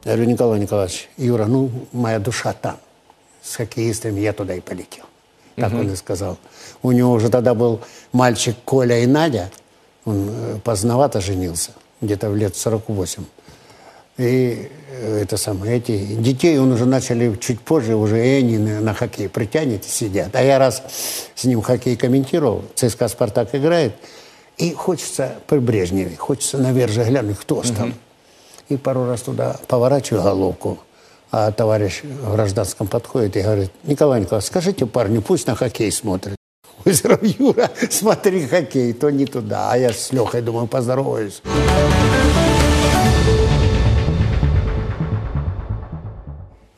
Я 0.04 0.12
говорю, 0.12 0.24
Николай 0.24 0.60
Николаевич, 0.60 1.10
Юра, 1.18 1.44
ну, 1.44 1.70
моя 1.92 2.18
душа 2.18 2.54
там. 2.54 2.78
С 3.42 3.56
хоккеистами 3.56 4.18
я 4.20 4.32
туда 4.32 4.54
и 4.54 4.60
полетел. 4.60 5.04
Так 5.56 5.72
угу. 5.72 5.80
он 5.80 5.92
и 5.92 5.96
сказал. 5.96 6.38
У 6.82 6.92
него 6.92 7.12
уже 7.12 7.28
тогда 7.28 7.52
был 7.52 7.82
мальчик 8.12 8.56
Коля 8.64 9.00
и 9.00 9.06
Надя. 9.06 9.50
Он 10.06 10.28
э, 10.30 10.58
поздновато 10.64 11.20
женился, 11.20 11.72
где-то 12.00 12.30
в 12.30 12.36
лет 12.36 12.56
48. 12.56 13.24
И 14.22 14.70
э, 14.90 15.22
это 15.22 15.36
самое, 15.36 15.76
эти 15.76 15.96
детей 15.96 16.58
он 16.58 16.72
уже 16.72 16.86
начали 16.86 17.34
чуть 17.36 17.60
позже, 17.60 17.96
уже 17.96 18.24
и 18.24 18.38
они 18.38 18.58
на, 18.58 18.80
на 18.80 18.94
хоккей 18.94 19.28
притянет 19.28 19.84
и 19.84 19.88
сидят. 19.88 20.34
А 20.34 20.42
я 20.42 20.58
раз 20.58 20.82
с 21.34 21.44
ним 21.44 21.62
хоккей 21.62 21.96
комментировал, 21.96 22.64
ЦСКА 22.74 23.08
«Спартак» 23.08 23.54
играет, 23.54 23.94
и 24.58 24.72
хочется 24.72 25.34
при 25.46 25.58
Брежневе, 25.58 26.16
хочется 26.16 26.58
наверх 26.58 26.92
же 26.92 27.04
глянуть, 27.04 27.38
кто 27.38 27.62
же 27.62 27.72
там 27.72 27.94
и 28.72 28.76
пару 28.76 29.06
раз 29.06 29.22
туда 29.22 29.56
поворачиваю 29.68 30.22
головку, 30.22 30.78
а 31.30 31.50
товарищ 31.52 32.02
в 32.02 32.32
гражданском 32.32 32.86
подходит 32.86 33.36
и 33.36 33.42
говорит, 33.42 33.70
Николай 33.84 34.20
Николаевич, 34.20 34.48
скажите 34.48 34.86
парню, 34.86 35.22
пусть 35.22 35.46
на 35.46 35.54
хоккей 35.54 35.90
смотрит. 35.92 36.36
Озеров, 36.84 37.22
Юра, 37.22 37.70
смотри 37.90 38.46
хоккей, 38.46 38.92
то 38.92 39.10
не 39.10 39.26
туда. 39.26 39.70
А 39.70 39.78
я 39.78 39.92
с 39.92 40.12
Лехой 40.12 40.42
думаю, 40.42 40.66
поздороваюсь. 40.66 41.42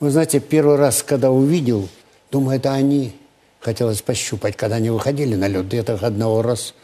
Вы 0.05 0.11
знаете, 0.11 0.39
первый 0.39 0.77
раз, 0.77 1.03
когда 1.03 1.31
увидел, 1.31 1.89
думаю, 2.31 2.59
это 2.59 2.75
они. 2.75 3.15
Хотелось 3.59 4.03
пощупать, 4.03 4.55
когда 4.55 4.77
они 4.77 4.91
выходили 4.91 5.35
на 5.35 5.49
лед. 5.49 5.73
Я 5.73 5.83
так 5.83 6.03
одного 6.03 6.43
раз 6.43 6.75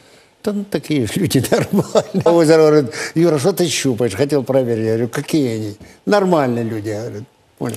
там 0.40 0.64
такие 0.64 1.06
люди 1.16 1.44
нормальные. 1.50 2.22
Озеро 2.24 2.62
говорит, 2.70 2.94
Юра, 3.14 3.38
что 3.38 3.52
ты 3.52 3.68
щупаешь? 3.68 4.14
Хотел 4.14 4.42
проверить. 4.42 4.86
Я 4.86 4.92
говорю, 4.92 5.08
какие 5.08 5.54
они? 5.54 5.76
Нормальные 6.06 6.64
люди. 6.64 6.88
Я 6.88 7.12
понял. 7.58 7.76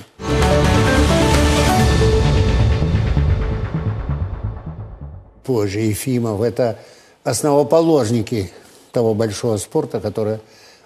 Позже 5.44 5.80
Ефимов, 5.80 6.40
это 6.40 6.78
основоположники 7.22 8.50
того 8.92 9.12
большого 9.12 9.58
спорта, 9.58 10.00
который 10.00 10.38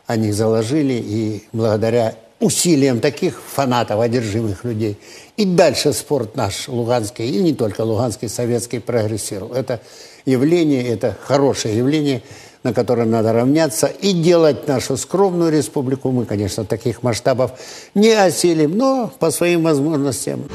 они 0.09 0.33
заложили, 0.33 0.95
и 0.95 1.45
благодаря 1.53 2.17
усилиям 2.41 3.01
таких 3.01 3.41
фанатов, 3.41 4.01
одержимых 4.01 4.65
людей. 4.65 4.99
И 5.37 5.45
дальше 5.45 5.93
спорт 5.93 6.37
наш 6.37 6.69
луганский, 6.69 7.29
и 7.29 7.43
не 7.43 7.55
только 7.55 7.83
луганский, 7.83 8.29
советский 8.29 8.79
прогрессировал. 8.79 9.55
Это 9.55 9.81
явление, 10.25 10.87
это 10.87 11.17
хорошее 11.21 11.77
явление, 11.77 12.23
на 12.63 12.73
которое 12.73 13.07
надо 13.07 13.33
равняться 13.33 13.87
и 13.87 14.13
делать 14.13 14.69
нашу 14.69 14.97
скромную 14.97 15.51
республику. 15.51 16.11
Мы, 16.11 16.27
конечно, 16.27 16.65
таких 16.65 17.03
масштабов 17.03 17.53
не 17.95 18.11
осилим, 18.11 18.77
но 18.77 19.13
по 19.19 19.31
своим 19.31 19.63
возможностям. 19.63 20.49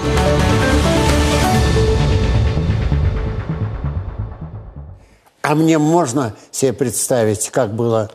А 5.41 5.55
мне 5.55 5.77
можно 5.77 6.33
себе 6.51 6.71
представить, 6.71 7.49
как 7.49 7.73
было, 7.73 8.09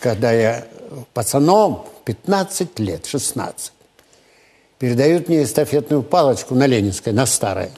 когда 0.00 0.32
я 0.32 0.66
пацаном, 1.12 1.86
15 2.04 2.78
лет, 2.78 3.06
16, 3.06 3.72
передают 4.78 5.28
мне 5.28 5.42
эстафетную 5.42 6.02
палочку 6.02 6.54
на 6.54 6.66
Ленинской, 6.66 7.12
на 7.12 7.26
старой. 7.26 7.70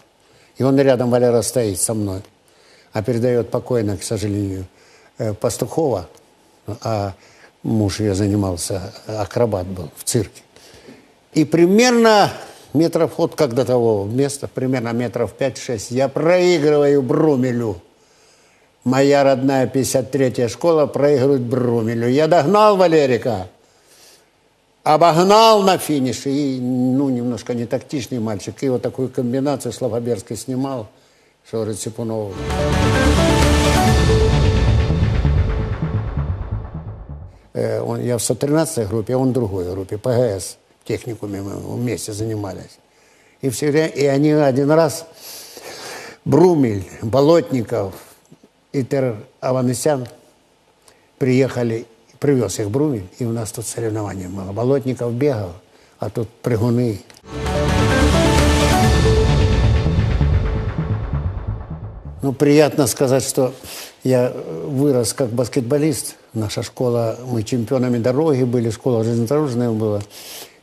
И 0.56 0.62
он 0.62 0.78
рядом, 0.78 1.10
Валера, 1.10 1.42
стоит 1.42 1.80
со 1.80 1.94
мной 1.94 2.22
а 2.96 3.02
передает 3.02 3.50
покойно, 3.50 3.98
к 3.98 4.02
сожалению, 4.02 4.64
э, 5.18 5.34
Пастухова, 5.34 6.08
а 6.80 7.12
муж 7.62 8.00
ее 8.00 8.14
занимался, 8.14 8.90
акробат 9.06 9.66
был 9.66 9.90
в 9.98 10.04
цирке. 10.04 10.40
И 11.34 11.44
примерно 11.44 12.32
метров, 12.72 13.18
вот 13.18 13.34
как 13.34 13.52
до 13.52 13.66
того 13.66 14.06
места, 14.06 14.48
примерно 14.48 14.94
метров 14.94 15.34
5-6, 15.38 15.88
я 15.90 16.08
проигрываю 16.08 17.02
Брумелю. 17.02 17.82
Моя 18.86 19.24
родная 19.24 19.66
53-я 19.66 20.48
школа 20.48 20.86
проигрывает 20.86 21.42
Брумелю. 21.42 22.08
Я 22.08 22.26
догнал 22.26 22.78
Валерика, 22.78 23.48
обогнал 24.84 25.62
на 25.62 25.76
финише, 25.76 26.30
и, 26.30 26.58
ну, 26.60 27.10
немножко 27.10 27.52
не 27.52 27.66
тактичный 27.66 28.20
мальчик, 28.20 28.54
и 28.62 28.70
вот 28.70 28.80
такую 28.80 29.10
комбинацию 29.10 29.72
Славоберской 29.72 30.38
снимал– 30.38 30.88
что 31.46 31.58
говорит. 31.58 31.78
Э, 37.54 37.80
он, 37.80 38.02
я 38.02 38.18
в 38.18 38.22
113 38.22 38.88
группе, 38.88 39.14
а 39.14 39.18
он 39.18 39.30
в 39.30 39.32
другой 39.32 39.70
группе, 39.70 39.96
ПГС, 39.96 40.56
в 40.82 40.88
техникуме 40.88 41.42
мы 41.42 41.56
вместе 41.56 42.12
занимались. 42.12 42.78
И, 43.42 43.50
все, 43.50 43.70
и 43.86 44.06
они 44.06 44.32
один 44.32 44.70
раз, 44.70 45.06
Брумель, 46.24 46.84
Болотников 47.02 47.94
Итер 48.78 49.16
Аванесян 49.40 50.06
приехали, 51.16 51.86
привез 52.18 52.58
их 52.58 52.70
Брумин, 52.70 53.08
и 53.18 53.24
у 53.24 53.32
нас 53.32 53.50
тут 53.50 53.64
соревнования 53.64 54.28
Мало 54.28 54.52
Болотников 54.52 55.14
бегал, 55.14 55.52
а 55.98 56.10
тут 56.10 56.28
прыгуны. 56.28 57.00
Ну, 62.20 62.34
приятно 62.34 62.86
сказать, 62.86 63.24
что 63.24 63.54
я 64.04 64.30
вырос 64.30 65.14
как 65.14 65.30
баскетболист. 65.30 66.16
Наша 66.34 66.62
школа, 66.62 67.18
мы 67.26 67.44
чемпионами 67.44 67.96
дороги 67.96 68.42
были, 68.42 68.68
школа 68.68 69.04
железнодорожная 69.04 69.70
была. 69.70 70.02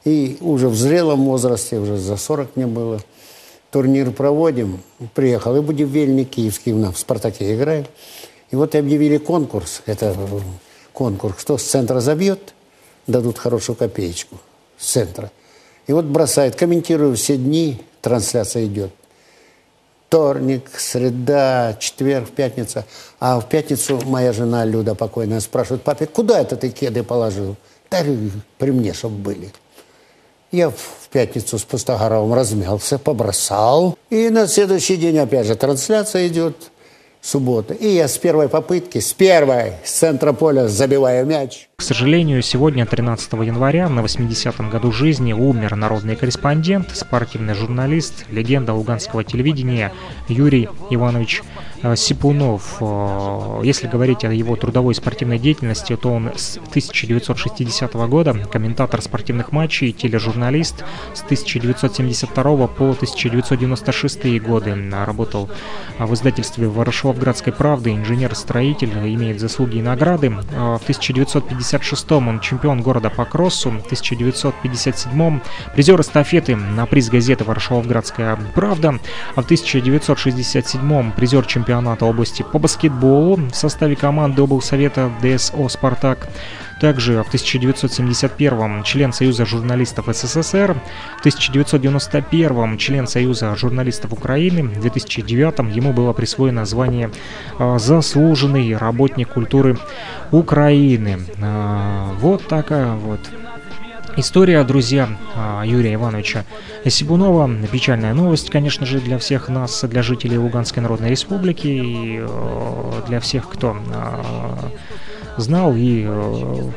И 0.05 0.37
уже 0.39 0.69
в 0.69 0.75
зрелом 0.75 1.25
возрасте, 1.25 1.79
уже 1.79 1.97
за 1.97 2.17
40 2.17 2.57
мне 2.57 2.67
было– 2.67 2.99
турнир 3.73 4.11
проводим. 4.11 4.81
Приехал 5.15 5.57
и 5.57 5.61
Будивельник 5.61 6.29
Киевский, 6.29 6.73
в 6.73 6.95
«Спартаке» 6.95 7.55
играем. 7.55 7.87
И 8.51 8.55
вот 8.55 8.75
объявили 8.75 9.17
конкурс. 9.17 9.81
Это 9.87 10.15
конкурс. 10.93 11.37
Кто 11.39 11.57
с 11.57 11.63
центра 11.63 11.99
забьет, 11.99 12.53
дадут 13.07 13.39
хорошую 13.39 13.75
копеечку 13.75 14.37
с 14.77 14.91
центра. 14.91 15.31
И 15.87 15.91
вот 15.91 16.05
бросает. 16.05 16.55
Комментирую 16.55 17.15
все 17.15 17.35
дни, 17.35 17.81
трансляция 18.01 18.65
идет. 18.67 18.91
Вторник, 20.07 20.69
среда, 20.77 21.75
четверг, 21.79 22.29
пятница. 22.29 22.85
А 23.19 23.39
в 23.39 23.49
пятницу 23.49 23.99
моя 24.05 24.33
жена 24.33 24.65
Люда 24.65 24.93
покойная 24.93 25.39
спрашивает, 25.39 25.81
папе, 25.81 26.05
куда 26.05 26.39
это 26.39 26.55
ты 26.57 26.69
кеды 26.69 27.01
положил? 27.01 27.55
Да 27.89 28.03
при 28.59 28.69
мне, 28.69 28.93
чтобы 28.93 29.17
были. 29.17 29.51
Я 30.53 30.69
в 30.69 31.09
пятницу 31.11 31.57
с 31.57 31.63
Пустогоровым 31.63 32.35
размялся, 32.35 32.99
побросал. 32.99 33.97
И 34.11 34.29
на 34.29 34.45
следующий 34.45 34.97
день 34.97 35.17
опять 35.17 35.47
же 35.47 35.55
трансляция 35.55 36.27
идет 36.27 36.55
суббота. 37.23 37.73
И 37.73 37.87
я 37.87 38.07
с 38.07 38.17
первой 38.17 38.49
попытки, 38.49 38.99
с 38.99 39.13
первой, 39.13 39.73
с 39.83 39.91
центра 39.91 40.33
поля 40.33 40.67
забиваю 40.67 41.25
мяч. 41.25 41.69
К 41.77 41.81
сожалению, 41.81 42.41
сегодня, 42.41 42.85
13 42.85 43.33
января, 43.33 43.89
на 43.89 44.01
80-м 44.01 44.69
году 44.69 44.91
жизни, 44.91 45.33
умер 45.33 45.75
народный 45.75 46.15
корреспондент, 46.15 46.89
спортивный 46.93 47.55
журналист, 47.55 48.25
легенда 48.29 48.73
луганского 48.73 49.23
телевидения 49.23 49.93
Юрий 50.27 50.69
Иванович 50.89 51.43
э, 51.81 51.95
Сипунов. 51.95 52.77
Э, 52.81 53.61
если 53.63 53.87
говорить 53.87 54.23
о 54.25 54.33
его 54.33 54.55
трудовой 54.55 54.93
и 54.93 54.95
спортивной 54.95 55.39
деятельности, 55.39 55.95
то 55.95 56.11
он 56.11 56.31
с 56.35 56.57
1960 56.57 57.93
года 57.93 58.33
комментатор 58.51 59.01
спортивных 59.01 59.51
матчей, 59.51 59.93
тележурналист 59.93 60.83
с 61.13 61.21
1972 61.23 62.67
по 62.67 62.91
1996 62.91 64.41
годы. 64.41 64.75
Работал 65.05 65.49
в 65.99 66.13
издательстве 66.13 66.67
Ворошилов 66.67 67.12
Павлоградской 67.13 67.53
правды, 67.53 67.91
инженер-строитель, 67.91 68.89
имеет 68.89 69.39
заслуги 69.39 69.77
и 69.77 69.81
награды. 69.83 70.35
А, 70.55 70.79
в 70.79 70.81
1956 70.81 72.11
он 72.13 72.39
чемпион 72.39 72.81
города 72.81 73.11
по 73.11 73.23
кроссу, 73.23 73.69
в 73.69 73.85
1957 73.85 75.39
призер 75.75 76.01
эстафеты 76.01 76.55
на 76.55 76.87
приз 76.87 77.09
газеты 77.09 77.43
«Варшавградская 77.43 78.39
правда», 78.55 78.99
а 79.35 79.41
в 79.43 79.45
1967 79.45 81.11
призер 81.11 81.45
чемпионата 81.45 82.03
области 82.03 82.41
по 82.41 82.57
баскетболу 82.57 83.35
в 83.35 83.53
составе 83.53 83.95
команды 83.95 84.41
облсовета 84.41 85.11
ДСО 85.21 85.69
«Спартак». 85.69 86.27
Также 86.83 87.23
в 87.23 87.27
1971 87.27 88.83
член 88.83 89.13
Союза 89.13 89.45
журналистов 89.45 90.07
СССР, 90.11 90.73
в 91.15 91.19
1991 91.21 92.77
член 92.77 93.07
Союза 93.07 93.55
журналистов 93.55 94.11
Украины, 94.11 94.63
в 94.63 94.81
2009 94.81 95.73
ему 95.73 95.93
было 95.93 96.11
присвоено 96.11 96.65
звание 96.65 97.09
а, 97.57 97.79
«Заслуженный 97.79 98.75
работник 98.75 99.29
культуры 99.29 99.77
Украины». 100.31 101.21
А, 101.41 102.11
вот 102.19 102.47
такая 102.47 102.95
вот 102.95 103.21
История, 104.17 104.61
друзья, 104.65 105.07
а, 105.35 105.63
Юрия 105.65 105.93
Ивановича 105.93 106.43
Сибунова. 106.85 107.49
Печальная 107.71 108.13
новость, 108.13 108.49
конечно 108.49 108.85
же, 108.85 108.99
для 108.99 109.17
всех 109.19 109.47
нас, 109.47 109.85
для 109.85 110.03
жителей 110.03 110.37
Луганской 110.37 110.83
Народной 110.83 111.11
Республики 111.11 111.67
и 111.67 112.23
для 113.07 113.21
всех, 113.21 113.47
кто 113.47 113.77
знал 115.37 115.73
и 115.75 116.05
э, 116.07 116.71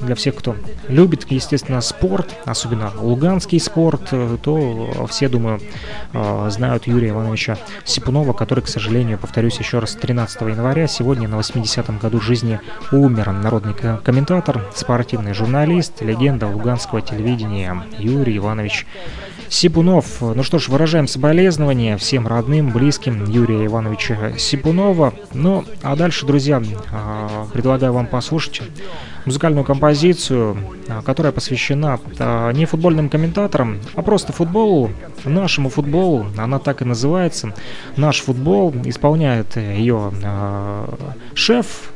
для 0.00 0.14
всех, 0.14 0.36
кто 0.36 0.56
любит, 0.88 1.30
естественно, 1.30 1.80
спорт, 1.80 2.34
особенно 2.44 2.92
луганский 2.96 3.60
спорт, 3.60 4.08
э, 4.12 4.36
то 4.42 5.06
все, 5.08 5.28
думаю, 5.28 5.60
э, 6.12 6.50
знают 6.50 6.86
Юрия 6.86 7.10
Ивановича 7.10 7.58
Сипунова, 7.84 8.32
который, 8.32 8.62
к 8.62 8.68
сожалению, 8.68 9.18
повторюсь 9.18 9.58
еще 9.58 9.78
раз, 9.78 9.94
13 9.94 10.40
января, 10.42 10.86
сегодня 10.86 11.28
на 11.28 11.36
80-м 11.36 11.98
году 11.98 12.20
жизни 12.20 12.60
умер. 12.90 13.32
Народный 13.32 13.74
комментатор, 13.74 14.64
спортивный 14.74 15.34
журналист, 15.34 16.02
легенда 16.02 16.46
луганского 16.46 17.00
телевидения 17.00 17.84
Юрий 17.98 18.38
Иванович 18.38 18.86
Сипунов. 19.52 20.22
Ну 20.22 20.42
что 20.42 20.58
ж, 20.58 20.68
выражаем 20.68 21.06
соболезнования 21.06 21.98
всем 21.98 22.26
родным, 22.26 22.70
близким 22.70 23.24
Юрия 23.24 23.66
Ивановича 23.66 24.38
Сипунова. 24.38 25.12
Ну, 25.34 25.66
а 25.82 25.94
дальше, 25.94 26.24
друзья, 26.24 26.62
а, 26.90 27.46
предлагаю 27.52 27.92
вам 27.92 28.06
послушать 28.06 28.62
музыкальную 29.26 29.64
композицию, 29.64 30.56
а, 30.88 31.02
которая 31.02 31.32
посвящена 31.32 32.00
а, 32.18 32.50
не 32.52 32.64
футбольным 32.64 33.10
комментаторам, 33.10 33.78
а 33.94 34.00
просто 34.00 34.32
футболу, 34.32 34.90
нашему 35.26 35.68
футболу. 35.68 36.28
Она 36.38 36.58
так 36.58 36.80
и 36.80 36.86
называется. 36.86 37.54
Наш 37.98 38.22
футбол 38.22 38.74
исполняет 38.86 39.56
ее 39.56 40.12
шеф, 41.34 41.92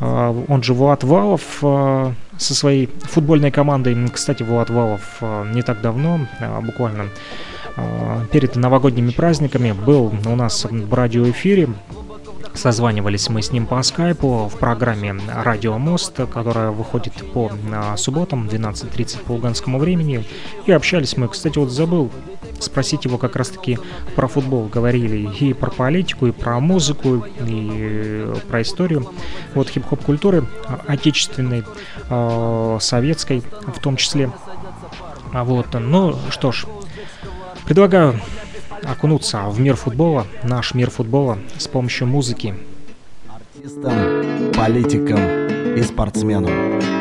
он 0.00 0.62
же 0.62 0.72
Влад 0.72 1.04
Валов, 1.04 1.62
со 2.38 2.54
своей 2.54 2.88
футбольной 3.02 3.50
командой. 3.50 3.96
Кстати, 4.12 4.42
Влад 4.42 4.70
Валов 4.70 5.18
э, 5.20 5.50
не 5.52 5.62
так 5.62 5.80
давно, 5.80 6.26
э, 6.40 6.60
буквально 6.60 7.06
э, 7.76 8.26
перед 8.32 8.56
новогодними 8.56 9.10
праздниками, 9.10 9.72
был 9.72 10.12
у 10.26 10.36
нас 10.36 10.64
в 10.64 10.94
радиоэфире 10.94 11.68
Созванивались 12.56 13.28
мы 13.28 13.42
с 13.42 13.52
ним 13.52 13.66
по 13.66 13.82
скайпу 13.82 14.48
в 14.48 14.58
программе 14.58 15.14
«Радио 15.28 15.76
Мост», 15.76 16.18
которая 16.32 16.70
выходит 16.70 17.12
по 17.34 17.52
субботам 17.96 18.48
12.30 18.48 19.24
по 19.24 19.32
луганскому 19.32 19.78
времени. 19.78 20.24
И 20.64 20.72
общались 20.72 21.18
мы, 21.18 21.28
кстати, 21.28 21.58
вот 21.58 21.70
забыл 21.70 22.10
спросить 22.62 23.04
его 23.04 23.18
как 23.18 23.36
раз-таки 23.36 23.78
про 24.14 24.28
футбол. 24.28 24.66
Говорили 24.66 25.28
и 25.38 25.52
про 25.52 25.70
политику, 25.70 26.26
и 26.26 26.32
про 26.32 26.60
музыку, 26.60 27.24
и 27.46 28.32
про 28.48 28.62
историю 28.62 29.10
вот 29.54 29.68
хип-хоп 29.68 30.02
культуры 30.04 30.44
отечественной, 30.86 31.64
э, 32.08 32.78
советской 32.80 33.40
в 33.40 33.80
том 33.80 33.96
числе. 33.96 34.30
А 35.32 35.44
вот, 35.44 35.66
ну 35.74 36.16
что 36.30 36.52
ж, 36.52 36.66
предлагаю 37.64 38.20
окунуться 38.84 39.42
в 39.48 39.60
мир 39.60 39.76
футбола, 39.76 40.26
наш 40.42 40.74
мир 40.74 40.90
футбола 40.90 41.38
с 41.58 41.66
помощью 41.68 42.06
музыки. 42.06 42.54
Артистам, 43.28 44.52
политикам 44.52 45.18
и 45.74 45.82
спортсменам. 45.82 46.95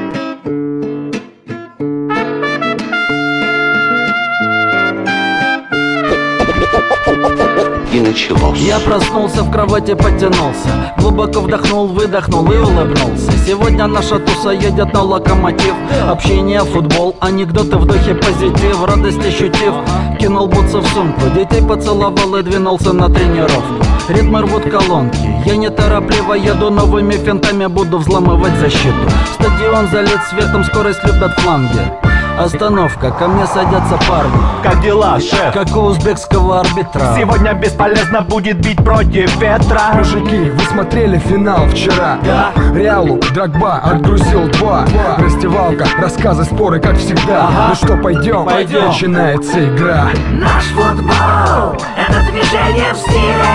И 7.96 8.02
началось. 8.02 8.60
Я 8.60 8.80
проснулся 8.80 9.44
в 9.44 9.52
кровати, 9.52 9.96
потянулся 9.96 10.94
Глубоко 10.98 11.40
вдохнул, 11.42 11.88
выдохнул 11.88 12.52
и 12.52 12.58
улыбнулся. 12.58 13.32
Сегодня 13.46 13.88
наша 13.88 14.20
туса 14.20 14.52
едет 14.52 14.94
на 14.94 15.02
локомотив. 15.02 15.74
Общение, 16.10 16.62
футбол, 16.62 17.16
анекдоты 17.20 17.78
в 17.78 17.86
духе 17.86 18.16
позитив 18.16 18.84
Радость 18.86 19.26
ощутив, 19.26 19.74
кинул 20.20 20.48
бутсы 20.48 20.78
в 20.78 20.88
сумку 20.88 21.22
Детей 21.36 21.62
поцеловал 21.62 22.36
и 22.36 22.44
двинулся 22.44 22.94
на 22.94 23.10
тренировку. 23.10 23.86
Ритмы 24.10 24.42
рвут 24.42 24.64
колонки. 24.70 25.18
Я 25.46 25.56
неторопливо 25.56 26.34
еду 26.34 26.70
новыми 26.70 27.14
фентами 27.14 27.68
Буду 27.68 27.98
взламывать 27.98 28.58
защиту. 28.60 29.10
Стадион 29.34 29.88
залит 29.90 30.20
светом, 30.30 30.64
скорость 30.64 31.04
любят 31.04 31.32
фланги 31.40 32.05
Остановка, 32.38 33.12
ко 33.12 33.28
мне 33.28 33.46
садятся 33.48 33.98
парни 34.10 34.32
Как 34.62 34.82
дела, 34.82 35.20
шеф? 35.20 35.54
Как 35.54 35.74
у 35.76 35.82
узбекского 35.86 36.60
арбитра 36.60 37.16
Сегодня 37.18 37.54
бесполезно 37.54 38.22
будет 38.22 38.58
бить 38.58 38.84
против 38.84 39.40
ветра 39.40 39.82
Мужики, 39.94 40.50
вы 40.50 40.60
смотрели 40.66 41.18
финал 41.18 41.66
вчера? 41.68 42.18
Да 42.24 42.52
Реалу, 42.74 43.20
Драгба, 43.34 43.78
отгрузил 43.78 44.48
два, 44.50 44.86
два. 44.86 45.16
Раздевалка, 45.18 45.88
рассказы, 45.98 46.44
споры, 46.44 46.82
как 46.82 46.98
всегда 46.98 47.48
ага. 47.48 47.66
Ну 47.70 47.76
что, 47.76 47.98
пойдем? 47.98 48.46
Пойдем 48.46 48.88
Начинается 48.88 49.64
игра 49.64 50.10
Наш 50.32 50.66
футбол— 50.66 51.82
это 51.98 52.32
движение 52.32 52.94
в 52.94 52.98
стиле 52.98 53.46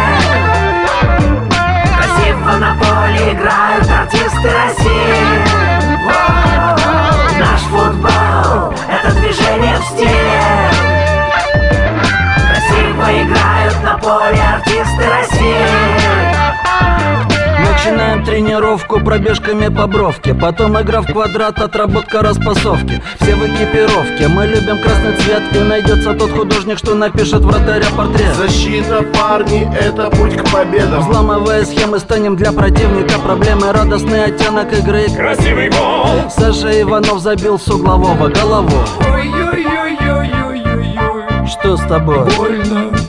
Красиво 1.97 2.57
на 2.59 2.75
поле 2.79 3.35
играют 3.35 3.91
артисты 3.91 4.51
России 4.51 5.70
движение 9.31 9.77
в 9.77 9.85
стиле. 9.85 10.71
Красиво 12.49 13.23
играют 13.23 13.83
на 13.85 13.99
поле 13.99 14.43
артисты 14.43 15.09
России 15.09 16.00
Начинаем 17.91 18.25
тренировку 18.25 19.01
пробежками 19.01 19.67
по 19.67 19.89
бровке 19.89 20.33
Потом 20.33 20.81
игра 20.81 21.03
в 21.03 21.07
квадрат, 21.07 21.59
отработка 21.59 22.23
распасовки. 22.23 23.03
Все 23.21 23.35
в 23.35 23.45
экипировке, 23.45 24.29
мы 24.29 24.47
любим 24.47 24.81
красный 24.81 25.17
цвет 25.17 25.43
И 25.53 25.59
найдется 25.59 26.15
тот 26.15 26.31
художник, 26.31 26.79
что 26.79 26.95
напишет 26.95 27.41
вратаря 27.41 27.87
портрет. 27.97 28.33
Защита, 28.37 29.03
парни, 29.13 29.69
это 29.77 30.09
путь 30.11 30.37
к 30.37 30.45
победам. 30.53 31.01
Взламывая 31.01 31.65
схемы, 31.65 31.99
станем 31.99 32.37
для 32.37 32.53
противника 32.53 33.19
проблемы 33.19 33.73
Радостный 33.73 34.25
оттенок 34.25 34.73
игры. 34.73 35.07
Красивый 35.09 35.71
гол! 35.71 36.31
Саша 36.31 36.81
Иванов 36.83 37.19
забил 37.19 37.59
с 37.59 37.67
углового 37.67 38.29
голову 38.29 38.85
Что 41.45 41.77
с 41.77 41.81
тобой? 41.89 42.25
Больно 42.37 43.00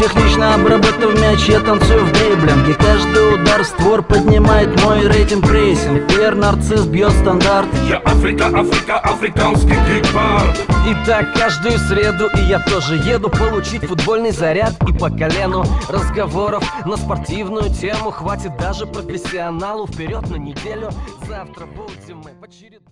Технично 0.00 0.54
обработав 0.54 1.20
мяч, 1.20 1.46
я 1.50 1.60
танцую 1.60 2.06
в 2.06 2.12
дриблинге 2.12 2.72
Каждый 2.72 3.34
удар 3.34 3.62
створ 3.62 4.02
поднимает 4.02 4.82
мой 4.82 5.06
рейтинг 5.06 5.46
прессинг. 5.46 6.08
Пьер 6.08 6.34
Нарцисс 6.36 6.86
бьет 6.86 7.12
стандарт. 7.12 7.68
Я 7.86 7.98
Африка, 7.98 8.46
Африка, 8.46 8.98
африканский 8.98 9.74
гепард 9.74 10.58
Итак, 10.86 11.34
каждую 11.34 11.78
среду 11.80 12.30
и 12.34 12.40
я 12.48 12.60
тоже 12.60 12.94
еду 12.96 13.28
получить 13.28 13.84
футбольный 13.84 14.30
заряд. 14.30 14.72
И 14.88 14.92
по 14.94 15.10
колену 15.10 15.66
разговоров 15.90 16.64
на 16.86 16.96
спортивную 16.96 17.68
тему 17.68 18.10
хватит 18.10 18.56
даже 18.56 18.86
профессионалу. 18.86 19.86
Вперед 19.86 20.30
на 20.30 20.36
неделю. 20.36 20.88
Завтра 21.28 21.66
будем 21.66 22.22
мы 22.24 22.30
в 22.40 22.42
очередном... 22.42 22.89